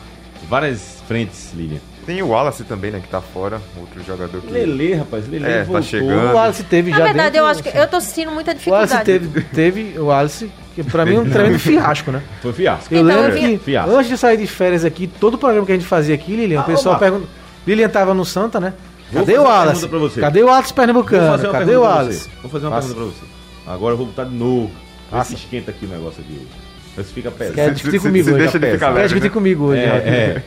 várias 0.49 1.03
frentes, 1.07 1.51
Lilian. 1.55 1.79
Tem 2.05 2.21
o 2.21 2.27
Wallace 2.27 2.63
também, 2.65 2.91
né, 2.91 2.99
que 2.99 3.07
tá 3.07 3.19
fora, 3.19 3.59
outro 3.79 4.03
jogador 4.03 4.39
que... 4.39 4.51
Lele, 4.51 4.93
rapaz, 4.93 5.27
Lele 5.27 5.43
É, 5.43 5.57
tá 5.59 5.63
voltou. 5.63 5.81
chegando. 5.81 6.29
O 6.29 6.33
Wallace 6.35 6.63
teve 6.63 6.91
Na 6.91 6.97
já 6.99 7.03
verdade, 7.05 7.31
dentro- 7.31 7.39
eu 7.39 7.45
acho 7.47 7.63
que 7.63 7.69
eu 7.75 7.87
tô 7.87 7.99
sentindo 7.99 8.31
muita 8.31 8.51
O 8.51 8.69
Wallace 8.69 8.93
dificuldade. 8.97 9.05
teve, 9.05 9.41
teve 9.41 9.99
o 9.99 10.05
Wallace, 10.05 10.51
que 10.75 10.83
pra 10.83 11.03
mim 11.03 11.15
é 11.15 11.19
um 11.19 11.27
tremendo 11.27 11.57
fiasco, 11.57 12.11
né? 12.11 12.21
Foi 12.43 12.53
fiasco. 12.53 12.93
Eu 12.93 13.01
Então, 13.01 13.21
lembro 13.21 13.35
eu 13.35 13.41
vi- 13.49 13.57
que 13.57 13.63
Fiasco. 13.65 13.89
antes 13.95 14.07
de 14.09 14.17
sair 14.19 14.37
de 14.37 14.45
férias 14.45 14.85
aqui, 14.85 15.07
todo 15.07 15.33
o 15.33 15.37
programa 15.39 15.65
que 15.65 15.71
a 15.71 15.75
gente 15.75 15.87
fazia 15.87 16.13
aqui, 16.13 16.35
Lilian, 16.35 16.59
Ah, 16.59 16.61
o 16.61 16.65
pessoal 16.65 16.99
pergunta. 16.99 17.25
Lilian 17.65 17.89
tava 17.89 18.13
no 18.13 18.23
Santa, 18.23 18.59
né? 18.59 18.73
Cadê 19.13 19.37
o 19.37 19.43
Wallace? 19.43 19.87
você. 19.87 20.19
Cadê 20.21 20.43
o 20.43 20.47
Wallace 20.47 20.67
Vou 20.69 20.75
Pernambucano? 20.75 21.27
fazer 21.31 21.47
uma 21.47 21.53
Cadê 21.53 21.65
pergunta 21.65 21.79
o 21.79 21.81
pra 21.89 21.95
Wallace? 21.99 22.19
você. 22.19 22.29
Vou 22.41 22.51
fazer 22.51 22.65
uma 22.65 22.75
Faça. 22.75 22.87
pergunta 22.87 23.11
pra 23.15 23.27
você. 23.27 23.71
Agora 23.75 23.93
eu 23.93 23.97
vou 23.97 24.05
botar 24.07 24.23
de 24.25 24.35
novo. 24.35 24.67
Vê 24.67 25.17
Faça. 25.17 25.29
se 25.29 25.35
esquenta 25.35 25.71
aqui 25.71 25.85
o 25.85 25.89
negócio 25.89 26.21
aqui 26.21 26.33
hoje. 26.33 27.05
Se 27.07 27.13
fica 27.13 27.29
pesado. 27.29 27.55
Quer 27.55 27.73
discutir 27.73 27.99
comigo 27.99 28.29
hoje? 28.29 28.37
deixa 28.39 28.57
ele 28.57 28.77
Quer 28.77 29.03
discutir 29.03 29.23
né? 29.25 29.29
comigo 29.29 29.63
hoje? 29.65 29.81
É, 29.81 29.85
é. 29.85 30.41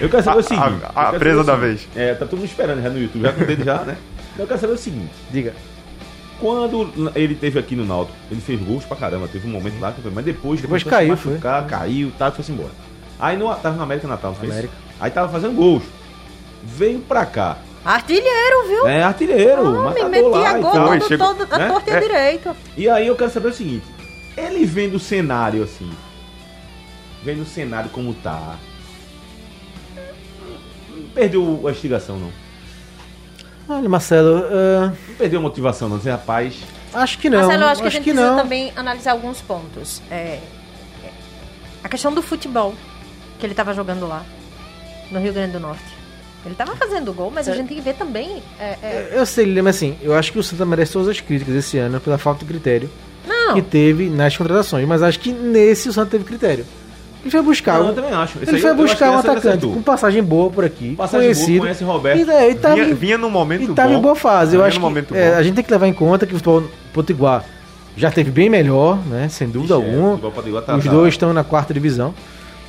Eu 0.00 0.08
quero 0.08 0.22
saber 0.22 0.38
o 0.38 0.42
seguinte. 0.48 0.80
a- 0.94 1.12
presa 1.12 1.44
da 1.44 1.56
seguinte. 1.60 1.88
É, 1.94 2.14
tá 2.14 2.24
todo 2.26 2.38
mundo 2.38 2.48
esperando 2.48 2.82
já 2.82 2.88
no 2.88 2.98
YouTube, 3.00 3.22
já 3.22 3.32
com 3.32 3.42
o 3.42 3.46
dedo 3.46 3.64
já, 3.64 3.78
né? 3.82 3.96
Eu 4.38 4.46
quero 4.46 4.58
saber 4.60 4.72
o 4.72 4.78
seguinte. 4.78 5.10
Diga. 5.30 5.52
Quando 6.40 6.90
ele 7.14 7.34
teve 7.34 7.58
aqui 7.58 7.76
no 7.76 7.84
Náutico, 7.84 8.16
ele 8.30 8.40
fez 8.40 8.58
gols 8.62 8.84
pra 8.86 8.96
caramba. 8.96 9.28
Teve 9.28 9.46
um 9.46 9.50
momento 9.50 9.78
lá, 9.78 9.92
que 9.92 10.00
foi- 10.00 10.10
mas 10.10 10.24
depois... 10.24 10.60
Depois 10.62 10.82
caiu, 10.82 11.16
foi. 11.18 11.32
machucar, 11.32 11.66
Caiu, 11.66 12.10
tá, 12.18 12.30
foi-se 12.32 12.50
embora. 12.50 12.70
Aí 13.18 13.36
no, 13.36 13.54
tava 13.56 13.76
no 13.76 13.82
América 13.82 14.08
Natal, 14.08 14.30
não 14.32 14.38
fez? 14.40 14.50
América. 14.50 14.72
Aí 14.98 15.10
tava 15.10 15.28
fazendo 15.30 15.54
gols. 15.54 15.82
Veio 16.64 17.00
pra 17.00 17.26
cá. 17.26 17.58
Artilheiro, 17.84 18.68
viu? 18.68 18.86
É 18.86 19.02
artilheiro, 19.02 19.86
Ah, 19.88 19.90
me 19.94 20.04
metia 20.04 20.28
lá 20.30 20.58
e 20.58 20.62
gol 20.62 20.70
todo, 20.72 21.08
chegou- 21.08 21.34
todo, 21.34 21.54
a 21.54 21.58
né? 21.58 21.68
torta 21.68 21.90
e 21.90 21.92
É. 21.92 21.96
a 21.96 22.00
direito. 22.00 22.56
E 22.76 22.88
aí 22.88 23.06
eu 23.06 23.16
quero 23.16 23.30
saber 23.30 23.48
o 23.48 23.52
seguinte: 23.54 23.86
ele 24.36 24.66
vendo 24.66 24.96
o 24.96 25.00
cenário 25.00 25.62
assim, 25.64 25.90
vendo 27.22 27.40
o 27.42 27.46
cenário 27.46 27.88
como 27.90 28.12
tá, 28.14 28.56
não 30.90 31.08
perdeu 31.14 31.62
a 31.66 31.70
instigação, 31.70 32.18
não. 32.18 32.30
Olha, 33.68 33.88
Marcelo, 33.88 34.44
ah, 34.50 34.92
Não 35.08 35.14
perdeu 35.14 35.38
a 35.38 35.42
motivação, 35.42 35.88
não. 35.88 35.96
Dizer, 35.98 36.10
rapaz, 36.10 36.54
acho 36.92 37.18
que 37.18 37.30
não. 37.30 37.38
Marcelo, 37.38 37.62
eu 37.62 37.68
acho 37.68 37.80
que 37.82 37.88
a 37.88 37.90
gente 37.90 38.02
precisa 38.04 38.30
não. 38.30 38.36
também 38.36 38.72
analisar 38.76 39.12
alguns 39.12 39.40
pontos. 39.40 40.02
É, 40.10 40.14
é, 41.04 41.10
a 41.82 41.88
questão 41.88 42.12
do 42.12 42.20
futebol 42.20 42.74
que 43.38 43.46
ele 43.46 43.52
estava 43.54 43.72
jogando 43.72 44.06
lá, 44.06 44.22
no 45.10 45.18
Rio 45.18 45.32
Grande 45.32 45.52
do 45.52 45.60
Norte. 45.60 45.99
Ele 46.44 46.52
estava 46.54 46.74
fazendo 46.74 47.12
gol, 47.12 47.30
mas 47.34 47.48
a 47.48 47.54
gente 47.54 47.68
tem 47.68 47.76
que 47.76 47.82
ver 47.82 47.94
também. 47.94 48.42
é, 48.58 48.76
é, 48.82 49.08
Eu 49.12 49.26
sei, 49.26 49.44
Lilian, 49.44 49.62
mas 49.64 49.76
assim, 49.76 49.96
eu 50.02 50.14
acho 50.14 50.32
que 50.32 50.38
o 50.38 50.42
Santa 50.42 50.64
merece 50.64 50.92
todas 50.94 51.08
as 51.08 51.20
críticas 51.20 51.54
esse 51.54 51.76
ano 51.78 52.00
pela 52.00 52.16
falta 52.16 52.40
de 52.40 52.46
critério 52.46 52.88
não, 53.28 53.54
que 53.54 53.60
teve 53.62 54.08
nas 54.08 54.34
contratações, 54.36 54.86
mas 54.88 55.02
acho 55.02 55.20
que 55.20 55.32
nesse 55.32 55.88
o 55.88 55.92
Santa 55.92 56.12
teve 56.12 56.24
critério. 56.24 56.64
Ele 57.22 57.30
foi 57.30 57.42
buscar, 57.42 57.78
Não, 57.78 57.84
um- 57.84 57.88
eu 57.90 57.94
também 57.94 58.12
acho. 58.14 58.38
Ele 58.40 58.58
foi 58.58 58.72
buscar 58.72 59.10
um 59.10 59.18
ele 59.18 59.28
atacante 59.28 59.66
com 59.66 59.82
passagem 59.82 60.22
boa 60.22 60.48
por 60.50 60.64
aqui, 60.64 60.96
Passagem 60.96 61.26
boa, 61.26 61.34
conhecido. 61.34 61.60
conhece 61.60 61.84
Roberto. 61.84 62.26
E, 62.26 62.30
é, 62.30 62.46
ele 62.46 62.54
tava, 62.58 62.74
Vinha, 62.76 62.94
vinha 62.94 63.18
num 63.18 63.28
momento 63.28 63.72
e 63.72 63.74
tava 63.74 63.90
bom. 63.90 63.98
em 63.98 64.00
boa 64.00 64.16
fase. 64.16 64.56
Eu 64.56 64.64
acho 64.64 64.76
que 64.78 64.82
momento 64.82 65.14
é, 65.14 65.34
a 65.34 65.42
gente 65.42 65.54
tem 65.56 65.62
que 65.62 65.70
levar 65.70 65.86
em 65.86 65.92
conta 65.92 66.24
que 66.26 66.32
o 66.32 66.36
futebol 66.38 66.62
potiguar 66.94 67.44
já 67.94 68.10
teve 68.10 68.30
bem 68.30 68.48
melhor, 68.48 68.96
né? 69.06 69.28
Sem 69.28 69.46
dúvida 69.50 69.74
Ixi, 69.74 69.82
é, 69.84 69.86
o 69.86 69.92
alguma. 70.14 70.62
tá- 70.62 70.76
Os 70.78 70.84
tá- 70.86 70.90
dois 70.90 71.12
estão 71.12 71.34
na 71.34 71.44
quarta 71.44 71.74
divisão. 71.74 72.14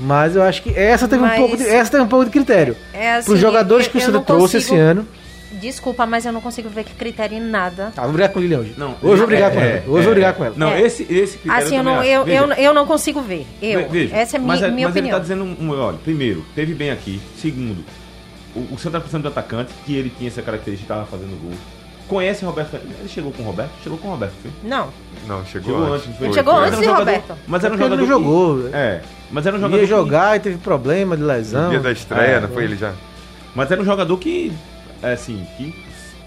Mas 0.01 0.35
eu 0.35 0.41
acho 0.41 0.61
que 0.63 0.69
essa 0.77 1.07
teve, 1.07 1.21
Mas- 1.21 1.33
um, 1.33 1.37
pouco 1.37 1.57
de, 1.57 1.67
essa 1.67 1.91
teve 1.91 2.03
um 2.03 2.07
pouco 2.07 2.25
de 2.25 2.31
critério. 2.31 2.75
é 2.93 3.13
assim, 3.15 3.25
Para 3.27 3.33
os 3.35 3.39
jogadores 3.39 3.85
eu- 3.85 3.91
que 3.91 4.07
não 4.11 4.23
trouxe 4.23 4.55
consigo- 4.57 4.73
esse 4.73 4.75
ano. 4.75 5.07
Desculpa, 5.53 6.05
mas 6.05 6.25
eu 6.25 6.31
não 6.31 6.39
consigo 6.41 6.69
ver 6.69 6.83
que 6.85 6.93
critério 6.93 7.37
em 7.37 7.41
nada. 7.41 7.91
Tá, 7.93 8.03
vou 8.03 8.13
brigar 8.13 8.29
com 8.29 8.39
o 8.39 8.41
Lilian 8.41 8.59
hoje. 8.59 8.73
Não, 8.77 8.91
hoje 9.01 9.03
eu 9.03 9.17
vou 9.17 9.27
brigar 9.27 9.51
é, 9.51 9.53
com 9.53 9.59
ela. 9.59 9.69
é, 9.69 9.75
Hoje 9.75 9.83
eu 9.85 9.91
vou 10.03 10.11
é. 10.11 10.13
brigar 10.15 10.33
com 10.33 10.45
ela. 10.45 10.53
Não, 10.57 10.69
É. 10.71 10.81
esse, 10.81 11.03
esse 11.03 11.37
critério 11.37 11.65
Assim, 11.65 11.77
eu 11.77 11.83
não, 11.83 12.03
eu, 12.03 12.27
eu, 12.27 12.51
eu 12.53 12.73
não 12.73 12.85
consigo 12.87 13.21
ver. 13.21 13.45
Eu, 13.61 13.81
ve- 13.81 13.87
veja, 14.07 14.15
essa 14.15 14.37
é 14.37 14.39
a 14.39 14.41
minha, 14.41 14.47
mas, 14.47 14.59
minha 14.73 14.87
mas 14.87 14.95
ele 14.95 15.07
opinião. 15.11 15.17
tá 15.17 15.19
dizendo, 15.21 15.43
um, 15.43 15.69
olha, 15.77 15.97
primeiro, 15.97 16.43
teve 16.55 16.73
bem 16.73 16.89
aqui. 16.89 17.21
Segundo, 17.37 17.83
o, 18.55 18.59
o 18.73 18.77
Santa 18.77 18.91
tá 18.93 18.99
precisando 19.01 19.23
de 19.23 19.27
atacante, 19.27 19.71
que 19.85 19.93
ele 19.95 20.11
tinha 20.17 20.29
essa 20.29 20.41
característica, 20.41 20.91
estava 20.93 21.05
fazendo 21.05 21.39
gol. 21.41 21.51
Conhece 22.07 22.43
o 22.43 22.47
Roberto 22.49 22.69
Fernandes? 22.71 22.99
Ele 22.99 23.09
chegou 23.09 23.31
com 23.31 23.41
o 23.43 23.45
Roberto? 23.45 23.71
Chegou 23.83 23.97
com 23.97 24.07
o 24.07 24.11
Roberto, 24.11 24.33
foi? 24.41 24.51
Não, 24.63 24.89
Não, 25.27 25.45
chegou, 25.45 25.71
Chegou 25.73 25.93
antes. 25.93 25.93
antes, 25.95 26.07
não 26.07 26.13
foi? 26.15 26.27
Ele 26.27 26.33
chegou 26.33 26.53
Mas 26.53 26.61
antes 26.63 26.73
era 26.73 26.77
um 26.77 26.79
de 26.81 26.85
jogador- 26.85 26.99
Roberto. 27.21 27.37
Mas 27.47 27.63
era 27.63 27.73
um 27.73 27.77
Porque 27.77 27.93
ele 27.93 28.05
jogador. 28.05 28.19
não 28.19 28.19
que- 28.19 28.27
jogou. 28.67 28.69
É, 28.73 29.01
mas 29.31 29.45
era 29.45 29.55
um 29.55 29.59
jogador. 29.59 29.77
Ia 29.77 29.83
que- 29.83 29.89
jogar 29.89 30.35
e 30.35 30.39
teve 30.41 30.57
problema 30.57 31.15
de 31.17 31.23
lesão. 31.23 31.69
Dia 31.69 31.79
da 31.79 31.91
estreia, 31.91 32.31
É, 32.35 32.39
não 32.41 32.49
foi 32.49 32.63
ele 32.65 32.75
já? 32.75 32.93
Mas 33.55 33.71
era 33.71 33.81
um 33.81 33.85
jogador 33.85 34.17
que, 34.17 34.51
é, 35.01 35.13
assim, 35.13 35.45
que 35.57 35.73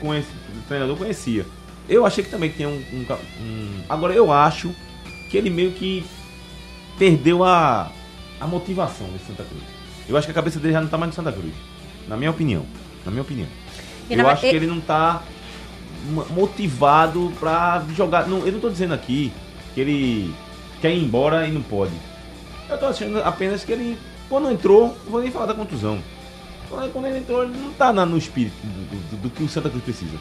conhece, 0.00 0.28
o 0.56 0.62
treinador 0.68 0.96
conhecia. 0.96 1.44
Eu 1.88 2.06
achei 2.06 2.24
que 2.24 2.30
também 2.30 2.48
tinha 2.50 2.68
um, 2.68 2.72
um 2.92 3.06
um- 3.42 3.80
Agora, 3.88 4.14
eu 4.14 4.32
acho 4.32 4.74
que 5.30 5.36
ele 5.36 5.50
meio 5.50 5.72
que 5.72 6.04
perdeu 6.98 7.44
a, 7.44 7.90
a 8.40 8.46
motivação 8.46 9.06
nesse 9.08 9.26
Santa 9.26 9.42
Cruz. 9.42 9.62
Eu 10.08 10.16
acho 10.16 10.26
que 10.26 10.30
a 10.30 10.34
cabeça 10.34 10.58
dele 10.58 10.72
já 10.72 10.80
não 10.80 10.88
tá 10.88 10.96
mais 10.96 11.10
no 11.10 11.14
Santa 11.16 11.32
Cruz. 11.32 11.52
Na 12.08 12.16
minha 12.16 12.30
opinião. 12.30 12.64
Na 13.04 13.10
minha 13.10 13.22
opinião. 13.22 13.48
E 14.08 14.14
eu 14.14 14.28
acho 14.28 14.42
que 14.42 14.46
ele 14.54 14.66
não 14.66 14.80
tá 14.80 15.22
motivado 16.30 17.32
pra 17.40 17.82
jogar. 17.94 18.26
Não, 18.28 18.46
eu 18.46 18.52
não 18.52 18.60
tô 18.60 18.68
dizendo 18.68 18.94
aqui 18.94 19.32
que 19.74 19.80
ele 19.80 20.34
quer 20.80 20.94
ir 20.94 21.02
embora 21.02 21.46
e 21.46 21.52
não 21.52 21.62
pode. 21.62 21.92
Eu 22.68 22.78
tô 22.78 22.86
achando 22.86 23.18
apenas 23.22 23.64
que 23.64 23.72
ele, 23.72 23.98
quando 24.28 24.50
entrou, 24.50 24.96
não 25.04 25.12
vou 25.12 25.20
nem 25.20 25.30
falar 25.30 25.46
da 25.46 25.54
contusão. 25.54 25.98
Quando 26.92 27.06
ele 27.06 27.18
entrou, 27.18 27.44
ele 27.44 27.52
não 27.56 27.72
tá 27.72 27.92
na- 27.92 28.06
no 28.06 28.16
espírito 28.18 28.54
do, 28.62 29.16
do- 29.16 29.22
do 29.22 29.30
que 29.30 29.42
o 29.44 29.48
Santa 29.48 29.68
Cruz 29.70 29.84
precisa. 29.84 30.16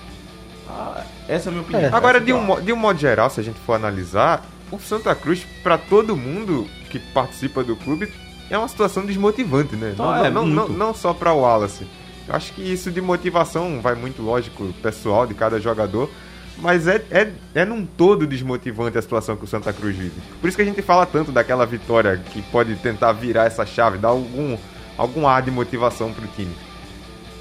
Ah, 0.69 1.03
essa 1.27 1.47
é 1.47 1.49
a 1.49 1.51
minha 1.51 1.63
opinião. 1.63 1.84
É. 1.89 1.93
Agora, 1.93 2.19
de 2.21 2.31
é 2.31 2.36
um, 2.36 2.61
de 2.61 2.71
um 2.73 2.75
modo 2.75 2.99
geral, 2.99 3.29
se 3.29 3.39
a 3.39 3.43
gente 3.43 3.59
for 3.65 3.73
analisar, 3.73 4.45
o 4.71 4.79
Santa 4.79 5.13
Cruz, 5.15 5.45
pra 5.63 5.77
todo 5.77 6.15
mundo 6.15 6.67
que 6.89 6.99
participa 6.99 7.63
do 7.63 7.75
clube, 7.75 8.11
é 8.49 8.57
uma 8.57 8.67
situação 8.67 9.05
desmotivante, 9.05 9.75
né? 9.75 9.95
Não, 9.97 10.09
Ah, 10.09 10.27
é, 10.27 10.29
não, 10.29 10.45
não, 10.45 10.67
não 10.69 10.93
só 10.93 11.13
pra 11.13 11.34
Wallace. 11.34 11.88
Eu 12.28 12.36
acho 12.36 12.53
que 12.53 12.61
isso 12.61 12.89
de 12.91 13.01
motivação 13.01 13.82
vai 13.82 13.95
muito, 13.95 14.21
lógico, 14.21 14.74
pessoal 14.82 15.28
de 15.28 15.34
cada 15.34 15.59
jogador. 15.59 16.09
Mas 16.57 16.88
é, 16.88 17.03
é, 17.09 17.32
é 17.55 17.65
num 17.65 17.84
todo 17.86 18.28
desmotivante 18.28 18.97
a 18.97 19.01
situação 19.01 19.36
que 19.36 19.43
o 19.43 19.47
Santa 19.47 19.74
Cruz 19.74 19.95
vive. 19.97 20.21
Por 20.39 20.47
isso 20.47 20.55
que 20.55 20.61
a 20.61 20.65
gente 20.65 20.82
fala 20.84 21.05
tanto 21.05 21.32
daquela 21.32 21.65
vitória 21.65 22.17
que 22.32 22.41
pode 22.43 22.76
tentar 22.76 23.11
virar 23.13 23.45
essa 23.45 23.65
chave, 23.65 23.97
dar 23.97 24.09
algum, 24.09 24.55
algum 24.95 25.28
ar 25.28 25.41
de 25.41 25.49
motivação 25.49 26.13
pro 26.13 26.28
time. 26.28 26.55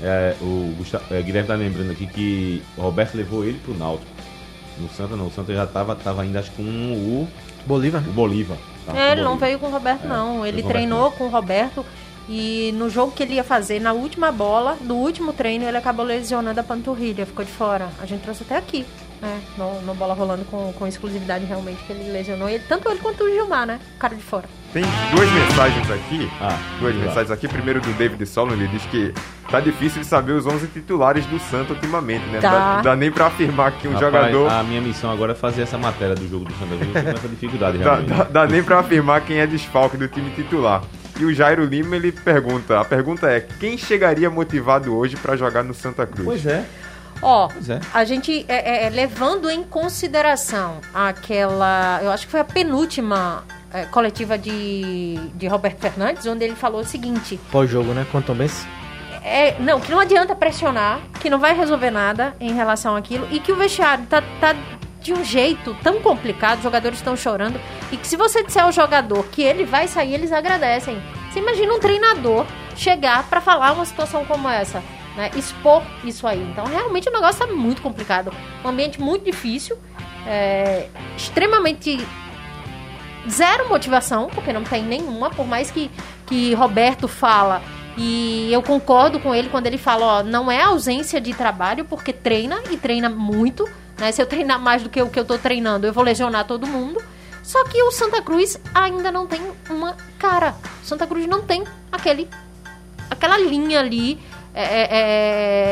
É, 0.03 0.35
o 0.41 0.75
Gustavo, 0.79 1.05
é, 1.11 1.21
Guilherme 1.23 1.47
tá 1.47 1.55
lembrando 1.55 1.93
aqui 1.93 2.07
que 2.07 2.63
o 2.77 2.81
Roberto 2.83 3.15
levou 3.15 3.45
ele 3.45 3.59
pro 3.63 3.75
Náutico. 3.77 4.11
No 4.79 4.89
Santa 4.89 5.15
não, 5.15 5.27
o 5.27 5.31
Santa 5.31 5.53
já 5.53 5.67
tava, 5.67 5.95
tava 5.95 6.23
ainda 6.23 6.41
acho 6.41 6.51
com 6.53 6.63
o, 6.63 7.29
Bolívar. 7.67 8.03
o 8.09 8.13
Bolívar. 8.13 8.57
Tava 8.87 8.97
com 8.99 9.05
É, 9.05 9.13
ele 9.13 9.21
não 9.21 9.37
Bolívar. 9.37 9.47
veio 9.49 9.59
com 9.61 9.67
o 9.67 9.71
Roberto, 9.71 10.05
É, 10.05 10.09
não. 10.09 10.47
Ele 10.47 10.53
veio 10.53 10.63
com 10.63 10.69
o 10.69 10.73
treinou 10.73 11.13
com 11.13 11.25
o 11.25 11.29
Roberto 11.29 11.85
e 12.29 12.73
no 12.77 12.89
jogo 12.89 13.13
que 13.13 13.23
ele 13.23 13.35
ia 13.35 13.45
fazer, 13.45 13.81
na 13.81 13.93
última 13.93 14.31
bola, 14.33 14.77
no 14.83 14.95
último 14.95 15.33
treino, 15.33 15.65
ele 15.67 15.77
acabou 15.77 16.05
lesionando 16.05 16.59
a 16.61 16.63
panturrilha, 16.63 17.27
ficou 17.27 17.45
de 17.45 17.51
fora. 17.51 17.89
A 18.01 18.07
gente 18.07 18.23
trouxe 18.23 18.43
até 18.45 18.57
aqui, 18.57 18.87
né? 19.21 19.41
No, 19.59 19.83
no 19.83 19.95
bola 19.95 20.15
rolando 20.15 20.45
com, 20.45 20.73
com 20.73 20.87
exclusividade 20.87 21.45
realmente 21.45 21.83
que 21.85 21.93
ele 21.93 22.11
lesionou 22.13 22.49
ele, 22.49 22.63
tanto 22.69 22.89
ele 22.91 23.01
quanto 23.01 23.25
o 23.25 23.31
Gilmar, 23.31 23.67
né? 23.67 23.81
O 23.97 23.99
cara 23.99 24.15
de 24.15 24.23
fora. 24.23 24.45
Tem 24.73 24.83
duas 25.15 25.31
mensagens 25.33 25.91
aqui. 25.91 26.31
Ah, 26.41 26.57
duas 26.81 26.95
lá. 26.97 27.03
mensagens 27.05 27.31
aqui. 27.31 27.47
Primeiro 27.47 27.81
do 27.81 27.93
David 27.93 28.25
Solon, 28.25 28.53
ele 28.55 28.69
diz 28.69 28.83
que 28.87 29.13
tá 29.51 29.61
difícil 29.61 30.01
de 30.01 30.07
saber 30.07 30.33
os 30.33 30.47
11 30.47 30.67
titulares 30.69 31.27
do 31.27 31.39
Santa 31.39 31.75
ultimamente, 31.75 32.25
né? 32.27 32.41
Tá. 32.41 32.77
Dá, 32.77 32.81
dá 32.83 32.97
nem 32.97 33.11
pra 33.13 33.27
afirmar 33.27 33.73
que 33.73 33.87
um 33.87 33.93
Rapaz, 33.93 34.11
jogador. 34.13 34.51
A 34.51 34.63
minha 34.63 34.81
missão 34.81 35.11
agora 35.13 35.33
é 35.33 35.35
fazer 35.35 35.63
essa 35.63 35.77
matéria 35.77 36.15
do 36.15 36.27
jogo 36.27 36.47
do 36.47 36.55
Cruz 36.55 36.93
com 37.05 37.11
essa 37.11 37.29
dificuldade, 37.29 37.77
Dá, 37.79 37.85
realmente. 37.97 38.09
dá- 38.09 38.25
dá 38.25 38.47
nem 38.47 38.63
pra 38.63 38.79
afirmar 38.79 39.21
quem 39.21 39.39
é 39.41 39.47
desfalque 39.47 39.99
do 39.99 40.09
time 40.09 40.31
titular. 40.31 40.83
E 41.23 41.25
o 41.25 41.33
Jairo 41.33 41.65
Lima, 41.65 41.95
ele 41.95 42.11
pergunta, 42.11 42.81
a 42.81 42.85
pergunta 42.85 43.31
é, 43.31 43.39
quem 43.61 43.79
chegaria 43.79 44.29
motivado 44.29 44.93
hoje 44.93 45.17
pra 45.17 45.37
jogar 45.37 45.63
no 45.63 45.73
Santa 45.73 46.05
Cruz? 46.05 46.27
Pois 46.27 46.47
é. 46.47 46.65
Ó, 47.23 47.47
Pois 47.47 47.71
é. 47.71 47.79
a 47.95 48.05
gente 48.05 48.45
é, 48.49 48.55
é, 48.57 48.87
é, 48.87 48.91
levando 48.91 49.49
em 49.49 49.63
consideração 49.63 50.81
aquela. 50.93 52.01
Eu 52.03 52.11
acho 52.11 52.27
que 52.27 52.33
foi 52.33 52.41
a 52.41 52.45
penúltima 52.45 53.45
é, 53.73 53.85
coletiva 53.85 54.37
de, 54.37 55.15
de 55.37 55.47
Roberto 55.47 55.79
Fernandes, 55.79 56.27
onde 56.27 56.43
ele 56.43 56.57
falou 56.57 56.81
o 56.81 56.85
seguinte: 56.85 57.39
Pós-jogo, 57.53 57.93
né? 57.93 58.05
Quanto 58.11 58.35
bem. 58.35 58.51
é, 59.23 59.55
não, 59.61 59.79
que 59.79 59.93
não 59.93 60.01
adianta 60.01 60.35
pressionar, 60.35 60.99
que 61.21 61.31
não 61.31 61.39
vai 61.39 61.55
resolver 61.57 61.93
nada 61.93 62.35
em 62.41 62.53
relação 62.53 62.97
àquilo, 62.97 63.29
e 63.31 63.39
que 63.39 63.53
o 63.53 63.57
vestiário 63.57 64.05
tá, 64.07 64.21
tá 64.41 64.57
de 65.03 65.13
um 65.13 65.25
jeito 65.25 65.77
tão 65.83 66.01
complicado, 66.01 66.59
os 66.59 66.63
jogadores 66.63 66.99
estão 66.99 67.17
chorando, 67.17 67.61
e 67.91 67.97
que 67.97 68.07
se 68.07 68.17
você 68.17 68.43
disser 68.43 68.65
ao 68.65 68.73
jogador 68.73 69.25
que 69.27 69.43
ele 69.43 69.65
vai 69.65 69.89
sair, 69.89 70.15
eles 70.15 70.33
agradecem. 70.33 71.03
Você 71.31 71.39
imagina 71.39 71.75
um 71.75 71.81
treinador 71.81 72.47
chegar 72.77 73.29
pra 73.29 73.41
falar 73.41 73.73
uma 73.73 73.85
situação 73.85 74.25
como 74.25 74.49
essa, 74.49 74.83
né? 75.17 75.31
Expor 75.37 75.83
isso 76.05 76.27
aí. 76.27 76.43
Então, 76.43 76.65
realmente 76.65 77.09
o 77.09 77.13
negócio 77.13 77.47
tá 77.47 77.53
muito 77.53 77.83
complicado. 77.83 78.33
Um 78.65 78.69
ambiente 78.69 79.01
muito 79.01 79.25
difícil, 79.25 79.77
é, 80.27 80.89
extremamente 81.17 82.07
zero 83.29 83.69
motivação, 83.69 84.29
porque 84.35 84.53
não 84.53 84.65
tem 84.65 84.83
nenhuma, 84.83 85.31
por 85.31 85.47
mais 85.47 85.71
que, 85.71 85.91
que 86.27 86.55
Roberto 86.55 87.07
fala, 87.07 87.63
e 87.97 88.51
eu 88.53 88.63
concordo 88.63 89.21
com 89.21 89.35
ele 89.35 89.49
quando 89.49 89.67
ele 89.67 89.79
fala, 89.79 90.07
ó, 90.07 90.23
não 90.23 90.51
é 90.51 90.63
ausência 90.63 91.21
de 91.21 91.35
trabalho, 91.35 91.85
porque 91.85 92.13
treina 92.13 92.63
e 92.71 92.77
treina 92.77 93.09
muito, 93.09 93.69
né? 94.03 94.11
Se 94.13 94.21
eu 94.21 94.27
treinar 94.27 94.59
mais 94.61 94.83
do 94.83 94.89
que 94.91 95.01
o 95.01 95.09
que 95.09 95.19
eu 95.19 95.25
tô 95.25 95.39
treinando, 95.39 95.87
eu 95.87 95.93
vou 95.93 96.03
lesionar 96.03 96.45
todo 96.45 96.67
mundo. 96.67 97.01
Só 97.43 97.65
que 97.65 97.81
o 97.83 97.91
Santa 97.93 98.21
Cruz 98.21 98.59
ainda 98.75 99.11
não 99.13 99.27
tem 99.27 99.41
uma 99.71 99.97
cara. 100.19 100.55
O 100.83 100.87
Santa 100.87 101.07
Cruz 101.07 101.27
não 101.27 101.43
tem 101.43 101.65
aquele 101.91 102.29
aquela 103.11 103.39
linha 103.39 103.81
ali 103.81 104.19
é, 104.55 104.63
é, 104.65 104.89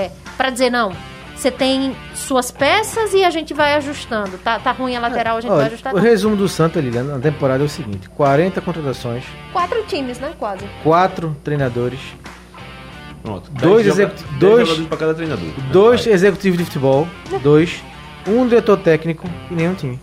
é, 0.06 0.10
para 0.36 0.50
dizer 0.50 0.70
não. 0.70 0.92
Você 1.36 1.50
tem 1.50 1.96
suas 2.14 2.50
peças 2.50 3.14
e 3.14 3.24
a 3.24 3.30
gente 3.30 3.54
vai 3.54 3.74
ajustando. 3.74 4.36
Tá, 4.38 4.58
tá 4.58 4.72
ruim 4.72 4.94
a 4.94 5.00
lateral, 5.00 5.38
a 5.38 5.40
gente 5.40 5.48
vai 5.48 5.58
Olha, 5.60 5.66
ajustar. 5.68 5.94
o 5.94 5.98
resumo 5.98 6.36
do 6.36 6.46
Santa, 6.48 6.80
Lilian, 6.80 7.04
na 7.04 7.18
temporada 7.18 7.62
é 7.62 7.66
o 7.66 7.68
seguinte: 7.68 8.08
40 8.10 8.60
contratações, 8.60 9.24
Quatro 9.52 9.82
times, 9.84 10.18
né? 10.18 10.32
Quase. 10.38 10.66
4 10.82 11.34
treinadores, 11.42 11.98
Pronto. 13.22 13.50
Dois 13.52 13.86
execu- 13.86 14.12
dois- 14.38 14.86
dois 15.70 16.04
Vai. 16.04 16.14
executivos 16.14 16.58
de 16.58 16.64
futebol, 16.64 17.06
dois, 17.42 17.82
um 18.26 18.46
diretor 18.46 18.76
técnico 18.78 19.28
e 19.50 19.54
nenhum 19.54 19.74
time. 19.74 19.98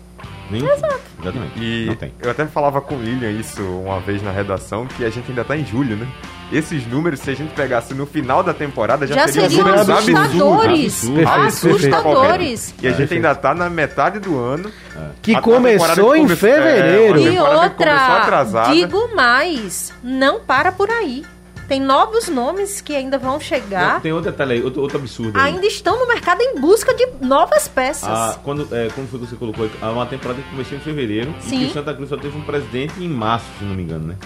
Nenhum 0.50 0.66
time. 0.66 0.88
Exatamente. 1.20 1.52
E 1.58 1.86
Não 1.86 1.94
tem. 1.96 2.12
eu 2.22 2.30
até 2.30 2.46
falava 2.46 2.80
com 2.80 2.94
o 2.94 3.02
Lilian 3.02 3.30
isso 3.32 3.62
uma 3.62 4.00
vez 4.00 4.22
na 4.22 4.30
redação, 4.30 4.86
que 4.86 5.04
a 5.04 5.10
gente 5.10 5.28
ainda 5.30 5.44
tá 5.44 5.56
em 5.56 5.64
julho, 5.64 5.96
né? 5.96 6.06
Esses 6.50 6.86
números, 6.86 7.20
se 7.20 7.28
a 7.30 7.34
gente 7.34 7.52
pegasse 7.52 7.92
no 7.92 8.06
final 8.06 8.42
da 8.42 8.54
temporada, 8.54 9.06
já, 9.06 9.14
Já 9.14 9.28
seriam 9.28 9.50
seriam 9.50 9.66
números 9.66 9.90
assustadores. 9.90 11.04
absurdos. 11.04 11.26
Assustadores. 11.26 12.74
E 12.82 12.86
a 12.86 12.90
gente 12.90 12.98
Perfeito. 13.00 13.12
ainda 13.26 13.34
tá 13.34 13.54
na 13.54 13.68
metade 13.68 14.18
do 14.18 14.38
ano. 14.38 14.70
Que 15.20 15.34
A- 15.34 15.38
a 15.38 15.42
começou 15.42 16.16
em 16.16 16.22
come- 16.22 16.36
fevereiro. 16.36 17.18
É, 17.18 17.22
E 17.22 17.30
que 17.32 17.38
outra, 17.38 18.64
digo 18.72 19.14
mais, 19.14 19.92
não 20.02 20.40
para 20.40 20.72
por 20.72 20.88
aí. 20.90 21.22
Tem 21.68 21.78
novos 21.80 22.28
nomes 22.28 22.80
que 22.80 22.96
ainda 22.96 23.18
vão 23.18 23.38
chegar, 23.38 23.94
Não, 23.94 24.00
tem 24.00 24.10
outro 24.12 24.30
detalhe 24.30 24.54
aí, 24.54 24.62
outro, 24.62 24.80
outro 24.80 24.96
absurdo 24.98 25.38
aí. 25.38 25.52
ainda 25.52 25.66
estão 25.66 25.98
no 25.98 26.08
mercado 26.08 26.40
em 26.40 26.58
busca 26.58 26.94
de 26.94 27.06
novas 27.20 27.68
peças. 27.68 28.08
Ah, 28.08 28.38
quando, 28.42 28.66
é, 28.74 28.88
como 28.94 29.06
foi 29.06 29.20
que 29.20 29.26
você 29.26 29.36
colocou 29.36 29.64
aí? 29.66 29.70
Ah, 29.82 29.90
Uma 29.92 30.06
temporada 30.06 30.40
que 30.40 30.48
começou 30.48 30.78
em 30.78 30.80
fevereiro 30.80 31.34
e 31.38 31.42
Sim. 31.44 31.58
que 31.58 31.64
o 31.66 31.72
Santa 31.74 31.92
Cruz 31.92 32.08
só 32.08 32.16
teve 32.16 32.36
um 32.38 32.40
presidente 32.40 32.94
em 32.98 33.08
março, 33.08 33.44
se 33.58 33.64
não 33.66 33.74
me 33.74 33.82
engano, 33.82 34.06
né? 34.08 34.16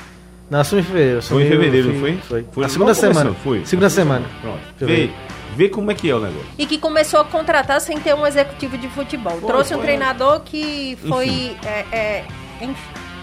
Nasceu 0.49 0.79
em 0.79 0.83
fevereiro. 0.85 1.21
Foi 1.23 1.43
em 1.43 1.47
assumiu- 1.47 1.61
fevereiro, 1.61 1.93
não 1.95 2.01
foi? 2.01 2.17
Foi. 2.29 2.47
Foi 2.53 2.65
a 2.65 2.69
segunda 2.69 2.95
semana. 2.95 3.35
Foi. 3.43 3.67
Segunda 3.67 3.91
semana. 3.91 4.27
Pronto. 4.41 4.61
Vê, 4.79 5.11
vê 5.57 5.69
como 5.69 5.91
é 5.91 5.95
que 5.95 6.09
é 6.11 6.15
o 6.15 6.21
negócio. 6.21 6.47
E 6.59 6.67
que 6.67 6.79
começou 6.79 7.21
a 7.21 7.25
contratar 7.25 7.81
sem 7.81 7.99
ter 7.99 8.15
um 8.15 8.25
executivo 8.27 8.77
de 8.79 8.89
futebol. 8.89 9.33
Foi, 9.39 9.49
Trouxe 9.51 9.73
um 9.75 9.79
foi. 9.79 9.87
treinador 9.87 10.41
que 10.45 10.97
foi. 11.09 11.27
Enfim. 11.27 11.57
É, 11.65 11.85
é, 11.91 12.25
enfim, 12.61 12.75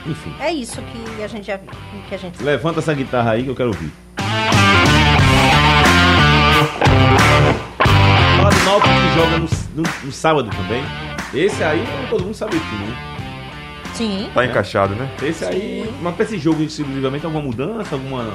Enfim. 0.10 0.34
é 0.40 0.52
isso 0.52 0.82
que 0.82 1.24
a 1.24 1.28
gente 1.28 1.46
já 1.48 1.58
viu. 1.58 1.70
Que 2.08 2.16
a 2.16 2.18
gente 2.18 2.42
Levanta 2.44 2.80
essa 2.80 2.94
guitarra 2.94 3.32
aí 3.32 3.44
que 3.44 3.50
eu 3.50 3.56
quero 3.56 3.70
ouvir. 3.70 3.92
Fala 8.38 8.50
do 8.50 8.64
Náutico 8.66 8.90
que 8.94 9.16
joga 9.20 9.38
no, 9.38 9.84
no- 9.84 9.90
no 10.06 10.12
sábado 10.12 10.50
também. 10.50 10.84
Esse 11.34 11.64
aí, 11.64 11.84
todo 12.10 12.24
mundo 12.24 12.34
sabe 12.34 12.60
time, 12.60 12.86
né? 12.88 12.96
Sim. 13.94 14.30
Tá 14.34 14.46
encaixado, 14.46 14.96
né? 14.96 15.10
Esse 15.22 15.44
aí, 15.44 15.84
Sim. 15.86 15.94
mas 16.02 16.16
pra 16.16 16.24
esse 16.24 16.38
jogo 16.38 16.62
exclusivamente 16.64 17.26
alguma 17.26 17.44
mudança, 17.44 17.96
alguma. 17.96 18.26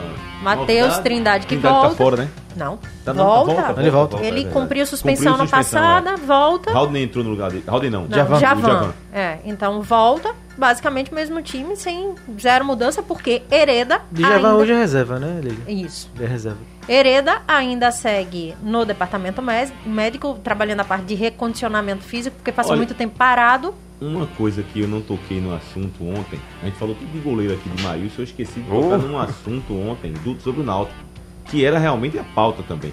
Matheus? 0.42 0.98
Trindade 0.98 1.46
que 1.46 1.54
Trindade 1.56 1.74
volta. 1.74 1.88
tá 1.90 1.96
fora, 1.96 2.16
né? 2.18 2.28
Não. 2.54 2.78
Tá, 3.04 3.14
não, 3.14 3.24
volta. 3.24 3.62
tá 3.74 3.80
Ele 3.80 3.90
volta. 3.90 4.16
Ele 4.18 4.40
é 4.42 4.48
cumpriu 4.50 4.84
suspensão 4.86 5.32
Cumpriu 5.32 5.38
na 5.38 5.62
suspensão, 5.62 5.80
passada, 5.82 6.10
é. 6.10 6.16
volta. 6.16 6.70
Haldane 6.70 7.02
entrou 7.04 7.24
no 7.24 7.30
lugar 7.30 7.50
dele. 7.50 7.64
Haldane 7.66 7.90
não. 7.90 8.02
Não, 8.02 8.10
Javan. 8.16 8.38
Javan. 8.40 8.68
Javan. 8.68 8.94
É, 9.12 9.38
então 9.44 9.80
volta, 9.80 10.34
basicamente 10.56 11.10
o 11.10 11.14
mesmo 11.14 11.40
time, 11.42 11.76
sem 11.76 12.14
zero 12.40 12.64
mudança, 12.64 13.02
porque 13.02 13.42
Hereda 13.50 14.02
Djavan 14.12 14.34
ainda... 14.36 14.54
hoje 14.56 14.72
é 14.72 14.76
reserva, 14.78 15.18
né? 15.18 15.40
Isso. 15.68 16.10
Ele 16.16 16.24
é 16.24 16.28
reserva. 16.28 16.58
Hereda 16.88 17.42
ainda 17.48 17.90
segue 17.90 18.54
no 18.62 18.84
departamento 18.84 19.40
mé- 19.40 19.70
médico, 19.86 20.38
trabalhando 20.44 20.80
a 20.80 20.84
parte 20.84 21.04
de 21.06 21.14
recondicionamento 21.14 22.02
físico, 22.04 22.36
porque 22.36 22.52
passou 22.52 22.72
Olha- 22.72 22.78
muito 22.78 22.94
tempo 22.94 23.16
parado. 23.16 23.74
Uma 24.00 24.26
coisa 24.26 24.62
que 24.62 24.80
eu 24.80 24.88
não 24.88 25.00
toquei 25.00 25.40
no 25.40 25.54
assunto 25.54 26.04
ontem, 26.06 26.38
a 26.62 26.66
gente 26.66 26.76
falou 26.76 26.94
tudo 26.94 27.10
de 27.10 27.18
goleiro 27.20 27.54
aqui 27.54 27.68
de 27.70 27.82
Maílson, 27.82 28.20
eu 28.20 28.24
esqueci 28.24 28.60
de 28.60 28.70
Oh. 28.70 28.82
tocar 28.82 28.98
num 28.98 29.16
assunto 29.18 29.72
ontem 29.74 30.12
do, 30.12 30.38
sobre 30.40 30.60
o 30.60 30.64
Náutico, 30.64 30.98
que 31.46 31.64
era 31.64 31.78
realmente 31.78 32.18
a 32.18 32.24
pauta 32.24 32.62
também. 32.64 32.92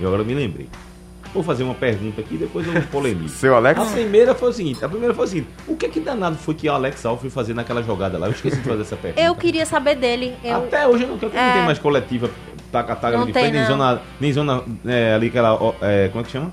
Eu 0.00 0.08
agora 0.08 0.22
me 0.22 0.34
lembrei. 0.34 0.68
Vou 1.34 1.42
fazer 1.42 1.62
uma 1.62 1.74
pergunta 1.74 2.20
aqui 2.20 2.36
depois 2.36 2.66
eu 2.66 2.82
polemizo. 2.90 3.34
Seu 3.36 3.54
Alex? 3.56 3.80
A 3.80 3.84
primeira 3.86 4.34
foi 4.34 4.50
o 4.50 4.52
seguinte, 4.52 4.84
a 4.84 4.88
primeira 4.88 5.14
foi 5.14 5.24
o 5.24 5.28
seguinte, 5.28 5.48
o 5.66 5.76
que 5.76 5.88
que 5.88 6.00
danado 6.00 6.36
foi 6.36 6.54
que 6.54 6.68
o 6.68 6.72
Alex 6.72 7.04
Alves 7.06 7.22
foi 7.22 7.30
fazer 7.30 7.54
naquela 7.54 7.82
jogada 7.82 8.18
lá? 8.18 8.26
Eu 8.26 8.32
esqueci 8.32 8.56
de 8.58 8.62
fazer 8.68 8.82
essa 8.82 8.96
pergunta. 8.96 9.22
Eu 9.22 9.34
queria 9.34 9.64
saber 9.64 9.94
dele. 9.96 10.34
Eu... 10.44 10.56
Até 10.56 10.86
hoje 10.86 11.04
eu 11.04 11.08
não, 11.08 11.18
eu 11.20 11.30
não 11.30 11.38
É. 11.40 11.52
tem 11.54 11.62
mais 11.64 11.78
coletiva 11.78 12.28
taca-taca 12.70 13.12
Não 13.16 13.22
ali 13.24 13.26
de 13.28 13.32
tem, 13.32 13.42
frente, 13.44 13.52
nem 13.54 13.62
não. 13.62 13.68
zona, 13.70 14.02
nem 14.20 14.32
zona 14.32 14.62
é, 14.86 15.14
ali 15.14 15.26
aquela, 15.28 15.58
é, 15.82 16.08
como 16.08 16.20
é 16.22 16.24
que 16.24 16.30
chama? 16.32 16.52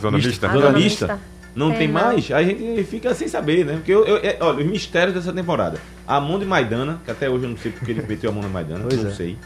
Zona 0.00 0.16
mista. 0.18 0.46
Ah, 0.48 0.52
Zona 0.52 0.70
mista. 0.72 1.20
Não 1.54 1.70
Tem, 1.70 1.78
tem, 1.78 1.88
não. 1.88 1.94
mais, 1.94 2.30
a 2.30 2.42
gente 2.42 2.84
fica 2.84 3.14
sem 3.14 3.26
saber, 3.28 3.64
né? 3.64 3.74
Porque 3.76 3.90
eu, 3.90 4.04
eu- 4.04 4.16
é, 4.18 4.36
olha, 4.40 4.58
os 4.62 4.66
mistérios 4.70 5.14
dessa 5.14 5.32
temporada. 5.32 5.78
A 6.06 6.20
mão 6.20 6.38
de 6.38 6.44
Maidana, 6.44 7.00
que 7.02 7.10
até 7.10 7.30
hoje 7.30 7.44
eu 7.44 7.48
não 7.50 7.56
sei 7.56 7.72
porque 7.72 7.92
ele 7.92 8.02
meteu 8.06 8.28
a 8.28 8.32
mão 8.34 8.42
de 8.42 8.48
Maidana, 8.50 8.84
Pois 8.86 9.02
não 9.02 9.10
é. 9.10 9.14
sei. 9.14 9.38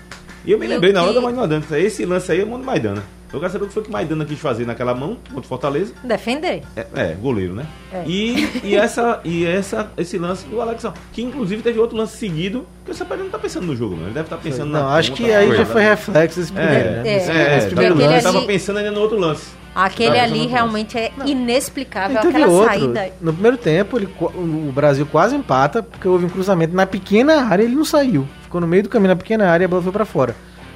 E 0.44 0.50
eu 0.50 0.58
me 0.58 0.66
E 0.66 0.68
lembrei 0.68 0.92
na 0.92 1.02
hora 1.02 1.10
que- 1.10 1.14
da 1.14 1.20
mão 1.20 1.30
de 1.30 1.36
Maidana. 1.36 1.64
Esse 1.78 2.04
lance 2.04 2.32
aí 2.32 2.40
é 2.40 2.42
a 2.42 2.46
mão 2.46 2.58
de 2.58 2.66
Maidana. 2.66 3.04
Eu 3.32 3.38
quero 3.38 3.52
saber 3.52 3.64
o 3.64 3.68
que 3.68 3.74
foi 3.74 3.82
que 3.84 3.90
Maidana 3.90 4.24
quis 4.24 4.38
fazer 4.40 4.66
naquela 4.66 4.92
mão 4.94 5.16
contra 5.28 5.40
o 5.40 5.44
Fortaleza. 5.44 5.92
Defender. 6.02 6.62
É, 6.74 6.86
é, 6.94 7.14
goleiro, 7.20 7.54
né? 7.54 7.64
É. 7.92 8.02
E, 8.06 8.60
e, 8.64 8.74
essa, 8.76 9.20
e 9.24 9.46
essa, 9.46 9.90
esse 9.96 10.18
lance 10.18 10.44
do 10.46 10.60
Alex, 10.60 10.84
que 11.12 11.22
inclusive 11.22 11.62
teve 11.62 11.78
outro 11.78 11.96
lance 11.96 12.16
seguido, 12.16 12.66
que 12.84 12.90
o 12.90 12.94
Sampaio 12.94 13.22
não 13.22 13.30
tá 13.30 13.38
pensando 13.38 13.66
no 13.66 13.76
jogo, 13.76 13.94
não. 13.94 14.04
Ele 14.04 14.14
deve 14.14 14.26
estar 14.26 14.36
pensando 14.38 14.70
Não, 14.72 14.80
na 14.88 14.94
acho 14.96 15.10
conta, 15.12 15.22
que 15.22 15.32
aí 15.32 15.46
coisa, 15.46 15.64
já 15.64 15.70
foi 15.72 15.82
né? 15.82 15.90
reflexo 15.90 16.40
desse 16.40 16.52
primeiro, 16.52 16.74
É, 16.88 16.90
né? 16.90 17.02
É. 17.08 17.16
Esse- 17.16 17.30
É, 17.30 17.56
esse 17.58 17.66
é, 17.66 17.70
primeiro 17.70 17.94
ele 17.94 18.06
lance. 18.08 18.22
tava 18.24 18.38
ali- 18.38 18.46
pensando 18.48 18.76
ainda 18.78 18.90
no 18.90 19.00
outro 19.00 19.18
lance. 19.18 19.60
Aquele 19.72 20.16
Tá, 20.16 20.22
ali 20.24 20.38
não, 20.38 20.44
não. 20.46 20.50
realmente 20.50 20.98
é 20.98 21.12
inexplicável. 21.24 22.16
E 22.16 22.20
teve 22.22 22.36
Aquela 22.38 22.52
outro. 22.52 22.68
saída. 22.74 23.10
No 23.20 23.32
primeiro 23.32 23.56
tempo, 23.56 23.96
ele, 23.96 24.08
o 24.20 24.72
Brasil 24.74 25.06
quase 25.06 25.36
empata, 25.36 25.80
porque 25.82 26.08
houve 26.08 26.24
um 26.26 26.28
cruzamento 26.28 26.74
na 26.74 26.86
pequena 26.86 27.44
área 27.46 27.62
ele 27.62 27.76
não 27.76 27.84
saiu. 27.84 28.26
Ficou 28.42 28.60
no 28.60 28.66
meio 28.66 28.82
do 28.82 28.88
caminho 28.88 29.10
na 29.10 29.16
pequena 29.16 29.48
área 29.48 29.64
e 29.64 29.66
a 29.66 29.68
bola 29.68 29.82
foi 29.82 29.92
pra 29.92 30.04
fora. 30.04 30.34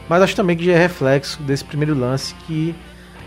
Mas 0.08 0.22
acho 0.22 0.36
também 0.36 0.56
que 0.56 0.64
já 0.64 0.72
é 0.72 0.78
reflexo 0.78 1.42
desse 1.42 1.64
primeiro 1.64 1.98
lance 1.98 2.34
que 2.46 2.74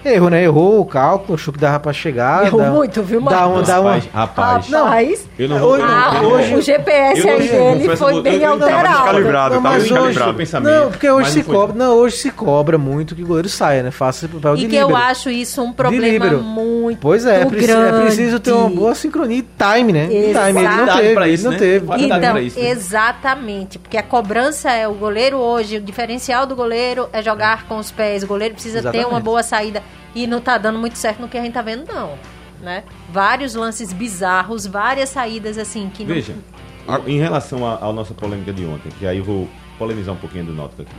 errou, 0.06 0.30
né? 0.30 0.44
Errou 0.44 0.80
o 0.82 0.86
cálculo, 0.86 1.36
achou 1.36 1.54
que 1.54 1.60
dava 1.60 1.80
pra 1.80 1.94
chegar. 1.94 2.46
Errou 2.46 2.62
dá- 2.62 2.72
muito, 2.72 3.02
viu, 3.04 3.22
Dá 3.22 3.46
uma, 3.48 3.48
Marcos? 3.50 3.68
dá 3.68 3.82
uma... 3.82 3.92
Rapaz, 3.92 4.10
rapaz. 4.14 4.70
Rapaz, 4.70 5.26
Eu 5.38 5.50
não 5.50 5.60
vou. 5.60 5.78
Eu 5.78 5.86
não- 5.86 5.94
ah, 5.94 6.22
hoje- 6.24 6.56
o 6.56 6.62
GPS 6.62 7.28
aí 7.30 7.48
dele 7.48 7.96
foi 7.98 8.14
eu- 8.14 8.22
bem 8.22 8.36
eu- 8.36 8.42
eu 8.42 8.60
tava 8.60 8.64
alterado. 8.72 8.96
descalibrado, 8.98 9.56
Não, 9.56 9.62
tava 9.64 9.74
mas 9.76 9.84
descalibrado. 9.84 10.30
hoje, 10.30 10.38
pensamento, 10.38 10.74
não, 10.74 10.90
porque 10.92 11.10
hoje 11.10 11.32
se 11.32 11.44
cobra, 11.44 11.76
não, 11.76 11.96
hoje 11.96 12.18
se 12.18 12.32
cobra 12.32 12.78
muito 12.78 13.16
que 13.16 13.24
o 13.24 13.28
goleiro 13.28 13.50
saia, 13.50 13.84
né? 13.84 13.92
Faça 13.92 14.26
esse 14.26 14.34
papel 14.36 14.56
de 14.56 14.66
E 14.66 14.70
que 14.70 14.76
eu 14.76 14.96
acho 14.96 15.30
isso 15.30 15.62
um 15.62 15.74
problema 15.74 16.30
muito 16.38 17.00
Pois 17.00 17.26
é, 17.26 17.42
é 17.42 17.46
preciso, 17.46 17.78
é 17.78 18.02
preciso 18.02 18.40
ter 18.40 18.52
uma 18.54 18.70
boa 18.70 18.96
sincronia 18.96 19.38
e 19.40 19.42
time, 19.42 19.94
né? 19.94 20.08
Exato. 20.12 20.48
Time, 20.48 20.60
ele 20.60 20.68
não 20.76 20.86
teve, 20.98 21.14
pra 21.14 21.26
ele 21.26 21.34
isso, 21.36 21.44
não 21.44 21.52
né? 21.52 21.58
teve. 21.58 21.86
Então, 21.98 22.20
pra 22.32 22.42
isso, 22.42 22.60
né? 22.60 22.70
exatamente, 22.70 23.80
porque 23.80 23.98
a 23.98 24.04
cobrança 24.04 24.72
é 24.72 24.88
o 24.88 24.94
goleiro 24.94 25.38
hoje, 25.38 25.78
o 25.78 25.82
diferencial 25.82 26.46
do 26.46 26.56
goleiro 26.56 27.08
é 27.14 27.22
jogar 27.22 27.66
com 27.68 27.78
os 27.78 27.92
pés. 27.92 28.24
O 28.24 28.28
goleiro 28.28 28.54
precisa 28.54 28.92
ter 28.92 29.06
uma 29.06 29.20
boa 29.20 29.44
saída 29.44 29.82
e 30.16 30.26
não 30.28 30.40
tá 30.42 30.58
dando 30.58 30.80
muito 30.80 30.98
certo 30.98 31.20
no 31.22 31.28
que 31.28 31.38
a 31.38 31.42
gente 31.42 31.54
tá 31.54 31.62
vendo 31.62 31.86
não, 31.92 32.18
né? 32.62 32.84
Vários 33.12 33.54
lances 33.56 33.92
bizarros, 33.94 34.66
várias 34.66 35.10
saídas 35.10 35.58
assim 35.58 35.90
que 35.94 36.04
não 36.04 36.14
Veja, 36.16 36.36
em 37.06 37.20
relação 37.20 37.66
à 37.66 37.92
nossa 37.94 38.14
polêmica 38.14 38.52
de 38.54 38.66
ontem, 38.66 38.90
que 38.98 39.06
aí 39.06 39.18
eu 39.18 39.24
vou 39.24 39.48
polemizar 39.78 40.14
um 40.14 40.18
pouquinho 40.18 40.46
do 40.46 40.54
Náutico 40.54 40.82
aqui. 40.84 40.96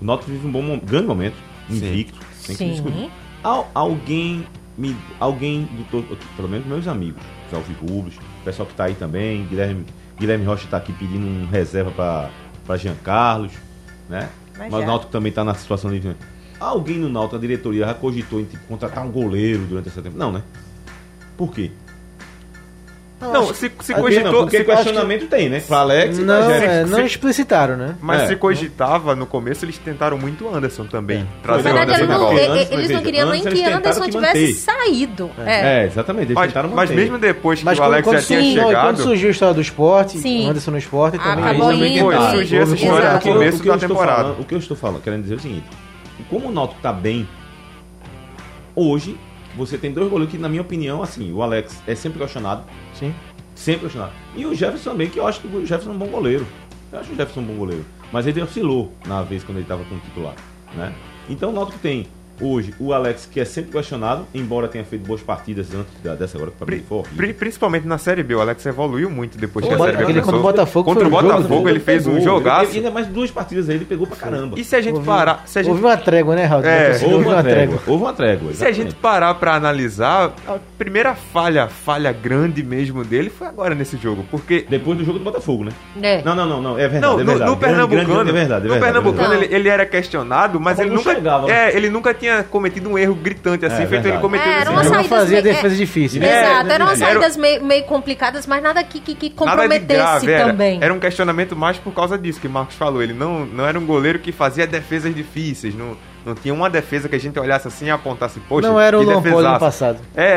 O 0.00 0.04
Náutico 0.04 0.30
vive 0.30 0.46
um 0.46 0.52
bom 0.52 0.78
grande 0.78 1.06
momento, 1.06 1.36
invicto, 1.68 2.18
sem 2.34 2.56
que 2.56 2.64
Sim. 2.64 2.70
discutir. 2.72 3.10
Al- 3.42 3.68
alguém, 3.74 4.46
me, 4.76 4.96
alguém, 5.20 5.64
do, 5.90 6.02
to- 6.02 6.18
pelo 6.36 6.48
menos 6.48 6.66
meus 6.66 6.86
amigos, 6.86 7.22
os 7.48 7.54
alvirrubros, 7.54 8.14
o 8.16 8.44
pessoal 8.44 8.66
que 8.66 8.74
tá 8.74 8.84
aí 8.84 8.94
também, 8.94 9.44
Guilherme, 9.46 9.84
Guilherme 10.18 10.44
Rocha 10.44 10.66
tá 10.70 10.76
aqui 10.76 10.92
pedindo 10.92 11.26
um 11.26 11.46
reserva 11.50 11.90
para 12.64 12.76
Jean 12.76 12.94
Carlos, 13.04 13.52
né? 14.08 14.28
Mas 14.56 14.72
Mas, 14.72 14.84
o 14.84 14.86
Náutico 14.86 15.12
também 15.12 15.30
tá 15.32 15.44
na 15.44 15.54
situação 15.54 15.90
de... 15.90 16.00
Alguém 16.60 16.98
no 16.98 17.08
Náutico, 17.08 17.36
a 17.36 17.38
diretoria, 17.38 17.86
já 17.86 17.94
cogitou 17.94 18.40
em 18.40 18.44
tipo, 18.44 18.62
contratar 18.66 19.04
um 19.06 19.10
goleiro 19.10 19.60
durante 19.66 19.88
essa 19.88 20.02
temporada? 20.02 20.24
Não, 20.24 20.32
né? 20.32 20.42
Por 21.36 21.52
quê? 21.52 21.70
Não, 23.20 23.52
se, 23.52 23.58
se 23.58 23.68
Aqui 23.68 23.92
não, 23.94 24.00
cogitou. 24.00 24.32
porque 24.42 24.58
se- 24.58 24.64
questionamento 24.64 25.26
tem, 25.26 25.48
né? 25.48 25.58
Pra 25.66 25.78
Alex 25.78 26.18
e 26.20 26.24
pra 26.24 26.40
Não, 26.40 26.50
é, 26.52 26.84
não 26.84 27.04
explicitaram, 27.04 27.76
né? 27.76 27.96
Mas 28.00 28.22
É. 28.22 28.26
se 28.28 28.36
cogitava 28.36 29.16
no 29.16 29.26
começo, 29.26 29.64
eles 29.64 29.76
tentaram 29.76 30.16
muito 30.16 30.44
o 30.44 30.54
Anderson 30.54 30.84
também. 30.86 31.26
Foi. 31.42 31.42
Trazer 31.42 31.62
Na 31.64 31.70
o 31.70 31.78
verdade, 31.78 32.02
Anderson 32.02 32.04
eles 32.04 32.06
de 32.06 32.12
não, 32.12 32.20
volta. 32.20 32.52
Antes, 32.52 32.70
e- 32.70 32.72
eles 32.74 32.86
veja, 32.86 32.94
não 32.94 33.02
queriam 33.02 33.30
nem 33.30 33.42
que 33.42 33.48
eles 33.48 33.66
Anderson 33.74 34.00
que 34.02 34.10
tivesse 34.12 34.54
saído. 34.54 35.30
É. 35.44 35.82
É, 35.82 35.86
exatamente. 35.86 36.26
Eles 36.26 36.34
Mas, 36.36 36.46
tentaram 36.46 36.68
mas 36.68 36.90
manter. 36.90 37.00
mesmo 37.02 37.18
depois 37.18 37.58
que 37.58 37.64
Mas 37.64 37.78
o 37.78 37.82
Alex 37.82 38.04
quando 38.06 38.16
já 38.20 38.22
tinha 38.22 38.40
surgiu- 38.40 38.62
não, 38.62 38.70
e 38.70 38.74
quando 38.74 38.84
chegado. 38.86 39.02
surgiu 39.02 39.28
a 39.28 39.32
história 39.32 39.54
do 39.54 39.60
esporte, 39.60 40.18
Sim. 40.18 40.46
o 40.46 40.50
Anderson 40.50 40.70
no 40.70 40.78
esporte 40.78 41.18
também. 41.18 41.32
Acabou 41.44 41.72
eles 41.72 41.80
também. 41.88 41.98
Foi, 42.00 42.14
Sim. 42.16 42.30
surgiu 42.30 42.62
essa 42.62 42.74
história 42.76 43.10
no 43.10 43.16
O 43.16 43.20
que 43.20 43.28
eu- 43.28 43.32
começo 43.34 43.62
que 43.62 43.68
da 43.68 43.74
estou 43.74 43.88
temporada. 43.88 44.22
falando- 44.22 44.40
o 44.40 44.44
que 44.44 44.54
eu 44.54 44.58
estou 44.58 44.76
falando, 44.76 45.02
querendo 45.02 45.22
dizer 45.22 45.34
é 45.34 45.36
o 45.38 45.40
seguinte: 45.40 45.64
como 46.28 46.48
o 46.48 46.52
Náutico 46.52 46.80
tá 46.80 46.92
bem, 46.92 47.28
hoje 48.74 49.16
você 49.56 49.76
tem 49.76 49.92
dois 49.92 50.08
goleiros 50.08 50.32
que, 50.32 50.40
na 50.40 50.48
minha 50.48 50.62
opinião, 50.62 51.02
assim, 51.02 51.32
o 51.32 51.42
Alex 51.42 51.82
é 51.86 51.94
sempre 51.94 52.18
questionado, 52.18 52.62
Sim. 52.94 53.14
sempre 53.54 53.82
questionado. 53.82 54.12
E 54.36 54.46
o 54.46 54.54
Jefferson 54.54 54.90
também, 54.90 55.08
que 55.08 55.18
eu 55.18 55.26
acho 55.26 55.40
que 55.40 55.48
o 55.48 55.66
Jefferson 55.66 55.90
é 55.90 55.94
um 55.94 55.98
bom 55.98 56.06
goleiro. 56.06 56.46
Eu 56.92 57.00
acho 57.00 57.12
o 57.12 57.16
Jefferson 57.16 57.40
um 57.40 57.44
bom 57.44 57.54
goleiro. 57.54 57.84
Mas 58.12 58.26
ele 58.26 58.40
oscilou 58.40 58.92
na 59.06 59.22
vez 59.22 59.44
quando 59.44 59.58
ele 59.58 59.64
estava 59.64 59.84
como 59.84 60.00
titular, 60.00 60.34
né? 60.74 60.94
Então 61.28 61.50
o 61.50 61.52
Náutico 61.52 61.78
tem 61.78 62.06
hoje 62.40 62.74
o 62.78 62.92
Alex, 62.92 63.28
que 63.30 63.40
é 63.40 63.44
sempre 63.44 63.70
questionado, 63.72 64.26
embora 64.34 64.68
tenha 64.68 64.84
feito 64.84 65.06
boas 65.06 65.20
partidas 65.20 65.68
antes 65.74 65.92
da- 66.02 66.14
dessa 66.14 66.36
agora, 66.36 66.50
que 66.50 66.56
pra 66.64 66.74
mim 66.76 66.82
foi 66.88 66.98
horrível. 66.98 67.16
pri- 67.16 67.32
principalmente 67.34 67.86
na 67.86 67.98
Série 67.98 68.22
B, 68.22 68.34
o 68.34 68.40
Alex 68.40 68.64
evoluiu 68.66 69.10
muito 69.10 69.36
depois 69.38 69.66
que 69.66 69.72
a 69.72 69.78
Série 69.78 69.96
B 69.96 70.04
começou. 70.04 70.22
contra 70.22 70.36
o 70.38 70.42
Botafogo 70.42 70.84
Contra 70.84 71.04
o 71.04 71.06
um 71.08 71.10
Botafogo 71.10 71.68
ele 71.68 71.80
fez 71.80 72.06
um 72.06 72.14
pegou, 72.14 72.24
jogaço. 72.24 72.72
E 72.72 72.76
ainda 72.78 72.90
mais 72.90 73.06
duas 73.06 73.30
partidas 73.30 73.68
aí, 73.68 73.76
ele 73.76 73.84
pegou 73.84 74.06
pra 74.06 74.16
caramba. 74.16 74.58
E 74.58 74.64
se 74.64 74.74
a 74.76 74.80
gente 74.80 74.94
Houve- 74.96 75.06
parar, 75.06 75.42
se 75.46 75.58
a 75.58 75.62
gente 75.62 75.70
Houve 75.72 75.84
uma 75.84 75.96
trégua, 75.96 76.34
né, 76.34 76.44
Raul? 76.44 76.64
É, 76.64 76.90
Houve 77.04 77.14
uma 77.28 77.42
trégua. 77.42 77.78
Houve 77.86 78.04
uma 78.04 78.12
trégua. 78.12 78.52
Se 78.54 78.64
a 78.64 78.66
gente 78.68 78.88
exatamente. 78.88 78.94
parar 78.96 79.34
pra 79.34 79.54
analisar, 79.54 80.32
a 80.46 80.56
primeira 80.76 81.14
falha, 81.14 81.68
falha 81.68 82.12
grande 82.12 82.62
mesmo 82.62 83.04
dele 83.04 83.30
foi 83.30 83.46
agora 83.46 83.74
nesse 83.74 83.96
jogo, 83.96 84.24
porque 84.30 84.66
Depois 84.68 84.98
do 84.98 85.04
jogo 85.04 85.18
do 85.18 85.24
Botafogo, 85.24 85.64
né? 85.64 85.72
É. 86.02 86.22
Não, 86.22 86.34
não, 86.34 86.46
não, 86.46 86.62
não. 86.62 86.78
É 86.78 86.88
verdade. 86.88 87.02
não, 87.02 87.14
é 87.20 87.24
no, 87.24 87.30
verdade. 87.30 87.50
no 87.50 87.56
Grande, 87.56 87.74
Pernambucano, 87.78 88.14
grande, 88.14 88.30
é 88.30 88.32
verdade, 88.32 88.60
é 88.66 88.68
no 88.68 88.74
verdade, 88.74 88.76
é 88.76 88.80
Pernambucano 88.92 89.28
verdade. 89.30 89.44
ele, 89.52 89.54
ele 89.54 89.68
era 89.68 89.86
questionado, 89.86 90.60
mas 90.60 90.78
ele 90.78 90.90
nunca, 90.90 91.14
chegava. 91.14 91.50
é, 91.50 91.76
ele 91.76 91.88
nunca 91.90 92.14
tinha 92.14 92.27
cometido 92.50 92.88
um 92.88 92.98
erro 92.98 93.14
gritante 93.14 93.64
assim, 93.66 93.82
É, 93.82 93.86
feito 93.86 93.92
ele 93.94 94.02
verdade. 94.02 94.22
cometeu 94.22 94.46
É, 94.52 94.60
era 94.60 94.70
uma 94.70 94.80
Ele 94.80 94.88
saídas 94.88 95.08
fazia 95.08 95.42
meio- 95.42 95.54
defesa 95.54 95.74
difícil. 95.76 96.22
É, 96.22 96.40
Exato, 96.40 96.70
eram 96.72 96.86
era- 96.86 96.96
saídas 96.96 97.36
meio, 97.36 97.64
meio 97.64 97.84
complicadas, 97.84 98.46
mas 98.46 98.62
nada 98.62 98.82
que, 98.84 99.00
que, 99.00 99.14
que 99.14 99.30
comprometesse 99.30 99.86
grave, 99.86 100.30
era, 100.32 100.46
também. 100.46 100.78
era 100.82 100.92
um 100.94 100.98
questionamento 101.00 101.56
mais 101.56 101.76
por 101.78 101.92
causa 101.92 102.16
disso 102.18 102.40
que 102.40 102.46
o 102.46 102.50
Marcos 102.50 102.74
falou. 102.76 103.02
Ele 103.02 103.12
não, 103.12 103.44
não 103.46 103.66
era 103.66 103.78
um 103.78 103.84
goleiro 103.86 104.18
que 104.18 104.32
fazia 104.32 104.66
defesas 104.66 105.14
difíceis, 105.14 105.74
não, 105.74 105.96
não 106.24 106.34
tinha 106.34 106.52
uma 106.52 106.68
defesa 106.68 107.08
que 107.08 107.14
a 107.16 107.20
gente 107.20 107.38
olhasse 107.38 107.68
assim 107.68 107.86
e 107.86 107.90
apontasse, 107.90 108.38
poxa, 108.40 108.68
Não 108.68 108.78
era 108.78 108.98
o 108.98 109.02
Luan 109.02 109.22
Poli 109.22 109.46
no 109.48 109.58
passado. 109.58 109.98
É, 110.16 110.28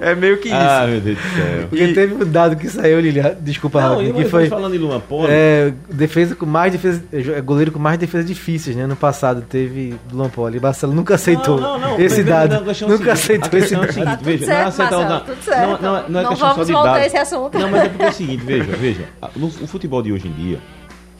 é, 0.00 0.10
é 0.12 0.14
meio 0.14 0.38
que 0.38 0.48
isso. 0.48 0.56
Ah, 0.56 0.86
meu 0.86 1.00
Deus 1.00 1.18
do 1.18 1.22
céu. 1.22 1.66
Porque 1.68 1.84
E- 1.84 1.94
teve 1.94 2.14
um 2.14 2.30
dado 2.30 2.56
que 2.56 2.68
saiu, 2.68 3.00
Lilian. 3.00 3.34
Desculpa, 3.40 3.80
Não, 3.80 4.02
e 4.02 4.12
Que 4.12 4.24
foi 4.24 4.48
falando 4.48 4.72
de 4.72 4.78
Luan 4.78 5.00
Poli. 5.00 5.28
é, 5.30 5.72
defesa 5.90 6.34
com 6.34 6.46
mais 6.46 6.72
defesa. 6.72 7.02
é, 7.12 7.40
Goleiro 7.40 7.72
com 7.72 7.78
mais 7.78 7.98
defesas 7.98 8.26
difíceis, 8.26 8.74
né? 8.76 8.86
No 8.86 8.96
passado 8.96 9.42
teve 9.42 9.94
Luan 10.12 10.28
Poli. 10.30 10.58
E 10.58 10.60
Marcelo 10.60 10.92
nunca 10.94 11.14
aceitou 11.16 11.60
Não, 11.60 11.78
não, 11.78 11.90
não, 11.90 12.00
esse 12.00 12.22
dado. 12.22 12.54
é 12.54 12.58
nunca 12.60 12.74
seguinte, 12.74 13.10
aceitou 13.10 13.58
esse 13.58 13.74
é 13.74 13.78
o 13.78 13.80
dado. 13.80 13.92
seguinte, 13.92 14.10
Tá 14.16 14.18
veja, 14.22 14.46
certo, 14.46 14.58
não 14.58 14.64
é 14.64 14.68
aceitar 14.68 14.98
o 14.98 15.08
dado. 15.08 15.24
tudo 15.26 15.42
certo. 15.42 15.82
Não, 15.82 15.92
não, 16.02 16.08
não 16.08 16.20
é 16.20 16.22
Não 16.22 16.30
questão 16.30 16.48
vamos 16.48 16.56
só 16.56 16.64
de 16.64 16.72
voltar 16.72 16.92
dado. 16.92 17.02
a 17.02 17.06
esse 17.06 17.16
assunto. 17.16 17.58
Não, 17.58 17.70
mas 17.70 17.82
é 17.84 17.88
porque 17.88 18.04
é 18.04 18.08
o 18.08 18.12
seguinte, 18.12 18.42
veja, 18.46 18.72
veja. 18.76 19.04
o 19.34 19.66
futebol 19.66 20.02
de 20.02 20.12
hoje 20.12 20.28
em 20.28 20.32
dia, 20.32 20.58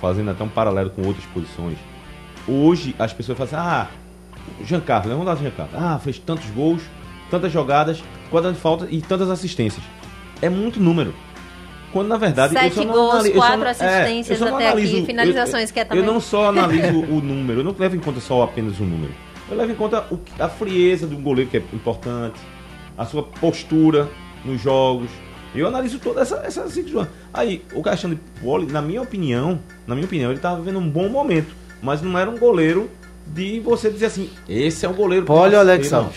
fazendo 0.00 0.30
até 0.30 0.42
um 0.44 0.48
paralelo 0.48 0.90
com 0.90 1.02
outras 1.02 1.24
posições, 1.26 1.76
hoje 2.48 2.94
as 2.98 3.12
pessoas 3.12 3.38
falam 3.38 3.52
assim, 3.52 3.68
ah, 3.68 3.88
Jean 4.64 4.80
Carlos, 4.80 5.06
né? 5.08 5.12
vamos 5.14 5.26
lá 5.26 5.34
Jean 5.34 5.50
Carlos. 5.50 5.74
Ah, 5.76 5.98
fez 6.02 6.18
tantos 6.18 6.46
gols, 6.50 6.82
tantas 7.30 7.52
jogadas, 7.52 8.02
quantas 8.30 8.56
faltas 8.58 8.88
e 8.90 9.00
tantas 9.00 9.30
assistências. 9.30 9.84
É 10.40 10.48
muito 10.48 10.80
número. 10.80 11.14
Quando 11.92 12.08
na 12.08 12.16
verdade 12.18 12.54
eu 12.54 12.60
Sete 12.60 12.84
gols, 12.84 13.24
eu 13.24 13.32
quatro 13.34 13.58
não- 13.60 13.66
é, 13.66 13.70
assistências 13.70 14.40
eu 14.40 14.46
não 14.46 14.56
até 14.56 14.68
aqui, 14.68 14.80
analiso- 14.82 15.06
finalizações 15.06 15.70
eu- 15.70 15.74
que 15.74 15.80
é 15.80 15.82
Eu 15.82 15.86
também. 15.88 16.04
não 16.04 16.20
só 16.20 16.48
analiso 16.50 17.00
o 17.04 17.20
número, 17.22 17.60
eu 17.60 17.64
não 17.64 17.74
levo 17.78 17.96
em 17.96 18.00
conta 18.00 18.20
só 18.20 18.42
apenas 18.42 18.78
o 18.80 18.84
número. 18.84 19.12
Eu 19.50 19.56
levo 19.56 19.72
em 19.72 19.76
conta 19.76 20.04
o 20.10 20.18
a 20.38 20.48
frieza 20.48 21.06
de 21.06 21.14
um 21.14 21.22
goleiro 21.22 21.50
que 21.50 21.56
é 21.56 21.62
importante, 21.72 22.38
a 22.98 23.06
sua 23.06 23.22
postura 23.22 24.08
nos 24.44 24.60
jogos. 24.60 25.08
Eu 25.54 25.66
analiso 25.68 25.98
toda 25.98 26.20
essa, 26.20 26.36
essa 26.44 26.68
situação. 26.68 27.10
Aí, 27.32 27.64
o 27.72 27.80
Caixão 27.82 28.10
de 28.10 28.16
Poli, 28.42 28.66
na 28.70 28.82
minha 28.82 29.00
opinião, 29.00 29.58
na 29.86 29.94
minha 29.94 30.06
opinião, 30.06 30.30
ele 30.30 30.38
estava 30.38 30.56
vivendo 30.60 30.78
um 30.78 30.88
bom 30.88 31.08
momento. 31.08 31.54
Mas 31.86 32.02
não 32.02 32.18
era 32.18 32.28
um 32.28 32.36
goleiro 32.36 32.90
de 33.28 33.60
você 33.60 33.88
dizer 33.90 34.06
assim, 34.06 34.28
esse 34.48 34.84
é 34.84 34.88
o 34.88 34.92
goleiro. 34.92 35.24
Poli 35.24 35.54
ou 35.54 35.60
Alex 35.60 35.88
não. 35.92 35.98
Alves? 36.00 36.16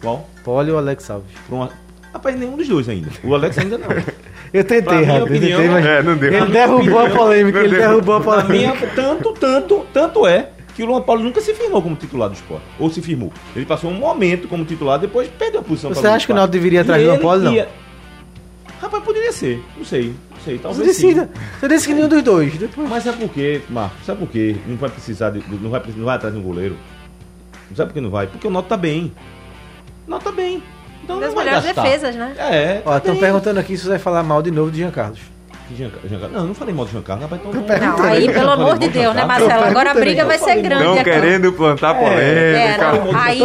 Qual? 0.00 0.30
Poli 0.42 0.70
ou 0.70 0.78
Alex 0.78 1.10
Alves? 1.10 1.30
Uma- 1.50 1.68
Rapaz, 2.10 2.34
nenhum 2.38 2.56
dos 2.56 2.66
dois 2.66 2.88
ainda. 2.88 3.08
O 3.22 3.34
Alex 3.34 3.58
ainda 3.58 3.76
não. 3.76 3.86
Eu 4.52 4.64
tentei. 4.64 4.98
Eu 5.08 5.24
opinião, 5.24 5.60
tentei, 5.60 5.68
mas. 5.68 5.86
É, 5.86 6.02
não 6.02 6.16
deu. 6.16 6.32
Ele 6.32 6.46
derrubou 6.46 6.98
a 6.98 7.10
polêmica. 7.10 7.58
Ele 7.60 7.68
deu. 7.68 7.78
derrubou 7.80 8.14
a 8.16 8.20
polêmica. 8.20 8.52
minha, 8.52 8.74
tanto, 8.96 9.32
tanto, 9.34 9.86
tanto 9.92 10.26
é 10.26 10.48
que 10.74 10.82
o 10.82 10.86
Luan 10.86 11.02
Paulo 11.02 11.22
nunca 11.22 11.40
se 11.40 11.52
firmou 11.54 11.80
como 11.82 11.94
titular 11.94 12.28
do 12.30 12.34
esporte. 12.34 12.64
Ou 12.78 12.90
se 12.90 13.00
firmou. 13.02 13.30
Ele 13.54 13.64
passou 13.66 13.90
um 13.90 13.94
momento 13.94 14.48
como 14.48 14.64
titular, 14.64 14.98
depois 14.98 15.28
perdeu 15.28 15.60
a 15.60 15.62
posição. 15.62 15.94
Você 15.94 16.04
acha 16.06 16.26
que 16.26 16.32
o 16.32 16.34
Náutico 16.34 16.52
deveria 16.54 16.80
atrás 16.80 17.00
do 17.02 17.08
Luan 17.10 17.18
Paulo? 17.20 17.42
Não. 17.42 17.52
ia- 17.52 17.68
Rapaz, 18.80 19.04
poderia 19.04 19.32
ser. 19.32 19.62
Não 19.76 19.84
sei. 19.84 20.14
Não 20.30 20.40
sei. 20.44 20.56
Você 20.56 20.62
Talvez 20.62 20.96
sim. 20.96 21.08
decida. 21.08 21.30
Você 21.58 21.68
decide 21.68 21.88
que 21.88 21.94
nenhum 21.94 22.08
dos 22.08 22.22
dois. 22.22 22.56
Depois. 22.56 22.88
Mas 22.88 23.04
sabe 23.04 23.18
por 23.18 23.28
quê, 23.34 23.60
Marcos? 23.68 24.06
Sabe 24.06 24.20
por 24.20 24.28
quê? 24.30 24.56
Não 24.66 24.76
vai 24.76 24.88
precisar 24.90 25.30
de, 25.30 25.42
não 25.60 25.70
vai, 25.70 25.82
não 25.96 26.04
vai 26.04 26.16
atrás 26.16 26.32
de 26.34 26.40
um 26.40 26.42
goleiro. 26.42 26.76
Não 27.68 27.76
sabe 27.76 27.90
por 27.90 27.94
que 27.94 28.00
não 28.00 28.10
vai? 28.10 28.26
Porque 28.26 28.46
o 28.46 28.50
Noto 28.50 28.68
tá 28.68 28.76
bem. 28.76 29.12
O 30.06 30.10
Noto 30.10 30.24
tá 30.24 30.32
bem. 30.32 30.62
Então 31.04 31.20
Das 31.20 31.34
melhores 31.34 31.64
gastar. 31.64 31.82
defesas, 31.82 32.16
né? 32.16 32.34
É. 32.38 32.82
Ó, 32.84 32.90
tá 32.92 32.98
estão 32.98 33.12
bem. 33.14 33.20
perguntando 33.22 33.60
aqui 33.60 33.76
se 33.76 33.82
você 33.84 33.90
vai 33.90 33.98
falar 33.98 34.22
mal 34.22 34.42
de 34.42 34.50
novo 34.50 34.70
de 34.70 34.78
Jean 34.78 34.90
Carlos. 34.90 35.20
Carlos- 35.74 36.32
Não, 36.32 36.40
eu 36.40 36.46
não 36.46 36.54
falei 36.54 36.74
mal 36.74 36.84
do 36.84 36.90
Jean 36.90 37.02
Carlos. 37.02 37.24
Rapaz, 37.24 37.42
então 37.44 37.60
Eu 37.60 37.66
não-. 37.90 37.98
Não, 37.98 38.04
aí, 38.04 38.26
Eu 38.26 38.32
pelo 38.32 38.50
amor 38.50 38.78
de 38.78 38.88
Deus, 38.88 39.14
né. 39.14 39.24
Marcelo? 39.24 39.64
Agora 39.64 39.90
a 39.90 39.94
briga 39.94 40.24
vai 40.24 40.36
Eu 40.36 40.40
ser 40.40 40.56
grande 40.62 40.84
Não 40.84 40.94
aqui. 40.94 41.04
querendo 41.04 41.52
plantar 41.52 41.94
polêmica. 41.94 42.20
É, 42.20 42.78
não. 42.78 43.18
Aí, 43.20 43.42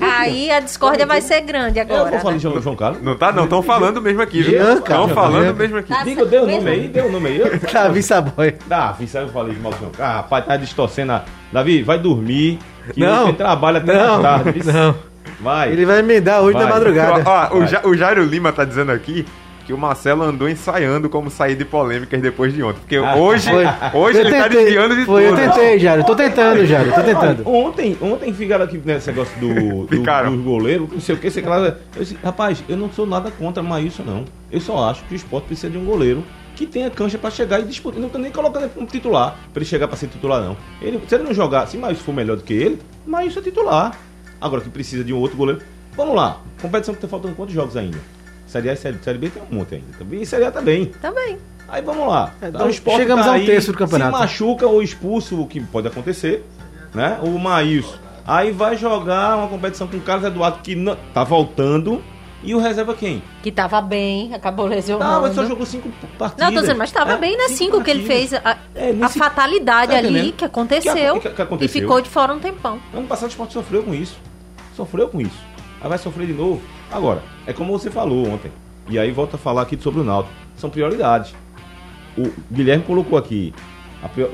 aí 0.00 0.50
a 0.50 0.60
discórdia 0.60 1.06
vai 1.06 1.20
ser 1.20 1.40
grande 1.42 1.78
Eu 1.78 1.84
agora. 1.84 2.10
vou 2.10 2.20
falar 2.20 2.32
né? 2.32 2.38
de 2.38 2.42
João, 2.62 2.76
Carlos. 2.76 3.02
Não 3.02 3.16
tá, 3.16 3.32
não. 3.32 3.44
Estão 3.44 3.62
falando 3.62 4.00
mesmo 4.00 4.22
aqui, 4.22 4.40
Estão 4.40 5.08
falando 5.08 5.54
mesmo 5.54 5.78
aqui. 5.78 5.88
Tá 5.88 6.02
Diga, 6.04 6.24
deu 6.24 6.42
o 6.44 6.46
nome 6.46 6.70
aí, 6.70 6.88
deu 6.88 7.06
o 7.06 7.12
nome 7.12 7.28
aí. 7.28 7.42
Davi 7.72 8.02
Saboy. 8.02 8.54
Davi, 8.66 9.06
sabe 9.06 9.26
eu 9.26 9.32
falei 9.32 9.54
de 9.54 9.60
mal 9.60 9.72
do 9.72 9.78
João 9.78 9.90
Carlos? 9.90 10.14
Ah, 10.14 10.16
rapaz, 10.18 10.46
tá 10.46 10.56
distorcendo. 10.56 11.12
a- 11.12 11.22
Davi, 11.52 11.82
vai 11.82 11.98
dormir. 11.98 12.58
Que 12.92 13.00
Não. 13.00 13.26
você 13.26 13.32
trabalha 13.34 13.78
até 13.78 13.94
Não, 13.94 14.20
tarde. 14.22 14.60
não. 14.66 14.94
Vai. 15.40 15.72
Ele 15.72 15.86
vai 15.86 15.98
emendar 16.00 16.42
hoje 16.42 16.52
Vai. 16.58 16.64
da 16.66 16.70
madrugada. 16.70 17.22
Ó, 17.24 17.48
ó, 17.52 17.58
o, 17.58 17.66
Ja- 17.66 17.80
o 17.84 17.94
Jairo 17.96 18.22
Lima 18.24 18.52
tá 18.52 18.64
dizendo 18.64 18.92
aqui 18.92 19.24
que 19.66 19.72
o 19.72 19.78
Marcelo 19.78 20.22
andou 20.22 20.48
ensaiando 20.48 21.08
como 21.08 21.30
sair 21.30 21.56
de 21.56 21.64
polêmicas 21.64 22.20
depois 22.20 22.52
de 22.52 22.62
ontem. 22.62 22.78
Porque 22.80 22.96
Ah, 22.96 23.16
hoje, 23.16 23.48
Foi. 23.50 23.64
hoje 23.94 24.18
Eu 24.18 24.26
ele 24.26 24.36
tá 24.36 24.42
tentei. 24.44 24.64
desviando 24.64 24.96
de 24.96 25.04
Foi, 25.04 25.28
tudo. 25.28 25.40
eu 25.40 25.48
tentei, 25.50 25.78
Jário. 25.78 26.04
Tô 26.04 26.14
tentando, 26.14 26.66
Jário. 26.66 26.92
Tô 26.92 27.02
tentando. 27.02 27.48
Ontem, 27.48 27.96
ontem 28.00 28.32
ficaram 28.34 28.64
aqui 28.64 28.80
nesse 28.84 29.08
negócio 29.10 29.38
do, 29.40 29.86
do, 29.86 30.36
do 30.36 30.42
goleiro, 30.42 30.88
não 30.92 31.00
sei 31.00 31.14
o 31.14 31.18
que, 31.18 31.30
sei 31.30 31.42
lá. 31.42 31.58
Eu 31.58 31.76
disse, 32.02 32.16
rapaz, 32.22 32.62
eu 32.68 32.76
não 32.76 32.90
sou 32.90 33.06
nada 33.06 33.30
contra 33.30 33.62
Maílson, 33.62 34.02
não. 34.02 34.24
Eu 34.52 34.60
só 34.60 34.90
acho 34.90 35.04
que 35.04 35.14
o 35.14 35.16
esporte 35.16 35.46
precisa 35.46 35.70
de 35.70 35.78
um 35.78 35.84
goleiro 35.84 36.22
que 36.54 36.66
tenha 36.66 36.88
cancha 36.90 37.18
pra 37.18 37.30
chegar 37.30 37.58
e 37.60 37.64
disputar. 37.64 37.98
Não 38.00 38.08
tô 38.08 38.18
nem 38.18 38.30
colocando 38.30 38.64
ele 38.64 38.72
como 38.74 38.86
titular, 38.86 39.36
pra 39.52 39.60
ele 39.60 39.64
chegar 39.64 39.88
pra 39.88 39.96
ser 39.96 40.06
titular, 40.08 40.40
não. 40.42 40.56
Ele, 40.80 41.00
se 41.08 41.14
ele 41.14 41.24
não 41.24 41.34
jogar, 41.34 41.66
se 41.66 41.76
Maílson 41.76 42.02
for 42.04 42.14
melhor 42.14 42.36
do 42.36 42.42
que 42.44 42.52
ele, 42.52 42.78
Maílson 43.06 43.40
é 43.40 43.42
titular. 43.42 43.98
Agora 44.40 44.60
que 44.62 44.68
precisa 44.68 45.02
de 45.02 45.12
um 45.12 45.18
outro 45.18 45.36
goleiro. 45.36 45.60
Vamos 45.96 46.14
lá, 46.14 46.40
competição 46.60 46.94
que 46.94 47.00
tá 47.00 47.08
faltando 47.08 47.34
quantos 47.34 47.54
jogos 47.54 47.76
ainda? 47.76 47.98
Série 48.46 48.70
A 48.70 48.72
e 48.72 48.76
Série, 48.76 48.98
série 49.02 49.18
B 49.18 49.30
tem 49.30 49.42
um 49.50 49.54
monte 49.56 49.74
ainda. 49.76 49.86
Também, 49.98 50.22
e 50.22 50.26
Série 50.26 50.44
A 50.44 50.50
também. 50.50 50.86
Também. 51.00 51.38
Aí 51.68 51.82
vamos 51.82 52.06
lá. 52.06 52.32
É, 52.40 52.50
Tá, 52.50 52.66
então 52.66 52.68
o 52.68 52.96
chegamos 52.96 53.24
tá 53.24 53.32
a 53.32 53.36
um 53.36 53.44
terço 53.44 53.72
do 53.72 53.78
campeonato. 53.78 54.16
Se 54.16 54.20
machuca 54.22 54.66
ou 54.66 54.82
expulso, 54.82 55.40
o 55.40 55.46
que 55.46 55.60
pode 55.60 55.88
acontecer, 55.88 56.44
né? 56.94 57.18
O 57.22 57.38
Maílson. 57.38 57.96
Aí 58.26 58.52
vai 58.52 58.76
jogar 58.76 59.36
uma 59.36 59.48
competição 59.48 59.86
com 59.86 59.96
o 59.96 60.00
Carlos 60.00 60.26
Eduardo 60.26 60.58
que 60.62 60.74
não, 60.74 60.96
tá 61.12 61.24
voltando. 61.24 62.02
E 62.46 62.54
o 62.54 62.58
reserva 62.58 62.92
quem? 62.94 63.22
Que 63.42 63.50
tava 63.50 63.80
bem, 63.80 64.34
acabou 64.34 64.66
Tá, 64.68 64.74
lesionando. 64.74 65.22
mas 65.22 65.34
só 65.34 65.46
jogou 65.46 65.64
cinco 65.64 65.88
partidas. 66.18 66.46
Não, 66.46 66.54
tô 66.54 66.60
dizendo, 66.60 66.76
mas 66.76 66.92
tava 66.92 67.12
É, 67.12 67.16
bem, 67.16 67.38
né? 67.38 67.48
Cinco 67.48 67.82
que 67.82 67.90
ele 67.90 68.06
partidas. 68.06 68.30
fez. 68.30 68.44
A, 68.44 68.58
É, 68.74 68.94
a 69.02 69.08
fatalidade 69.08 69.92
Tá 69.92 69.96
ali 69.98 70.32
que 70.32 70.44
aconteceu, 70.44 71.14
Que- 71.14 71.20
que- 71.30 71.34
que 71.34 71.40
e 71.40 71.42
aconteceu? 71.42 71.80
ficou 71.80 72.02
de 72.02 72.10
fora 72.10 72.34
um 72.34 72.38
tempão. 72.38 72.78
Ano 72.92 73.06
passado 73.06 73.28
o 73.28 73.30
Sport 73.30 73.50
sofreu 73.50 73.82
com 73.82 73.94
isso. 73.94 74.18
Sofreu 74.76 75.08
com 75.08 75.22
isso. 75.22 75.38
Aí 75.80 75.88
vai 75.88 75.96
sofrer 75.96 76.26
de 76.26 76.34
novo. 76.34 76.60
Agora, 76.94 77.24
é 77.44 77.52
como 77.52 77.76
você 77.76 77.90
falou 77.90 78.28
ontem. 78.28 78.52
E 78.88 79.00
aí 79.00 79.10
volta 79.10 79.34
a 79.34 79.38
falar 79.38 79.62
aqui 79.62 79.76
sobre 79.76 80.00
o 80.00 80.04
Náutico. 80.04 80.32
São 80.56 80.70
prioridades. 80.70 81.34
O 82.16 82.30
Guilherme 82.52 82.84
colocou 82.84 83.18
aqui. 83.18 83.52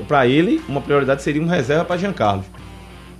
Para 0.07 0.27
ele, 0.27 0.61
uma 0.69 0.79
prioridade 0.79 1.23
seria 1.23 1.41
um 1.41 1.47
reserva 1.47 1.83
para 1.83 1.97
Jean 1.97 2.13
Carlos. 2.13 2.45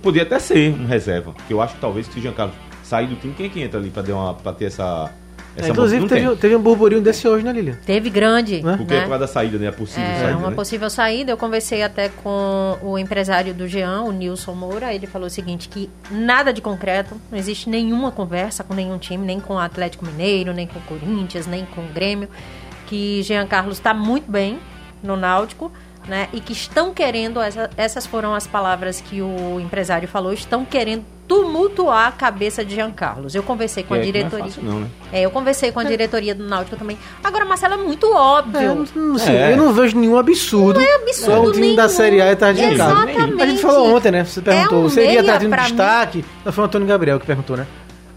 Podia 0.00 0.22
até 0.22 0.38
ser 0.38 0.72
um 0.72 0.86
reserva. 0.86 1.32
Porque 1.32 1.52
eu 1.52 1.60
acho 1.60 1.74
que 1.74 1.80
talvez 1.80 2.06
se 2.06 2.16
o 2.20 2.22
Jean 2.22 2.32
Carlos 2.32 2.54
sair 2.84 3.08
do 3.08 3.16
time, 3.16 3.34
quem 3.34 3.46
é 3.46 3.48
que 3.48 3.60
entra 3.60 3.80
ali 3.80 3.90
para 3.90 4.52
ter 4.52 4.66
essa. 4.66 5.10
Essa 5.56 5.68
É, 5.68 5.70
inclusive, 5.70 6.06
teve, 6.08 6.36
teve 6.36 6.56
um 6.56 6.60
burburinho 6.62 7.00
desse 7.02 7.26
hoje, 7.28 7.44
né, 7.44 7.52
Lilian? 7.52 7.76
Teve 7.84 8.08
grande, 8.10 8.62
Né? 8.62 8.76
Porque 8.76 8.92
é 8.94 8.96
né? 8.96 9.02
por 9.02 9.08
causa 9.10 9.26
da 9.26 9.32
saída, 9.32 9.58
né? 9.58 9.68
A 9.68 9.72
possível 9.72 10.04
É, 10.10 10.18
saída. 10.20 10.36
uma 10.38 10.50
né? 10.50 10.56
possível 10.56 10.90
saída. 10.90 11.30
Eu 11.32 11.36
conversei 11.36 11.82
até 11.82 12.08
com 12.08 12.78
o 12.82 12.98
empresário 12.98 13.52
do 13.52 13.66
Jean, 13.68 14.02
o 14.02 14.12
Nilson 14.12 14.54
Moura. 14.54 14.92
Ele 14.94 15.06
falou 15.06 15.26
o 15.26 15.30
seguinte: 15.30 15.68
que 15.68 15.90
nada 16.10 16.52
de 16.52 16.60
concreto, 16.60 17.14
não 17.30 17.38
existe 17.38 17.68
nenhuma 17.68 18.10
conversa 18.10 18.64
com 18.64 18.72
nenhum 18.74 18.98
time, 18.98 19.24
nem 19.26 19.38
com 19.40 19.54
o 19.54 19.58
Atlético 19.58 20.06
Mineiro, 20.06 20.52
nem 20.52 20.66
com 20.66 20.78
o 20.78 20.82
Corinthians, 20.82 21.46
nem 21.46 21.64
com 21.66 21.82
o 21.82 21.88
Grêmio. 21.88 22.28
Que 22.86 23.22
Jean 23.22 23.46
Carlos 23.46 23.78
está 23.78 23.92
muito 23.94 24.30
bem 24.30 24.58
no 25.02 25.16
Náutico. 25.16 25.70
Né, 26.04 26.28
e 26.32 26.40
que 26.40 26.52
estão 26.52 26.92
querendo, 26.92 27.40
essa- 27.40 27.70
essas 27.76 28.04
foram 28.04 28.34
as 28.34 28.44
palavras 28.44 29.00
que 29.00 29.22
o 29.22 29.60
empresário 29.60 30.08
falou, 30.08 30.32
estão 30.32 30.64
querendo 30.64 31.04
tumultuar 31.32 32.08
a 32.08 32.12
cabeça 32.12 32.64
de 32.64 32.74
Jean 32.74 32.90
Carlos. 32.90 33.34
Eu 33.34 33.42
conversei 33.42 33.82
com 33.82 33.94
a 33.94 33.98
é- 33.98 34.00
diretoria. 34.00 34.38
Não 34.38 34.46
é 34.46 34.50
fácil, 34.50 34.62
não, 34.62 34.80
né? 34.80 34.86
É, 35.12 35.22
eu 35.22 35.30
conversei 35.30 35.72
com 35.72 35.80
a 35.80 35.84
diretoria 35.84 36.34
do 36.34 36.44
Náutico 36.44 36.76
também. 36.76 36.98
Agora, 37.24 37.44
Marcelo, 37.44 37.74
é 37.74 37.76
muito 37.78 38.12
óbvio. 38.12 38.60
É, 38.60 38.66
não, 38.74 38.84
não 38.94 39.18
sei, 39.18 39.36
É. 39.36 39.52
eu 39.52 39.56
não 39.56 39.72
vejo 39.72 39.96
nenhum 39.98 40.16
absurdo. 40.18 40.78
Não 40.80 40.86
é 40.86 40.94
absurdo 40.96 41.48
um 41.48 41.52
time 41.52 41.76
da 41.76 41.84
nenhum. 41.86 41.96
Série 41.96 42.20
A 42.20 42.36
tá 42.36 42.52
de. 42.52 42.62
Exatamente. 42.62 43.42
A 43.42 43.46
gente 43.46 43.62
falou 43.62 43.94
ontem, 43.96 44.10
né? 44.10 44.24
Você 44.24 44.40
perguntou, 44.40 44.82
É 44.82 44.84
um 44.84 44.88
seria 44.88 45.08
meia 45.08 45.20
atrás 45.22 45.40
de 45.40 45.46
um 45.46 45.50
pra 45.50 45.62
mim. 45.62 45.68
destaque? 45.68 46.24
Não, 46.44 46.52
foi 46.52 46.62
o 46.62 46.66
Antônio 46.66 46.86
Gabriel 46.86 47.18
que 47.20 47.26
perguntou, 47.26 47.56
né? 47.56 47.66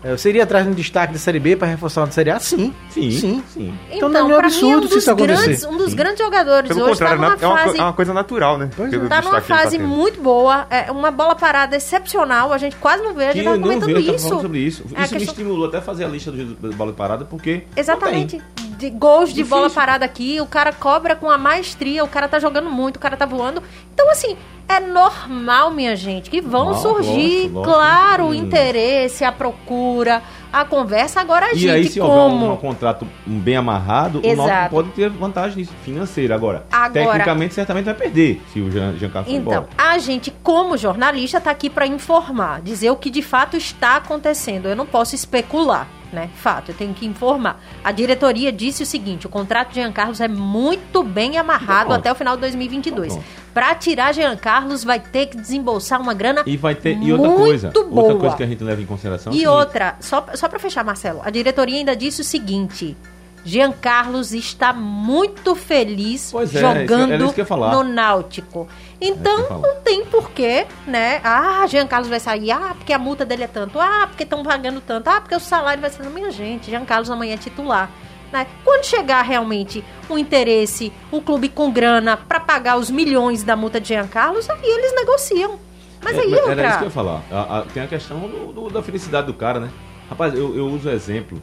É, 0.06 0.12
Eu 0.12 0.18
seria 0.20 0.44
atrás 0.44 0.64
de 0.66 0.72
um 0.72 0.74
destaque 0.76 1.14
da 1.14 1.20
Série 1.20 1.40
B 1.40 1.56
para 1.56 1.68
reforçar 1.68 2.02
uma 2.02 2.12
Série 2.12 2.30
A? 2.30 2.40
Sim. 2.40 2.74
Sim, 2.92 3.12
Sim. 3.12 3.44
sim. 3.52 3.74
Então 3.92 4.08
não 4.08 4.20
é 4.32 4.38
pra 4.38 4.48
mim, 4.50 4.54
absurdo 4.54 4.86
um 4.86 4.90
se 4.90 4.98
isso 5.00 5.10
acontecer. 5.12 5.44
grandes, 5.44 5.64
um 5.64 5.78
dos 5.78 5.94
grandes 5.96 6.20
jogadores 6.20 6.68
Pelo 6.68 6.82
hoje 6.82 6.92
contrário, 6.92 7.18
tá 7.20 7.26
é 7.26 7.30
numa 7.42 7.48
uma, 7.50 7.58
fase, 7.58 7.78
é 7.80 7.82
uma 7.82 7.94
coisa 7.94 8.14
natural, 8.14 8.58
né? 8.60 8.70
Pelo 8.76 9.10
tá 9.10 9.22
numa 9.22 9.32
tá 9.32 9.42
fase 9.42 9.78
tendo. 9.78 9.88
muito 9.88 10.22
boa, 10.22 10.68
é 10.70 10.92
uma 10.92 11.10
bola 11.10 11.36
parada 11.36 11.76
excepcional, 11.76 12.54
a 12.54 12.58
gente 12.60 12.76
quase 12.76 13.02
não 13.04 13.16
vê, 13.16 13.26
a 13.26 13.32
gente 13.34 13.40
eu 13.40 13.44
tava 13.46 13.58
não 13.58 13.64
comentando 13.64 14.06
tava 14.06 14.16
isso. 14.16 14.30
sobre 14.30 14.60
isso. 14.60 14.84
É, 14.84 14.86
isso 14.86 15.14
me 15.14 15.20
questão- 15.20 15.20
estimulou 15.34 15.68
até 15.68 15.78
a 15.80 15.82
fazer 15.82 16.06
a 16.06 16.08
lista 16.08 16.32
do, 16.32 16.46
do 16.54 16.74
bola 16.76 16.94
parada, 16.94 17.26
porque. 17.26 17.64
Exatamente. 17.76 18.40
De 18.78 18.90
gols 18.90 19.30
de 19.30 19.36
Difícil. 19.36 19.58
bola 19.58 19.70
parada 19.70 20.06
aqui, 20.06 20.40
o 20.42 20.46
cara 20.46 20.74
cobra 20.74 21.16
com 21.16 21.30
a 21.30 21.38
maestria, 21.38 22.04
o 22.04 22.08
cara 22.08 22.28
tá 22.28 22.40
jogando 22.40 22.70
muito, 22.70 22.98
o 22.98 23.00
cara 23.00 23.16
tá 23.16 23.26
voando. 23.26 23.62
Então, 23.94 24.10
assim, 24.12 24.36
é 24.68 24.80
normal, 24.80 25.72
minha 25.72 25.96
gente, 25.96 26.30
que 26.30 26.42
vão 26.42 26.66
Normal, 26.66 26.82
surgir, 26.82 27.14
lógico, 27.50 27.54
lógico. 27.60 27.64
claro, 27.74 28.24
o 28.26 28.30
Hum. 28.30 28.34
interesse, 28.34 29.24
a 29.24 29.32
procura, 29.32 30.22
a 30.52 30.66
conversa. 30.66 31.20
Agora, 31.22 31.48
a 31.48 31.54
E 31.54 31.58
gente, 31.58 31.72
aí, 31.72 31.88
se 31.88 32.00
houver 32.00 32.16
como. 32.16 32.46
um, 32.48 32.54
um 32.54 32.58
contrato 32.58 33.08
bem 33.26 33.56
amarrado, 33.56 34.20
o 34.20 34.26
Exato. 34.26 34.48
Náutico 34.50 34.70
pode 34.76 34.90
ter 34.90 35.10
vantagem 35.10 35.58
nisso, 35.58 35.74
financeira. 35.84 36.36
Agora, 36.36 36.66
Agora- 36.72 36.92
tecnicamente, 36.94 37.54
certamente 37.54 37.86
vai 37.86 37.94
perder 37.94 38.42
se 38.54 38.60
o 38.62 38.72
Jean, 38.72 38.94
Jean 38.98 39.10
Carlos 39.10 39.32
for 39.32 39.38
Então, 39.40 39.68
a 39.78 39.98
gente, 39.98 40.32
como 40.44 40.78
jornalista, 40.78 41.38
está 41.38 41.52
aqui 41.52 41.70
para 41.70 41.86
informar, 41.88 42.62
dizer 42.62 42.90
o 42.92 42.96
que 42.96 43.10
de 43.10 43.22
fato 43.22 43.58
está 43.58 43.98
acontecendo. 43.98 44.68
Eu 44.68 44.76
não 44.76 44.86
posso 44.86 45.16
especular, 45.16 45.88
né? 46.14 46.30
Fato, 46.36 46.72
eu 46.72 46.76
tenho 46.76 46.94
que 46.94 47.06
informar. 47.06 47.62
A 47.84 47.92
diretoria 47.92 48.52
disse 48.52 48.84
o 48.84 48.86
seguinte: 48.86 49.26
o 49.26 49.30
contrato 49.30 49.70
de 49.70 49.76
Jean 49.76 49.92
Carlos 49.92 50.22
é 50.22 50.28
muito 50.28 51.04
bem 51.04 51.38
amarrado 51.38 51.88
Pronto. 51.88 52.00
até 52.00 52.12
o 52.12 52.16
final 52.16 52.36
de 52.36 52.42
2022. 52.42 53.14
Pronto. 53.14 53.45
Para 53.56 53.74
tirar 53.74 54.14
Jean 54.14 54.36
Carlos, 54.36 54.84
vai 54.84 55.00
ter 55.00 55.28
que 55.28 55.38
desembolsar 55.38 56.02
uma 56.02 56.14
grana 56.14 56.44
E 56.46 56.58
vai 56.58 56.76
ter. 56.76 56.98
E 56.98 57.14
outra 57.14 57.32
coisa. 57.32 57.70
boa. 57.70 58.02
Outra 58.02 58.16
coisa 58.20 58.36
que 58.36 58.44
a 58.44 58.48
gente 58.48 58.62
leva 58.62 58.82
em 58.82 58.86
consideração. 58.86 59.32
é 59.32 59.36
E 59.38 59.48
outra, 59.48 59.96
só, 60.02 60.26
só 60.34 60.50
para 60.50 60.60
fechar, 60.60 60.84
Marcelo, 60.84 61.22
a 61.24 61.30
diretoria 61.30 61.78
ainda 61.78 61.96
disse 61.96 62.20
o 62.20 62.24
seguinte: 62.26 62.98
Jean 63.46 63.72
Carlos 63.72 64.34
está 64.34 64.74
muito 64.74 65.56
feliz 65.56 66.34
é, 66.34 66.46
jogando 66.48 67.26
isso 67.28 67.56
no 67.56 67.84
Náutico. 67.86 68.68
Então 69.00 69.40
É 69.40 69.50
não 69.50 69.82
tem 69.82 70.04
porquê, 70.04 70.68
né? 70.86 71.22
Ah, 71.24 71.66
Jean 71.66 71.88
Carlos 71.88 72.10
vai 72.10 72.20
sair, 72.20 72.52
ah, 72.52 72.76
porque 72.78 72.92
a 72.92 73.00
multa 73.00 73.24
dele 73.24 73.44
é 73.44 73.48
tanto, 73.48 73.80
ah, 73.80 74.08
porque 74.08 74.24
estão 74.24 74.44
pagando 74.44 74.82
tanto, 74.82 75.08
ah, 75.08 75.22
porque 75.22 75.34
o 75.36 75.40
salário 75.40 75.80
vai 75.80 75.90
ser. 75.90 76.04
Minha 76.10 76.30
gente, 76.30 76.70
Jean 76.70 76.84
Carlos 76.84 77.10
amanhã 77.10 77.36
é 77.36 77.38
titular. 77.38 77.90
Né? 78.36 78.48
Quando 78.66 78.84
chegar 78.84 79.22
realmente 79.22 79.82
o 80.10 80.18
interesse, 80.18 80.92
o 81.10 81.22
clube 81.22 81.48
com 81.48 81.72
grana 81.72 82.18
para 82.18 82.38
pagar 82.38 82.78
os 82.78 82.90
milhões 82.92 83.44
da 83.44 83.56
multa 83.56 83.80
de 83.80 83.88
Jean 83.88 84.08
Carlos, 84.08 84.50
aí 84.50 84.60
eles 84.62 84.94
negociam. 84.94 85.58
Mas 86.04 86.18
É, 86.18 86.20
aí 86.20 86.30
mas 86.32 86.40
outra. 86.42 86.52
Era 86.52 86.68
isso 86.68 86.78
que 86.80 86.84
eu 86.84 86.88
ia 86.88 86.92
falar. 86.92 87.22
A- 87.32 87.60
a- 87.60 87.62
tem 87.62 87.82
a 87.82 87.88
questão 87.88 88.20
do- 88.20 88.52
do- 88.52 88.70
da 88.70 88.84
felicidade 88.84 89.28
do 89.28 89.34
cara, 89.34 89.62
né? 89.62 89.70
Rapaz, 90.10 90.34
eu, 90.34 90.54
eu 90.54 90.68
uso 90.68 90.90
o 90.90 90.92
exemplo 90.92 91.42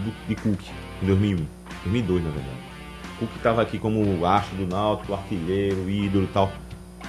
do, 0.00 0.12
de 0.26 0.34
Cook, 0.34 0.60
em 1.02 1.06
2001. 1.06 1.46
2002, 1.84 2.24
na 2.24 2.30
verdade. 2.30 2.56
Cook 3.20 3.30
tava 3.42 3.62
aqui 3.62 3.78
como 3.78 4.26
astro 4.26 4.56
do 4.56 4.66
Náutico, 4.66 5.14
artilheiro, 5.14 5.88
ídolo 5.88 6.24
e 6.24 6.28
tal. 6.28 6.50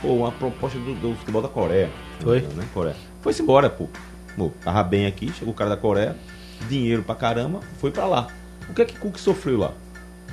Pô, 0.04 0.10
uma 0.10 0.32
proposta 0.32 0.78
do, 0.78 0.94
do 0.94 1.16
futebol 1.16 1.42
da 1.42 1.50
Coreia. 1.50 1.90
Foi. 2.20 2.42
Né? 2.42 2.64
Coreia. 2.76 2.96
Foi-se 3.22 3.42
embora, 3.42 3.70
pô. 3.72 3.88
Pô, 4.38 4.52
tava 4.64 4.84
bem 4.84 5.08
aqui, 5.08 5.32
chegou 5.34 5.52
o 5.52 5.58
cara 5.58 5.72
da 5.72 5.78
Coreia, 5.78 6.16
dinheiro 6.70 7.02
pra 7.04 7.16
caramba, 7.16 7.60
foi 7.80 7.90
pra 7.92 8.06
lá. 8.06 8.28
O 8.72 8.74
que 8.74 8.84
é 8.84 8.86
que 8.86 8.98
Cook 8.98 9.18
sofreu 9.18 9.60
lá? 9.60 9.74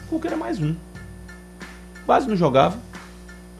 Cook 0.08 0.24
era 0.24 0.36
mais 0.36 0.62
um. 0.62 0.72
Quase 2.06 2.28
não 2.28 2.36
jogava. 2.36 2.78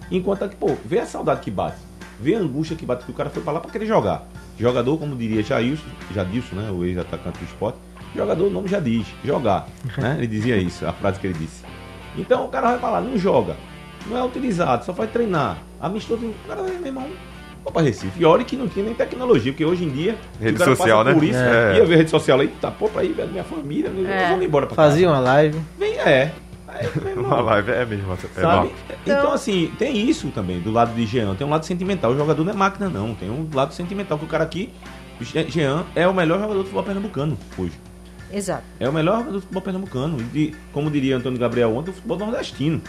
Enquanto 0.08 0.48
que, 0.48 0.54
pô, 0.54 0.76
vê 0.84 1.00
a 1.00 1.04
saudade 1.04 1.40
que 1.40 1.50
bate. 1.50 1.78
Vê 2.20 2.36
a 2.36 2.38
angústia 2.38 2.76
que 2.76 2.86
bate 2.86 3.04
que 3.04 3.10
o 3.10 3.14
cara 3.14 3.28
foi 3.28 3.42
pra 3.42 3.54
lá 3.54 3.60
pra 3.60 3.72
querer 3.72 3.86
jogar. 3.86 4.28
Jogador, 4.56 4.96
como 4.96 5.16
diria 5.16 5.42
Jailson, 5.42 5.82
Jadilson, 6.14 6.54
né? 6.54 6.70
O 6.70 6.84
ex-atacante 6.84 7.40
do 7.40 7.44
esporte. 7.44 7.76
Jogador, 8.14 8.46
o 8.46 8.50
nome 8.50 8.68
já 8.68 8.78
diz, 8.78 9.04
jogar. 9.24 9.66
Né? 9.98 10.14
Ele 10.18 10.28
dizia 10.28 10.56
isso, 10.56 10.86
a 10.86 10.92
frase 10.92 11.18
que 11.18 11.26
ele 11.26 11.36
disse. 11.36 11.64
Então 12.16 12.44
o 12.44 12.48
cara 12.48 12.68
vai 12.68 12.78
pra 12.78 12.90
lá, 12.90 13.00
não 13.00 13.18
joga. 13.18 13.56
Não 14.06 14.16
é 14.16 14.22
utilizado, 14.22 14.84
só 14.84 14.92
vai 14.92 15.08
treinar. 15.08 15.58
Amistoso, 15.80 16.24
o 16.24 16.34
cara 16.46 16.62
vai, 16.62 16.70
meu 16.70 16.86
irmão, 16.86 17.10
vou 17.62 17.72
pra 17.72 17.82
Recife. 17.82 18.20
E 18.20 18.24
olha 18.24 18.44
que 18.44 18.56
não 18.56 18.68
tinha 18.68 18.84
nem 18.84 18.94
tecnologia, 18.94 19.52
porque 19.52 19.64
hoje 19.64 19.84
em 19.84 19.90
dia. 19.90 20.16
Rede 20.40 20.60
o 20.60 20.64
social, 20.64 21.04
né? 21.04 21.12
Por 21.14 21.24
isso, 21.24 21.38
É. 21.38 21.76
Ia 21.78 21.84
ver 21.84 21.96
rede 21.96 22.10
social 22.10 22.40
aí, 22.40 22.48
tá, 22.60 22.70
pô, 22.70 22.88
pra 22.88 23.04
ir, 23.04 23.12
velho, 23.12 23.30
minha 23.30 23.44
família, 23.44 23.90
É. 24.08 24.28
vamos 24.30 24.44
embora 24.44 24.66
pra 24.66 24.76
casa. 24.76 24.90
Fazia 24.90 25.08
uma 25.08 25.18
live. 25.20 25.58
Vem, 25.78 25.94
é. 25.98 26.32
Aí, 26.68 26.86
Uma 27.16 27.40
live 27.40 27.70
é 27.72 27.84
mesmo. 27.86 28.12
É 28.12 28.16
Sabe? 28.16 28.42
normal. 28.42 28.70
Então, 29.06 29.32
assim, 29.32 29.72
tem 29.78 29.96
isso 30.08 30.28
também, 30.28 30.60
do 30.60 30.70
lado 30.70 30.94
de 30.94 31.06
Jean. 31.06 31.34
Tem 31.34 31.46
um 31.46 31.50
lado 31.50 31.64
sentimental. 31.64 32.10
O 32.12 32.16
jogador 32.16 32.44
não 32.44 32.52
é 32.52 32.56
máquina, 32.56 32.88
não. 32.90 33.14
Tem 33.14 33.30
um 33.30 33.48
lado 33.54 33.72
sentimental 33.72 34.18
que 34.18 34.24
o 34.26 34.28
cara 34.28 34.44
aqui, 34.44 34.70
o 35.20 35.24
Je- 35.24 35.46
Jean, 35.48 35.84
é 35.96 36.06
o 36.06 36.12
melhor 36.12 36.34
jogador 36.38 36.58
do 36.58 36.64
futebol 36.64 36.82
pernambucano 36.84 37.38
hoje. 37.56 37.72
Exato. 38.30 38.62
É 38.78 38.86
o 38.86 38.92
melhor 38.92 39.14
jogador 39.20 39.32
do 39.32 39.40
futebol 39.40 39.62
pernambucano. 39.62 40.18
E, 40.34 40.54
como 40.70 40.90
diria 40.90 41.16
Antônio 41.16 41.38
Gabriel 41.38 41.74
ontem, 41.74 41.86
do 41.90 41.94
futebol 41.94 42.18
nordestino. 42.18 42.82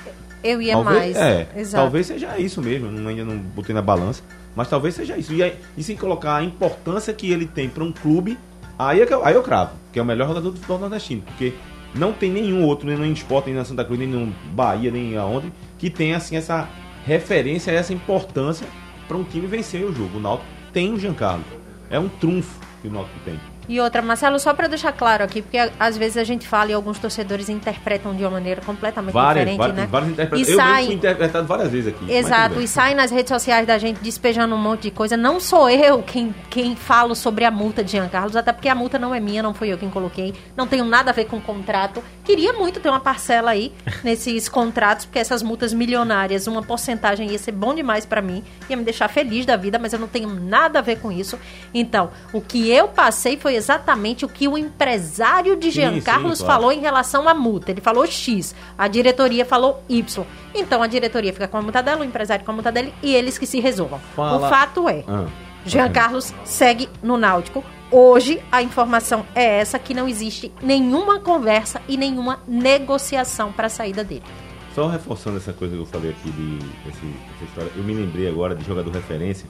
Eu 0.43 0.61
ia 0.61 0.73
talvez, 0.73 0.97
mais. 0.97 1.17
É, 1.17 1.47
Exato. 1.55 1.83
talvez 1.83 2.07
seja 2.07 2.37
isso 2.37 2.61
mesmo. 2.61 2.91
Não- 2.91 3.09
ainda 3.09 3.25
não 3.25 3.37
botei 3.37 3.73
na 3.73 3.81
balança. 3.81 4.23
Mas 4.55 4.69
talvez 4.69 4.95
seja 4.95 5.17
isso. 5.17 5.33
E, 5.33 5.43
aí, 5.43 5.55
e 5.77 5.83
sem 5.83 5.95
colocar 5.95 6.35
a 6.35 6.43
importância 6.43 7.13
que 7.13 7.31
ele 7.31 7.45
tem 7.45 7.69
para 7.69 7.83
um 7.83 7.91
clube, 7.91 8.37
aí, 8.77 9.01
é 9.01 9.05
que 9.05 9.13
eu, 9.13 9.23
aí 9.25 9.35
eu 9.35 9.43
cravo. 9.43 9.71
Que 9.91 9.99
é 9.99 10.01
o 10.01 10.05
melhor 10.05 10.27
jogador 10.27 10.49
do 10.51 10.55
futebol 10.55 10.79
nordestino. 10.79 11.21
Porque 11.21 11.53
não 11.93 12.13
tem 12.13 12.31
nenhum 12.31 12.63
outro, 12.63 12.87
nem 12.87 12.97
no 12.97 13.05
esporte, 13.05 13.47
nem 13.47 13.55
na 13.55 13.65
Santa 13.65 13.83
Cruz, 13.83 13.99
nem 13.99 14.07
no 14.07 14.33
Bahia, 14.51 14.91
nem 14.91 15.17
aonde, 15.17 15.51
que 15.77 15.89
tenha 15.89 16.17
assim 16.17 16.35
essa 16.35 16.67
referência, 17.05 17.71
essa 17.71 17.93
importância 17.93 18.67
para 19.07 19.17
um 19.17 19.23
time 19.23 19.47
vencer 19.47 19.83
o 19.83 19.93
jogo. 19.93 20.17
O 20.17 20.21
Náutico 20.21 20.49
tem 20.71 20.93
o 20.93 20.99
Jean 20.99 21.13
Carlos. 21.13 21.45
É 21.89 21.99
um 21.99 22.07
trunfo 22.07 22.59
que 22.81 22.87
o 22.87 22.91
Náutico 22.91 23.19
tem. 23.25 23.39
E 23.69 23.79
outra, 23.79 24.01
Marcelo, 24.01 24.39
só 24.39 24.51
para 24.53 24.67
deixar 24.67 24.91
claro 24.91 25.23
aqui, 25.23 25.43
porque 25.43 25.57
às 25.79 25.95
vezes 25.95 26.17
a 26.17 26.23
gente 26.23 26.47
fala 26.47 26.71
e 26.71 26.73
alguns 26.73 26.97
torcedores 26.97 27.47
interpretam 27.49 28.15
de 28.15 28.23
uma 28.23 28.31
maneira 28.31 28.61
completamente 28.61 29.13
Várias, 29.13 29.45
diferente, 29.45 29.57
várias, 29.59 29.77
né? 29.77 29.87
várias 29.89 30.09
interpretações. 30.11 30.47
E 30.49 30.51
Eu 30.51 30.57
sai- 30.57 30.85
fui 30.87 30.93
interpretado 30.95 31.47
várias 31.47 31.71
vezes 31.71 31.93
aqui. 31.93 32.11
Exato, 32.11 32.59
e 32.59 32.67
sai 32.67 32.95
nas 32.95 33.11
redes 33.11 33.29
sociais 33.29 33.67
da 33.67 33.77
gente 33.77 33.99
despejando 34.01 34.55
um 34.55 34.57
monte 34.57 34.81
de 34.81 34.91
coisa. 34.91 35.15
Não 35.15 35.39
sou 35.39 35.69
eu 35.69 36.01
quem, 36.01 36.33
quem 36.49 36.75
falo 36.75 37.13
sobre 37.15 37.45
a 37.45 37.51
multa 37.51 37.83
de 37.83 37.91
Jean 37.91 38.09
Carlos, 38.09 38.35
até 38.35 38.51
porque 38.51 38.67
a 38.67 38.73
multa 38.73 38.97
não 38.97 39.13
é 39.13 39.19
minha, 39.19 39.43
não 39.43 39.53
fui 39.53 39.71
eu 39.71 39.77
quem 39.77 39.89
coloquei. 39.89 40.33
Não 40.57 40.65
tenho 40.65 40.83
nada 40.83 41.11
a 41.11 41.13
ver 41.13 41.25
com 41.25 41.37
o 41.37 41.41
contrato. 41.41 42.03
Queria 42.25 42.53
muito 42.53 42.79
ter 42.79 42.89
uma 42.89 42.99
parcela 42.99 43.51
aí 43.51 43.71
nesses 44.03 44.49
contratos, 44.49 45.05
porque 45.05 45.19
essas 45.19 45.43
multas 45.43 45.73
milionárias, 45.73 46.47
uma 46.47 46.63
porcentagem 46.63 47.29
ia 47.29 47.37
ser 47.37 47.51
bom 47.51 47.75
demais 47.75 48.03
pra 48.03 48.19
mim, 48.19 48.43
ia 48.67 48.75
me 48.75 48.83
deixar 48.83 49.07
feliz 49.09 49.45
da 49.45 49.55
vida, 49.55 49.77
mas 49.77 49.93
eu 49.93 49.99
não 49.99 50.07
tenho 50.07 50.27
nada 50.27 50.79
a 50.79 50.81
ver 50.81 50.97
com 50.99 51.11
isso. 51.11 51.37
Então, 51.71 52.09
o 52.33 52.41
que 52.41 52.67
eu 52.71 52.87
passei 52.87 53.37
foi 53.37 53.58
exatamente 53.59 54.25
o 54.25 54.27
que 54.29 54.47
o 54.47 54.57
empresário 54.57 55.55
de 55.55 55.67
Sim, 55.71 55.81
Jean 55.81 55.93
sim, 55.93 56.01
Carlos 56.01 56.39
claro. 56.41 56.53
falou 56.53 56.71
em 56.71 56.79
relação 56.79 57.29
à 57.29 57.33
multa. 57.33 57.71
Ele 57.71 57.81
falou 57.81 58.05
X, 58.07 58.55
a 58.77 58.87
diretoria 58.87 59.45
falou 59.45 59.83
Y. 59.87 60.25
Então 60.55 60.81
a 60.81 60.87
diretoria 60.87 61.31
fica 61.31 61.47
com 61.47 61.57
a 61.57 61.61
multa 61.61 61.83
dela, 61.83 62.01
o 62.01 62.03
empresário 62.03 62.43
com 62.43 62.51
a 62.51 62.53
multa 62.55 62.71
dele 62.71 62.93
e 63.03 63.13
eles 63.13 63.37
que 63.37 63.45
se 63.45 63.59
resolvam. 63.59 63.99
Fala- 64.15 64.37
O 64.37 64.49
fato 64.49 64.89
é, 64.89 65.03
Ah, 65.07 65.25
Jean. 65.65 65.91
Carlos 65.91 66.33
segue 66.43 66.89
no 67.03 67.17
Náutico. 67.17 67.63
Hoje 67.91 68.39
a 68.51 68.61
informação 68.61 69.25
é 69.35 69.59
essa 69.59 69.77
que 69.79 69.93
não 69.93 70.07
existe 70.07 70.51
nenhuma 70.61 71.19
conversa 71.19 71.81
e 71.87 71.97
nenhuma 71.97 72.39
negociação 72.47 73.51
para 73.51 73.67
a 73.67 73.69
saída 73.69 74.03
dele. 74.03 74.23
Só 74.75 74.87
reforçando 74.87 75.37
essa 75.37 75.51
coisa 75.51 75.75
que 75.75 75.81
eu 75.81 75.85
falei 75.85 76.11
aqui 76.11 76.29
de 76.31 76.59
esse- 76.87 77.15
essa 77.35 77.43
história, 77.45 77.71
eu 77.75 77.83
me 77.83 77.93
lembrei 77.93 78.27
agora 78.29 78.55
de 78.55 78.63
jogador 78.65 78.91
referência. 78.91 79.47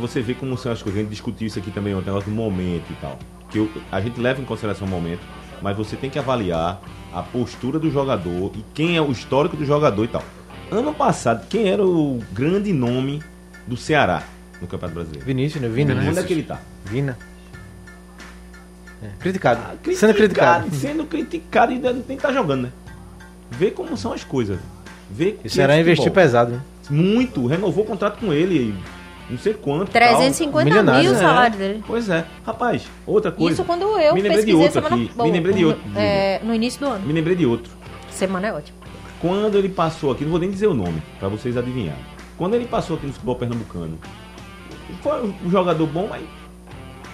Você 0.00 0.20
vê 0.20 0.34
como 0.34 0.56
são 0.58 0.72
as 0.72 0.82
coisas. 0.82 0.98
A 0.98 1.02
gente 1.02 1.10
discutiu 1.10 1.46
isso 1.46 1.58
aqui 1.58 1.70
também 1.70 1.94
ontem, 1.94 2.06
negócio 2.06 2.28
do 2.28 2.34
momento 2.36 2.84
e 2.90 2.94
tal. 3.00 3.18
Que 3.50 3.58
eu- 3.58 3.70
a 3.90 4.00
gente 4.00 4.20
leva 4.20 4.40
em 4.40 4.44
consideração 4.44 4.86
o 4.86 4.90
momento, 4.90 5.20
mas 5.62 5.76
você 5.76 5.96
tem 5.96 6.10
que 6.10 6.18
avaliar 6.18 6.80
a 7.14 7.22
postura 7.22 7.78
do 7.78 7.90
jogador 7.90 8.52
e 8.56 8.64
quem 8.74 8.96
é 8.96 9.00
o 9.02 9.10
histórico 9.12 9.56
do 9.56 9.64
jogador 9.64 10.04
e 10.04 10.08
tal. 10.08 10.22
Ano 10.70 10.92
passado, 10.92 11.46
quem 11.48 11.68
era 11.68 11.84
o 11.84 12.20
grande 12.32 12.72
nome 12.72 13.22
do 13.66 13.76
Ceará 13.76 14.22
no 14.60 14.66
Campeonato 14.66 14.94
Brasileiro? 14.94 15.24
Vinícius, 15.24 15.62
né? 15.62 15.68
Vina, 15.68 15.94
né? 15.94 16.08
Onde 16.08 16.18
é 16.18 16.22
que 16.24 16.32
ele 16.32 16.42
tá? 16.42 16.58
Vina. 16.84 17.16
É, 19.02 19.08
criticado. 19.20 19.60
Ah, 19.64 19.74
Sendo 19.94 20.14
criticado. 20.14 20.70
Sendo 20.74 21.04
criticado 21.06 21.72
e 21.72 21.76
ainda 21.76 21.92
nem 22.08 22.16
tá 22.18 22.32
jogando, 22.32 22.62
né? 22.62 22.72
Vê 23.50 23.70
como 23.70 23.96
são 23.96 24.12
as 24.12 24.24
coisas. 24.24 24.58
Vê 25.10 25.32
que 25.32 25.48
será 25.48 25.76
é 25.76 25.80
investir 25.80 26.10
pesado, 26.10 26.52
né? 26.52 26.60
Muito, 26.90 27.46
renovou 27.46 27.84
o 27.84 27.86
contrato 27.86 28.18
com 28.18 28.32
ele, 28.32 28.74
não 29.30 29.38
sei 29.38 29.54
quanto. 29.54 29.90
350 29.90 30.64
Milionário, 30.64 31.02
mil 31.02 31.10
o 31.10 31.14
né? 31.14 31.20
salário 31.20 31.58
dele. 31.58 31.84
Pois 31.86 32.08
é. 32.08 32.24
Rapaz, 32.44 32.86
outra 33.06 33.30
coisa. 33.32 33.54
Isso 33.54 33.64
quando 33.64 33.82
eu 33.98 34.14
me 34.14 34.20
lembrei 34.22 34.44
de 34.44 34.54
outro 34.54 34.72
semana 34.72 34.94
aqui. 34.96 35.10
Me 35.22 35.30
lembrei 35.32 35.54
de 35.54 35.64
outro. 35.64 35.82
é, 35.96 36.40
no 36.42 36.54
início 36.54 36.80
do 36.80 36.86
ano. 36.86 37.06
Me 37.06 37.12
lembrei 37.12 37.34
de 37.36 37.44
outro. 37.46 37.72
Semana 38.10 38.46
é 38.48 38.52
ótimo. 38.52 38.78
Quando 39.20 39.56
ele 39.58 39.68
passou 39.68 40.12
aqui, 40.12 40.24
não 40.24 40.30
vou 40.30 40.40
nem 40.40 40.50
dizer 40.50 40.66
o 40.66 40.74
nome, 40.74 41.02
pra 41.18 41.28
vocês 41.28 41.56
adivinharem. 41.56 42.00
Quando 42.38 42.54
ele 42.54 42.66
passou 42.66 42.96
aqui 42.96 43.06
no 43.06 43.12
futebol 43.12 43.34
pernambucano, 43.36 43.98
foi 45.02 45.34
um 45.44 45.50
jogador 45.50 45.86
bom, 45.86 46.06
mas 46.08 46.22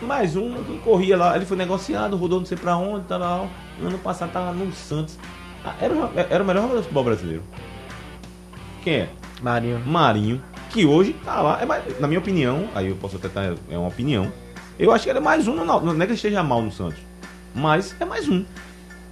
mais 0.03 0.35
um 0.37 0.53
que 0.65 0.79
corria 0.79 1.17
lá. 1.17 1.37
Ele 1.37 1.47
foi 1.47 1.57
negociado, 1.57 2.17
rodou 2.17 2.41
não 2.41 2.47
sei 2.47 2.59
pra 2.59 2.77
onde, 2.77 3.05
tal, 3.07 3.21
tal. 3.21 3.49
Ano 3.81 3.99
passado 3.99 4.33
tava 4.33 4.53
no 4.53 4.73
Santos. 4.73 5.17
Ah, 5.65 5.75
Era, 5.81 5.95
o- 5.95 6.11
era 6.17 6.43
o 6.43 6.47
melhor 6.47 6.63
jogador 6.63 6.79
do 6.79 6.83
futebol 6.83 7.05
brasileiro. 7.05 7.43
Quem 8.83 8.95
é? 8.95 9.09
Marinho. 9.41 9.81
Marinho, 9.87 10.43
que 10.73 10.87
hoje 10.87 11.15
tá 11.25 11.41
lá. 11.41 11.61
É 11.61 11.67
mais, 11.67 12.01
na 12.01 12.09
minha 12.09 12.19
opinião, 12.19 12.69
aí 12.75 12.89
eu 12.89 12.97
posso 12.97 13.17
até 13.17 13.29
estar. 13.29 13.55
É 13.71 13.79
uma 13.79 13.89
opinião. 13.89 14.33
Eu 14.79 14.91
acho 14.91 15.05
que 15.05 15.11
ele 15.11 15.19
é 15.19 15.23
mais 15.23 15.47
um. 15.47 15.55
Não 15.55 15.77
é 15.77 15.97
que 15.97 16.03
ele 16.03 16.15
esteja 16.15 16.43
mal 16.43 16.63
no 16.63 16.73
Santos. 16.73 16.99
Mas 17.55 17.95
é 18.01 18.05
mais 18.05 18.29
um. 18.29 18.45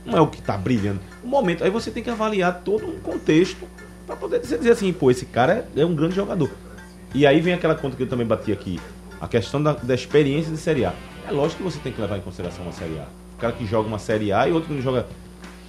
Não 0.05 0.17
é 0.17 0.21
o 0.21 0.27
que 0.27 0.41
tá 0.41 0.57
brilhando. 0.57 1.01
O 1.23 1.29
momento. 1.29 1.63
Aí 1.63 1.71
você 1.71 1.91
tem 1.91 2.03
que 2.03 2.11
avaliar 2.11 2.63
todo 2.65 2.87
um 2.87 2.99
contexto 2.99 3.69
pra 4.07 4.17
poder 4.17 4.41
dizer, 4.41 4.59
dizer 4.59 4.73
assim, 4.73 4.93
pô, 4.93 5.11
esse 5.11 5.27
cara 5.27 5.69
é, 5.77 5.81
é 5.83 5.87
um 5.87 5.95
grande 5.95 6.17
jogador. 6.17 6.51
E 7.15 7.27
aí 7.27 7.41
vem 7.41 7.53
aquela 7.53 7.75
conta 7.75 7.97
que 7.97 8.03
eu 8.03 8.09
também 8.09 8.27
bati 8.27 8.51
aqui. 8.51 8.81
A 9.21 9.29
questão 9.29 9.63
da, 9.63 9.75
da 9.75 9.95
experiência 9.95 10.51
de 10.51 10.59
Série 10.59 10.85
A. 10.85 10.95
É 11.29 11.31
lógico 11.31 11.63
que 11.63 11.71
você 11.71 11.79
tem 11.79 11.93
que 11.93 12.01
levar 12.01 12.17
em 12.17 12.23
consideração 12.23 12.65
uma 12.65 12.73
Série 12.73 12.99
A. 12.99 13.07
O 13.35 13.39
cara 13.39 13.53
que 13.53 13.67
joga 13.67 13.87
uma 13.87 13.99
Série 13.99 14.33
A 14.33 14.49
e 14.49 14.53
outro 14.53 14.69
que 14.69 14.75
não 14.75 14.83
joga. 14.83 15.07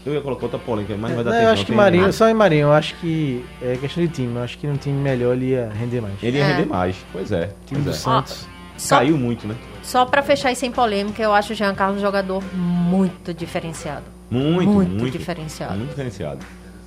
Eu 0.05 0.13
ia 0.15 0.21
colocar 0.21 0.45
outra 0.45 0.57
polêmica, 0.59 0.95
mas 0.97 1.09
não 1.11 1.15
vai 1.17 1.23
dar 1.23 1.29
Não, 1.31 1.37
tempo. 1.37 1.47
eu 1.47 1.53
acho 1.53 1.61
não, 1.61 1.65
que 1.67 1.71
Marinho, 1.73 2.13
só 2.13 2.27
em 2.27 2.33
Marinho, 2.33 2.61
eu 2.63 2.71
acho 2.73 2.95
que 2.95 3.45
é 3.61 3.75
questão 3.77 4.03
de 4.03 4.09
time. 4.09 4.35
Eu 4.35 4.43
acho 4.43 4.57
que 4.57 4.65
num 4.65 4.75
time 4.77 4.97
melhor 4.99 5.35
ele 5.35 5.49
ia 5.51 5.69
render 5.77 6.01
mais. 6.01 6.13
Ele 6.23 6.37
ia 6.37 6.43
É. 6.43 6.51
render 6.53 6.65
mais. 6.67 6.95
Pois 7.13 7.31
é. 7.31 7.51
time 7.67 7.83
pois 7.83 7.85
do 7.85 7.89
é. 7.91 7.93
Santos. 7.93 8.47
Só, 8.77 8.97
Caiu 8.97 9.15
muito, 9.15 9.47
né? 9.47 9.55
só 9.83 10.05
para 10.05 10.23
fechar 10.23 10.51
e 10.51 10.55
sem 10.55 10.71
polêmica, 10.71 11.21
eu 11.21 11.31
acho 11.31 11.53
o 11.53 11.55
Jean 11.55 11.75
Carlos 11.75 11.99
um 11.99 12.01
jogador 12.01 12.43
muito 12.51 13.31
diferenciado. 13.31 14.05
Muito, 14.31 14.71
Muito 14.71 14.91
muito, 14.91 15.11
diferenciado. 15.17 15.75
Muito 15.75 15.89
diferenciado. 15.89 16.39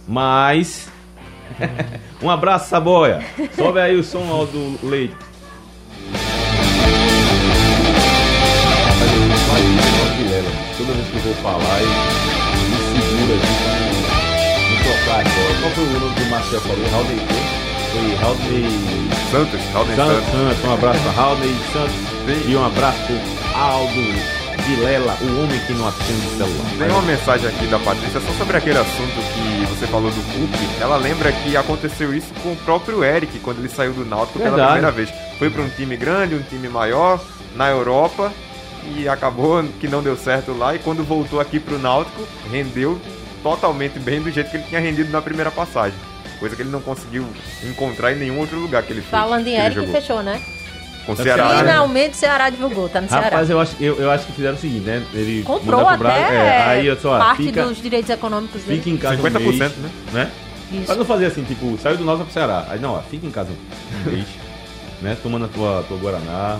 Mas. 0.08 0.88
um 2.20 2.28
abraço, 2.28 2.68
Saboia. 2.70 3.20
Sobe 3.54 3.78
aí 3.78 3.94
o 3.96 4.02
som 4.02 4.26
ao 4.28 4.46
do 4.46 4.78
Leite. 4.82 5.14
Toda 10.76 10.92
vez 10.92 11.08
que 11.08 11.16
eu 11.16 11.20
vou 11.22 11.34
falar, 11.34 11.76
aqui 11.76 12.33
agora. 15.20 15.60
Qual 15.60 15.70
foi 15.72 15.84
o 15.84 16.00
nome 16.00 16.14
que 16.14 16.22
o 16.22 16.30
Marcel 16.30 16.60
falou? 16.60 16.90
Raudney 16.90 17.20
Foi 17.92 18.14
Raudney 18.16 19.08
Santos, 19.30 19.60
Alden 19.74 19.96
Santos. 19.96 20.30
Santos. 20.30 20.64
Um 20.64 20.74
abraço 20.74 21.00
pra 21.00 21.12
Raudney 21.12 21.56
Santos. 21.72 22.14
E 22.46 22.56
um 22.56 22.64
abraço 22.64 22.98
pro 23.06 23.60
Aldo 23.60 24.34
Vilela, 24.66 25.14
o 25.20 25.42
homem 25.42 25.60
que 25.66 25.74
não 25.74 25.86
atende 25.86 26.26
celular. 26.38 26.70
Tem 26.78 26.88
uma 26.88 27.02
mensagem 27.02 27.48
aqui 27.48 27.66
da 27.66 27.78
Patrícia 27.78 28.20
só 28.20 28.32
sobre 28.32 28.56
aquele 28.56 28.78
assunto 28.78 29.12
que 29.34 29.66
você 29.66 29.86
falou 29.86 30.10
do 30.10 30.22
Cook. 30.32 30.80
Ela 30.80 30.96
lembra 30.96 31.30
que 31.32 31.54
aconteceu 31.56 32.14
isso 32.14 32.32
com 32.42 32.52
o 32.52 32.56
próprio 32.56 33.04
Eric 33.04 33.38
quando 33.40 33.58
ele 33.58 33.68
saiu 33.68 33.92
do 33.92 34.06
Náutico 34.06 34.38
pela 34.38 34.64
primeira 34.64 34.90
vez. 34.90 35.12
Foi 35.38 35.50
para 35.50 35.62
um 35.62 35.68
time 35.68 35.96
grande, 35.96 36.34
um 36.34 36.42
time 36.42 36.68
maior, 36.68 37.20
na 37.54 37.68
Europa 37.68 38.32
e 38.96 39.08
acabou 39.08 39.62
que 39.80 39.88
não 39.88 40.02
deu 40.02 40.16
certo 40.16 40.56
lá. 40.56 40.74
E 40.74 40.78
quando 40.78 41.04
voltou 41.04 41.40
aqui 41.40 41.60
pro 41.60 41.78
Náutico, 41.78 42.26
rendeu 42.50 42.98
totalmente 43.44 43.98
bem 43.98 44.22
do 44.22 44.30
jeito 44.30 44.50
que 44.50 44.56
ele 44.56 44.64
tinha 44.64 44.80
rendido 44.80 45.12
na 45.12 45.20
primeira 45.20 45.50
passagem. 45.50 45.96
Coisa 46.40 46.56
que 46.56 46.62
ele 46.62 46.70
não 46.70 46.80
conseguiu 46.80 47.26
encontrar 47.62 48.12
em 48.12 48.16
nenhum 48.16 48.40
outro 48.40 48.58
lugar 48.58 48.82
que 48.82 48.92
ele 48.92 49.02
fez. 49.02 49.10
Falando 49.10 49.46
em 49.46 49.54
Eric, 49.54 49.86
fechou, 49.92 50.22
né? 50.22 50.42
Com 51.04 51.12
o 51.12 51.16
Ceará. 51.16 51.52
né? 51.52 51.58
Finalmente 51.58 52.12
o 52.14 52.16
Ceará 52.16 52.48
divulgou, 52.48 52.88
tá 52.88 53.02
no 53.02 53.08
Ceará. 53.08 53.24
Rapaz, 53.24 53.50
eu 53.50 53.60
acho, 53.60 53.76
eu, 53.78 53.96
eu 54.00 54.10
acho 54.10 54.24
que 54.26 54.32
fizeram 54.32 54.54
o 54.56 54.58
seguinte, 54.58 54.86
né? 54.86 55.04
Ele 55.12 55.42
Comprou 55.42 55.86
até 55.86 55.98
Braga, 55.98 56.34
é, 56.34 56.62
aí 56.62 56.86
eu 56.86 56.96
só, 56.98 57.18
parte 57.18 57.44
fica, 57.44 57.64
dos 57.64 57.80
direitos 57.80 58.08
econômicos 58.10 58.62
dele. 58.62 58.78
fica 58.78 58.90
em 58.90 58.96
casa 58.96 59.22
50%, 59.22 59.36
um 59.36 59.52
mês, 59.52 59.58
né? 59.58 59.90
né? 60.12 60.30
Isso. 60.72 60.86
Pra 60.86 60.94
não 60.96 61.04
fazer 61.04 61.26
assim, 61.26 61.44
tipo, 61.44 61.78
saiu 61.78 61.98
do 61.98 62.04
Náutico 62.04 62.24
pro 62.24 62.32
Ceará. 62.32 62.66
Aí 62.70 62.80
não, 62.80 62.94
ó, 62.94 63.02
fica 63.02 63.26
em 63.26 63.30
casa 63.30 63.50
um 63.52 64.10
mês, 64.10 64.26
né? 65.02 65.16
Tomando 65.22 65.44
a 65.44 65.48
tua, 65.48 65.84
tua 65.86 65.98
Guaraná. 65.98 66.58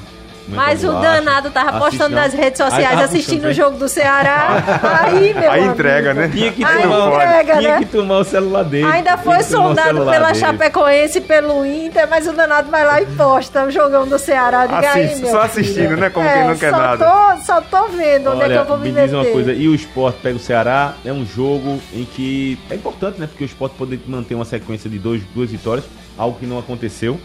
Mas 0.49 0.85
o 0.85 0.93
danado 0.93 1.51
tava 1.51 1.79
postando 1.79 2.15
nas 2.15 2.35
redes 2.35 2.59
sociais, 2.59 3.01
assistindo 3.01 3.47
o 3.47 3.53
jogo 3.53 3.79
do 3.79 3.89
Ceará. 3.89 4.63
Aí, 5.03 5.33
meu 5.33 5.51
Aí 5.51 5.61
amigo. 5.61 5.73
entrega, 5.75 6.13
né? 6.15 6.29
Tinha 6.29 6.53
que 6.53 6.65
Aí 6.65 6.83
tomar, 6.83 7.09
entrega, 7.15 7.59
tinha 7.59 7.71
né? 7.71 7.79
que 7.79 7.85
tomar 7.87 8.19
o 8.19 8.25
celular 8.25 8.63
dele. 8.65 8.87
Ainda 8.87 9.17
foi 9.17 9.43
sondado 9.43 10.05
pela 10.05 10.29
dele. 10.29 10.39
Chapecoense 10.39 11.19
e 11.19 11.21
pelo 11.23 11.65
Inter, 11.65 12.07
mas 12.09 12.27
o 12.29 12.33
danado 12.33 12.71
vai 12.71 12.85
lá 12.85 13.01
e 13.01 13.07
posta 13.07 13.65
o 13.65 13.71
jogão 13.71 14.07
do 14.07 14.19
Ceará. 14.19 14.67
Diga 14.67 14.79
aí, 14.93 15.05
Assiste, 15.07 15.23
meu 15.23 15.31
só 15.31 15.49
filho. 15.49 15.63
assistindo, 15.65 15.97
né? 15.97 16.11
Como 16.11 16.27
É, 16.29 16.33
quem 16.35 16.49
não 16.49 16.57
quer 16.57 16.71
só 16.71 16.77
nada. 16.79 17.05
Tô, 17.07 17.43
só 17.45 17.61
tô 17.61 17.89
vendo 17.89 18.31
onde 18.31 18.43
é 18.43 18.45
que 18.47 18.53
Olha, 18.53 18.61
eu 18.61 18.65
vou 18.67 18.79
me, 18.79 18.93
me 18.93 19.01
diz 19.03 19.13
uma 19.13 19.25
coisa, 19.25 19.53
e 19.53 19.67
o 19.69 19.75
Sport 19.75 20.17
pega 20.23 20.37
o 20.37 20.41
Ceará, 20.41 20.95
é 21.05 21.13
um 21.13 21.25
jogo 21.25 21.81
em 21.93 22.05
que 22.05 22.59
é 22.71 22.75
importante, 22.75 23.19
né? 23.21 23.27
Porque 23.27 23.45
o 23.45 23.47
Sport 23.47 23.73
poder 23.73 24.01
manter 24.07 24.35
uma 24.35 24.45
sequência 24.45 24.91
de 24.91 24.99
dois, 24.99 25.23
duas 25.35 25.51
vitórias, 25.51 25.85
algo 26.19 26.39
que 26.39 26.47
não 26.47 26.59
aconteceu, 26.59 27.19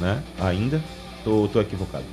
né? 0.00 0.18
Ainda. 0.40 0.80
Tô, 1.24 1.48
tô 1.52 1.60
equivocado. 1.60 2.04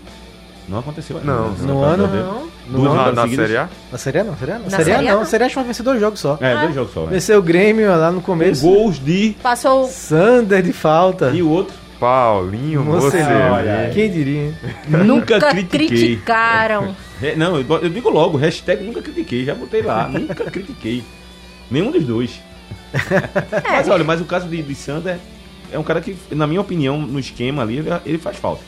Não 0.68 0.80
aconteceu 0.80 1.18
ainda. 1.18 1.32
Não, 1.32 1.50
né? 1.52 1.58
no 1.62 1.84
ano-. 1.84 2.08
Não. 2.08 2.54
Duas 2.68 2.84
No 2.84 2.84
Na, 2.84 2.90
vitórias 2.92 3.16
na 3.16 3.22
seguidas. 3.24 3.46
Série 3.48 3.58
A? 3.58 3.70
Na 3.92 3.98
Série 3.98 4.20
A 4.20 4.24
não? 4.24 4.38
Série 4.38 4.52
A 4.52 4.56
não? 4.60 4.64
Na 4.64 4.70
Série 4.70 4.82
A 4.82 4.86
Série 4.86 5.08
A 5.08 5.12
não. 5.12 5.20
não. 5.20 5.26
Série 5.26 5.44
A 5.44 5.46
acho 5.48 5.54
que 5.54 5.60
vai 5.60 5.68
vencer 5.68 5.84
dois 5.84 6.00
jogos 6.00 6.20
só. 6.20 6.38
É, 6.40 6.62
dois 6.62 6.76
jogos 6.76 6.94
só. 6.94 7.02
né? 7.02 7.08
Venceu 7.12 7.40
o 7.40 7.42
Grêmio 7.42 7.90
lá 7.90 8.10
no 8.12 8.22
Com 8.22 8.26
começo. 8.28 8.62
gols 8.62 9.00
de. 9.00 9.36
Passou 9.44 9.88
Sander 9.88 10.64
de 10.64 10.72
falta. 10.74 11.30
E 11.32 11.42
o 11.44 11.50
outro. 11.50 11.76
Paulinho, 12.00 12.84
Você 12.84 13.22
você. 13.22 13.34
olha. 13.34 13.92
Quem 13.94 14.12
diria, 14.12 14.42
hein? 14.48 14.56
Nunca 14.90 15.36
nunca 15.36 15.50
critiquei. 15.52 15.88
criticaram. 15.88 16.96
É, 17.22 17.36
Não, 17.36 17.58
eu, 17.58 17.66
eu 17.82 17.90
digo 17.90 18.10
logo, 18.10 18.38
hashtag 18.38 18.84
nunca 18.84 19.02
critiquei, 19.02 19.46
já 19.46 19.54
botei 19.56 19.82
lá, 19.82 20.08
nunca 20.12 20.50
critiquei. 20.52 21.02
Nenhum 21.72 21.92
dos 21.92 22.04
dois. 22.04 22.42
Mas 23.72 23.88
olha, 23.90 24.04
mas 24.04 24.20
o 24.22 24.26
caso 24.26 24.48
de, 24.48 24.62
de 24.62 24.76
Sander 24.76 25.18
é 25.72 25.80
um 25.80 25.84
cara 25.84 26.02
que, 26.02 26.16
na 26.32 26.46
minha 26.46 26.62
opinião, 26.62 27.00
no 27.00 27.20
esquema 27.20 27.62
ali, 27.62 27.78
ele, 27.78 27.90
ele 28.06 28.18
faz 28.18 28.38
falta. 28.38 28.62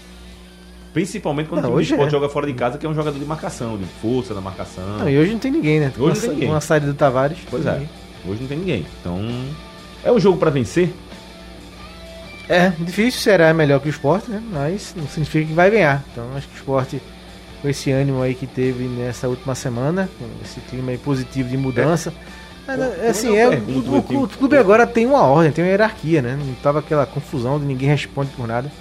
Principalmente 0.95 1.47
quando 1.49 1.61
Não, 1.63 1.69
o 1.69 1.73
time 1.73 1.83
esporte 1.83 2.07
é. 2.07 2.11
joga 2.11 2.29
fora 2.29 2.47
de 2.47 2.53
casa, 2.53 2.77
que 2.77 2.85
é 2.85 2.89
um 2.89 2.93
jogador 2.95 3.19
de 3.19 3.25
marcação, 3.25 3.77
de 3.77 3.83
força 4.01 4.33
da 4.33 4.39
marcação. 4.39 4.97
Não, 4.99 5.09
e 5.09 5.17
hoje 5.17 5.33
não 5.33 5.39
tem 5.39 5.51
ninguém, 5.51 5.79
né? 5.81 5.91
Hoje 5.97 6.15
não 6.15 6.21
tem 6.21 6.29
ninguém. 6.31 6.49
Uma 6.49 6.61
saída 6.61 6.87
do 6.87 6.93
Tavares. 6.93 7.37
Pois 7.49 7.65
é, 7.65 7.71
ninguém. 7.73 7.89
hoje 8.25 8.41
não 8.41 8.47
tem 8.47 8.57
ninguém. 8.57 8.85
Então, 9.01 9.19
é 10.03 10.11
um 10.11 10.17
jogo 10.19 10.37
pra 10.37 10.49
vencer. 10.49 10.89
É, 12.47 12.69
difícil, 12.79 13.19
será 13.21 13.53
melhor 13.53 13.79
que 13.81 13.87
o 13.87 13.89
esporte, 13.89 14.29
né? 14.29 14.41
Mas 14.51 14.93
não 14.95 15.07
significa 15.07 15.45
que 15.47 15.53
vai 15.53 15.69
ganhar. 15.69 16.03
Então 16.11 16.25
acho 16.35 16.47
que 16.47 16.53
o 16.53 16.57
esporte, 16.57 17.01
com 17.61 17.67
esse 17.67 17.91
ânimo 17.91 18.21
aí 18.21 18.35
que 18.35 18.45
teve 18.47 18.83
nessa 18.85 19.27
última 19.27 19.53
semana, 19.55 20.07
com 20.19 20.25
esse 20.43 20.59
clima 20.61 20.91
aí 20.91 20.97
positivo 20.97 21.49
de 21.49 21.57
mudança. 21.57 22.13
Mas, 22.67 22.77
Pô, 22.77 23.07
assim, 23.09 23.35
é, 23.35 23.49
pergunto, 23.49 23.89
o, 23.91 23.95
o- 24.19 24.23
o 24.23 24.27
clube 24.29 24.57
agora 24.57 24.87
tem 24.87 25.05
uma 25.05 25.23
ordem, 25.23 25.51
tem 25.51 25.63
uma 25.63 25.69
hierarquia, 25.71 26.21
né? 26.21 26.37
Não 26.39 26.53
tava 26.55 26.79
aquela 26.79 27.05
confusão 27.05 27.59
de 27.59 27.65
ninguém 27.65 27.89
responde 27.89 28.29
por 28.31 28.47
nada. 28.47 28.71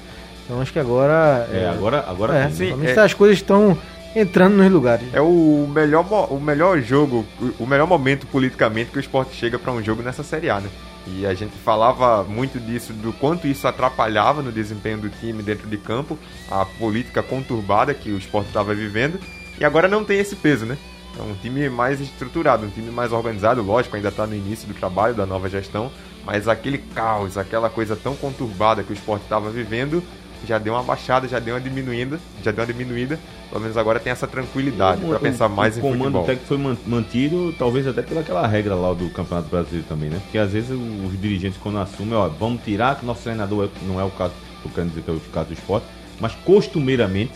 Então 0.44 0.60
acho 0.60 0.72
que 0.72 0.78
agora. 0.78 1.48
É, 1.52 1.68
agora, 1.68 2.04
agora 2.06 2.36
é, 2.36 2.50
sim. 2.50 2.72
é. 2.84 2.98
as 3.00 3.14
coisas 3.14 3.38
estão 3.38 3.76
entrando 4.14 4.56
nos 4.56 4.70
lugares. 4.70 5.06
É 5.12 5.20
o 5.20 5.68
melhor, 5.72 6.04
o 6.30 6.38
melhor 6.40 6.80
jogo, 6.80 7.24
o- 7.40 7.64
o 7.64 7.66
melhor 7.66 7.86
momento 7.86 8.26
politicamente 8.26 8.90
que 8.90 8.98
o 8.98 9.00
esporte 9.00 9.34
chega 9.34 9.58
para 9.58 9.72
um 9.72 9.82
jogo 9.82 10.02
nessa 10.02 10.22
Série 10.22 10.50
A, 10.50 10.60
né? 10.60 10.68
E 11.06 11.26
a 11.26 11.34
gente 11.34 11.52
falava 11.58 12.22
muito 12.24 12.58
disso, 12.58 12.92
do 12.92 13.12
quanto 13.12 13.46
isso 13.46 13.66
atrapalhava 13.68 14.40
no 14.40 14.50
desempenho 14.52 14.98
do 14.98 15.10
time 15.10 15.42
dentro 15.42 15.68
de 15.68 15.76
campo, 15.76 16.18
a 16.50 16.64
política 16.64 17.22
conturbada 17.22 17.92
que 17.92 18.10
o 18.10 18.16
esporte 18.16 18.46
estava 18.48 18.72
vivendo, 18.74 19.18
e 19.58 19.64
agora 19.64 19.86
não 19.88 20.02
tem 20.04 20.18
esse 20.18 20.36
peso, 20.36 20.64
né? 20.64 20.78
É 21.18 21.22
um 21.22 21.34
time 21.34 21.68
mais 21.68 22.00
estruturado, 22.00 22.64
um 22.66 22.70
time 22.70 22.90
mais 22.90 23.12
organizado, 23.12 23.62
lógico, 23.62 23.96
ainda 23.96 24.08
está 24.08 24.26
no 24.26 24.34
início 24.34 24.66
do 24.66 24.74
trabalho 24.74 25.14
da 25.14 25.26
nova 25.26 25.48
gestão, 25.48 25.90
mas 26.24 26.48
aquele 26.48 26.78
caos, 26.78 27.36
aquela 27.36 27.68
coisa 27.68 27.94
tão 27.94 28.16
conturbada 28.16 28.82
que 28.82 28.92
o 28.92 28.94
esporte 28.94 29.22
estava 29.24 29.50
vivendo, 29.50 30.02
já 30.46 30.58
deu 30.58 30.72
uma 30.74 30.82
baixada, 30.82 31.26
já 31.28 31.38
deu 31.38 31.54
uma 31.54 31.60
diminuída, 31.60 32.18
já 32.42 32.50
deu 32.50 32.64
uma 32.64 32.72
diminuída, 32.72 33.18
pelo 33.48 33.60
menos 33.60 33.76
agora 33.76 33.98
tem 34.00 34.10
essa 34.12 34.26
tranquilidade 34.26 35.02
O- 35.04 35.08
para 35.08 35.16
o- 35.16 35.20
pensar 35.20 35.48
mais 35.48 35.76
o 35.76 35.78
em 35.78 35.82
comando 35.82 35.98
futebol. 36.04 36.24
técnico 36.24 36.46
foi 36.46 36.58
man- 36.58 36.76
mantido, 36.86 37.54
talvez 37.58 37.86
até 37.86 38.02
pelaquela 38.02 38.46
regra 38.46 38.74
lá 38.74 38.92
do 38.92 39.08
Campeonato 39.10 39.48
Brasileiro 39.48 39.86
também, 39.88 40.10
né? 40.10 40.18
Porque 40.22 40.38
às 40.38 40.50
vezes 40.52 40.70
o- 40.70 41.06
os 41.06 41.20
dirigentes 41.20 41.58
quando 41.62 41.78
assumem, 41.78 42.14
ó, 42.14 42.28
vamos 42.28 42.62
tirar 42.62 42.96
que 42.98 43.04
nosso 43.06 43.22
treinador 43.22 43.66
é- 43.66 43.86
não 43.86 44.00
é 44.00 44.04
o 44.04 44.10
caso, 44.10 44.32
eu 44.64 44.70
quero 44.74 44.88
dizer 44.88 45.02
que 45.02 45.10
é 45.10 45.14
o 45.14 45.20
caso 45.32 45.48
do 45.48 45.52
esporte, 45.54 45.86
mas 46.20 46.32
costumeiramente, 46.44 47.32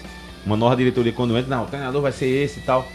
uma 0.47 0.57
nova 0.57 0.75
diretoria 0.77 1.13
quando 1.13 1.37
entra, 1.37 1.55
não, 1.55 1.65
o 1.65 1.67
treinador 1.67 2.01
vai 2.03 2.13
ser 2.13 2.27
esse 2.27 2.61
e 2.61 2.63
tal, 2.63 2.87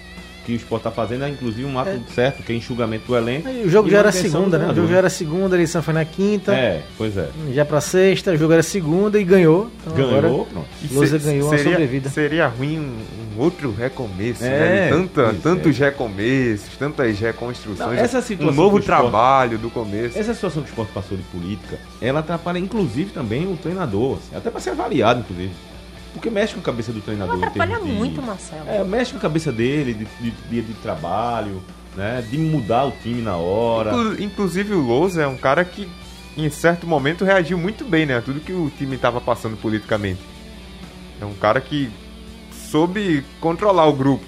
que 0.46 0.52
o 0.54 0.56
esporte 0.56 0.84
tá 0.84 0.92
fazendo, 0.92 1.24
é 1.26 1.30
inclusive 1.30 1.66
um 1.66 1.78
ato 1.80 1.92
certo, 2.14 2.44
que 2.44 2.52
é 2.52 2.56
enxugamento 2.56 3.08
do 3.08 3.16
elenco. 3.16 3.48
Aí 3.48 3.64
o 3.66 3.70
jogo 3.70 3.88
e 3.88 3.92
já 3.92 4.00
era 4.00 4.12
segunda, 4.12 4.58
né? 4.58 4.72
O 4.72 4.76
jogo 4.76 4.88
já 4.90 4.98
era 4.98 5.10
segunda, 5.10 5.56
a 5.56 5.58
eleição 5.58 5.82
foi 5.82 5.94
na 5.94 6.06
quinta. 6.06 6.54
É, 6.54 6.82
pois 6.98 7.18
é. 7.18 7.30
Já 7.54 7.64
pra 7.66 7.80
sexta, 7.82 8.32
o 8.32 8.38
jogo 8.38 8.54
era 8.54 8.64
segunda 8.64 9.20
e 9.20 9.24
ganhou. 9.24 9.70
Então 9.82 9.94
Ganhou, 9.94 10.10
agora 10.18 10.28
pronto. 10.30 10.68
E 10.84 10.94
Lousa 10.94 11.20
se- 11.20 11.26
ganhou 11.26 11.48
uma 11.48 11.58
seria, 11.58 11.72
sobrevida. 11.72 12.10
Seria 12.10 12.48
ruim 12.48 12.80
um, 12.80 13.38
um 13.38 13.42
outro 13.42 13.72
recomeço, 13.74 14.44
É, 14.44 14.50
né? 14.50 14.90
Tanta, 14.90 15.24
pois 15.30 15.42
tantos 15.42 15.78
recomeços, 15.78 16.78
tantas 16.78 17.20
reconstruções. 17.20 17.80
Não, 17.80 17.94
essa 17.94 18.20
um 18.20 18.22
situação 18.22 18.54
novo 18.54 18.70
que 18.72 18.76
o 18.76 18.80
esporte- 18.80 19.02
trabalho 19.02 19.58
do 19.58 19.70
começo. 19.70 20.18
Essa 20.18 20.34
situação 20.34 20.62
que 20.62 20.70
o 20.70 20.72
esporte 20.72 20.92
passou 20.94 21.18
de 21.18 21.24
política, 21.24 21.78
ela 22.02 22.20
atrapalha 22.20 22.60
inclusive 22.60 23.12
também 23.12 23.52
o 23.52 23.56
treinador, 23.58 24.18
assim, 24.18 24.36
até 24.36 24.50
para 24.50 24.60
ser 24.60 24.72
avaliado, 24.72 25.22
inclusive. 25.22 25.52
Porque 26.14 26.30
mexe 26.30 26.54
com 26.54 26.60
a 26.60 26.64
cabeça 26.64 26.92
do 26.94 27.02
treinador. 27.02 27.38
Não 27.38 27.48
atrapalha 27.48 27.80
de- 27.80 27.92
muito, 27.92 28.22
Marcelo. 28.22 28.70
É, 28.70 28.84
mexe 28.84 29.12
com 29.12 29.18
a 29.18 29.22
cabeça 29.22 29.52
dele, 29.52 29.94
de, 29.94 30.06
de, 30.06 30.32
de- 30.32 30.62
de 30.62 30.74
trabalho, 30.76 31.62
né? 31.96 32.24
De 32.30 32.38
mudar 32.38 32.86
o 32.86 32.92
time 32.92 33.22
na 33.22 33.36
hora. 33.36 33.90
Inclu- 33.92 34.22
Inclusive 34.24 34.74
o 34.74 34.82
Lousa 34.82 35.24
é 35.24 35.28
um 35.28 35.38
cara 35.38 35.66
que 35.66 35.90
em 36.38 36.50
certo 36.50 36.86
momento 36.88 37.24
reagiu 37.26 37.58
muito 37.58 37.84
bem, 37.84 38.06
né? 38.06 38.18
a 38.18 38.22
Tudo 38.22 38.40
que 38.40 38.52
o 38.54 38.72
time 38.78 38.96
estava 38.96 39.20
passando 39.22 39.58
politicamente. 39.58 40.20
É 41.22 41.26
um 41.26 41.34
cara 41.34 41.60
que 41.62 41.90
soube 42.52 43.24
controlar 43.40 43.86
o 43.88 43.94
grupo. 43.94 44.26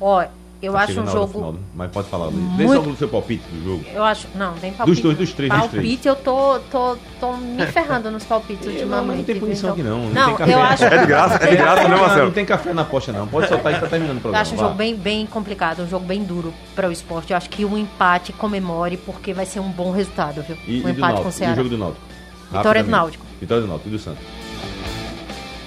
Ó, 0.00 0.24
eu 0.60 0.72
Tá 0.72 0.80
acho 0.80 1.00
um 1.00 1.06
jogo. 1.06 1.32
final, 1.32 1.52
né? 1.52 1.58
Mas 1.74 1.90
pode 1.90 2.08
falar, 2.08 2.26
Luiz. 2.26 2.36
Dê 2.56 2.64
muito- 2.64 2.84
só 2.84 2.90
o 2.90 2.96
seu 2.96 3.08
palpite 3.08 3.42
do 3.52 3.64
jogo. 3.64 3.84
Eu 3.94 4.02
acho. 4.04 4.26
Não, 4.34 4.54
tem 4.54 4.72
palpite. 4.72 4.94
Dos 4.96 5.02
dois, 5.02 5.16
dos 5.18 5.32
três, 5.32 5.50
dos 5.52 5.60
Palpite, 5.60 5.80
três. 5.98 6.06
eu 6.06 6.16
tô, 6.16 6.58
tô, 6.70 6.96
tô 7.20 7.32
me 7.36 7.64
ferrando 7.66 8.10
nos 8.10 8.24
palpites 8.24 8.66
Não, 8.66 8.72
ultimamente. 8.72 9.16
não 9.18 9.24
tem 9.24 9.38
punição 9.40 9.70
aqui 9.70 9.80
então- 9.82 9.98
não. 9.98 10.06
Não, 10.08 10.14
Não, 10.14 10.26
tem 10.26 10.36
café. 10.36 10.54
eu 10.54 10.60
acho. 10.60 10.84
É 10.84 10.98
de 10.98 11.06
graça, 11.06 11.34
é 11.44 11.50
de 11.50 11.56
graça, 11.56 11.82
né, 11.84 11.88
Não, 11.88 11.98
Marcelo? 12.00 12.24
não 12.26 12.32
tem 12.32 12.44
café 12.44 12.72
na 12.74 12.84
pocha 12.84 13.12
não. 13.12 13.26
Pode 13.28 13.48
soltar 13.48 13.74
que 13.74 13.80
tá 13.80 13.86
terminando 13.86 14.16
o 14.16 14.18
Eu 14.18 14.22
programa. 14.22 14.42
acho 14.42 14.54
um 14.54 14.56
vá. 14.56 14.62
jogo 14.64 14.74
bem, 14.74 14.94
bem 14.96 15.26
complicado, 15.26 15.82
um 15.82 15.88
jogo 15.88 16.04
bem 16.06 16.22
duro 16.24 16.52
para 16.74 16.88
o 16.88 16.92
esporte. 16.92 17.30
Eu 17.32 17.36
acho 17.36 17.48
que 17.50 17.64
um 17.64 17.76
empate 17.78 18.32
comemore, 18.32 18.96
porque 18.96 19.32
vai 19.32 19.46
ser 19.46 19.60
um 19.60 19.68
bom 19.70 19.90
resultado, 19.92 20.42
viu? 20.42 20.56
E, 20.66 20.82
um 20.84 20.88
e 20.88 20.92
empate 20.92 20.98
Náutico? 20.98 21.22
com 21.22 21.28
o 21.28 21.30
E 21.30 21.30
o 21.30 21.32
Ceará. 21.32 21.54
jogo 21.54 21.68
do 21.68 21.78
Náutico? 21.78 22.02
Vitória 22.50 22.82
do. 22.82 22.90
Náutico. 22.90 23.26
Vitória 23.40 23.60
do 23.62 23.68
Náutico 23.68 23.88
e 23.88 23.92
do 23.92 23.98
Santos. 23.98 24.24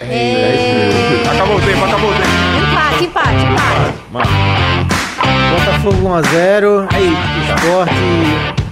É... 0.01 0.89
Acabou 1.31 1.57
o 1.57 1.61
tempo, 1.61 1.85
acabou 1.85 2.09
o 2.09 2.13
tempo. 2.13 2.27
Empate, 2.71 3.03
empate, 3.05 3.45
empate. 3.45 4.29
Botafogo 5.51 6.09
1x0. 6.09 6.87
Aí, 6.93 7.13
Esporte 7.55 7.93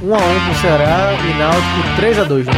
1x1 0.03 0.45
com 0.45 0.51
o 0.51 0.55
Ceará 0.55 1.13
e 1.13 1.33
Náutico 1.37 2.01
3x2 2.01 2.29
no 2.29 2.43
jogo. 2.43 2.57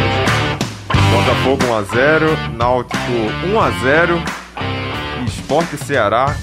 Botafogo 1.11 1.63
1x0, 1.65 2.53
Náutico 2.55 2.97
1x0, 3.45 4.21
Esporte 5.27 5.77
Ceará 5.77 6.33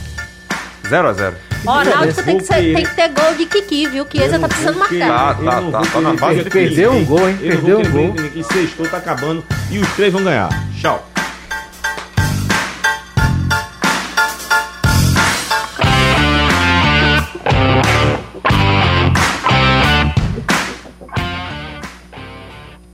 0x0. 0.85 1.35
Ó, 1.67 1.83
Náutico 1.85 2.23
tem 2.23 2.39
que, 2.39 2.45
ser- 2.45 2.75
tem 2.75 2.85
que 2.85 2.95
ter 2.95 3.09
gol 3.09 3.35
de 3.35 3.47
Kiki, 3.47 3.87
viu? 3.89 4.05
Que 4.05 4.19
Chiesa 4.19 4.39
tá 4.39 4.47
precisando 4.49 4.79
marcar. 4.79 5.09
Tá, 5.09 5.35
tá, 5.35 5.63
tá, 5.73 5.81
tá 5.93 6.01
na 6.01 6.13
base. 6.15 6.45
que- 6.45 6.51
Perdeu 6.51 6.93
um 6.93 7.05
gol, 7.05 7.29
hein? 7.29 7.37
Perdeu 7.41 7.81
um 7.81 7.91
gol. 7.91 8.13
Que 8.15 8.43
sextou 8.45 8.87
tá 8.87 8.99
acabando 8.99 9.43
e 9.71 9.79
os 9.79 9.89
três 9.95 10.13
vão 10.13 10.23
ganhar. 10.23 10.49
Tchau. 10.81 11.08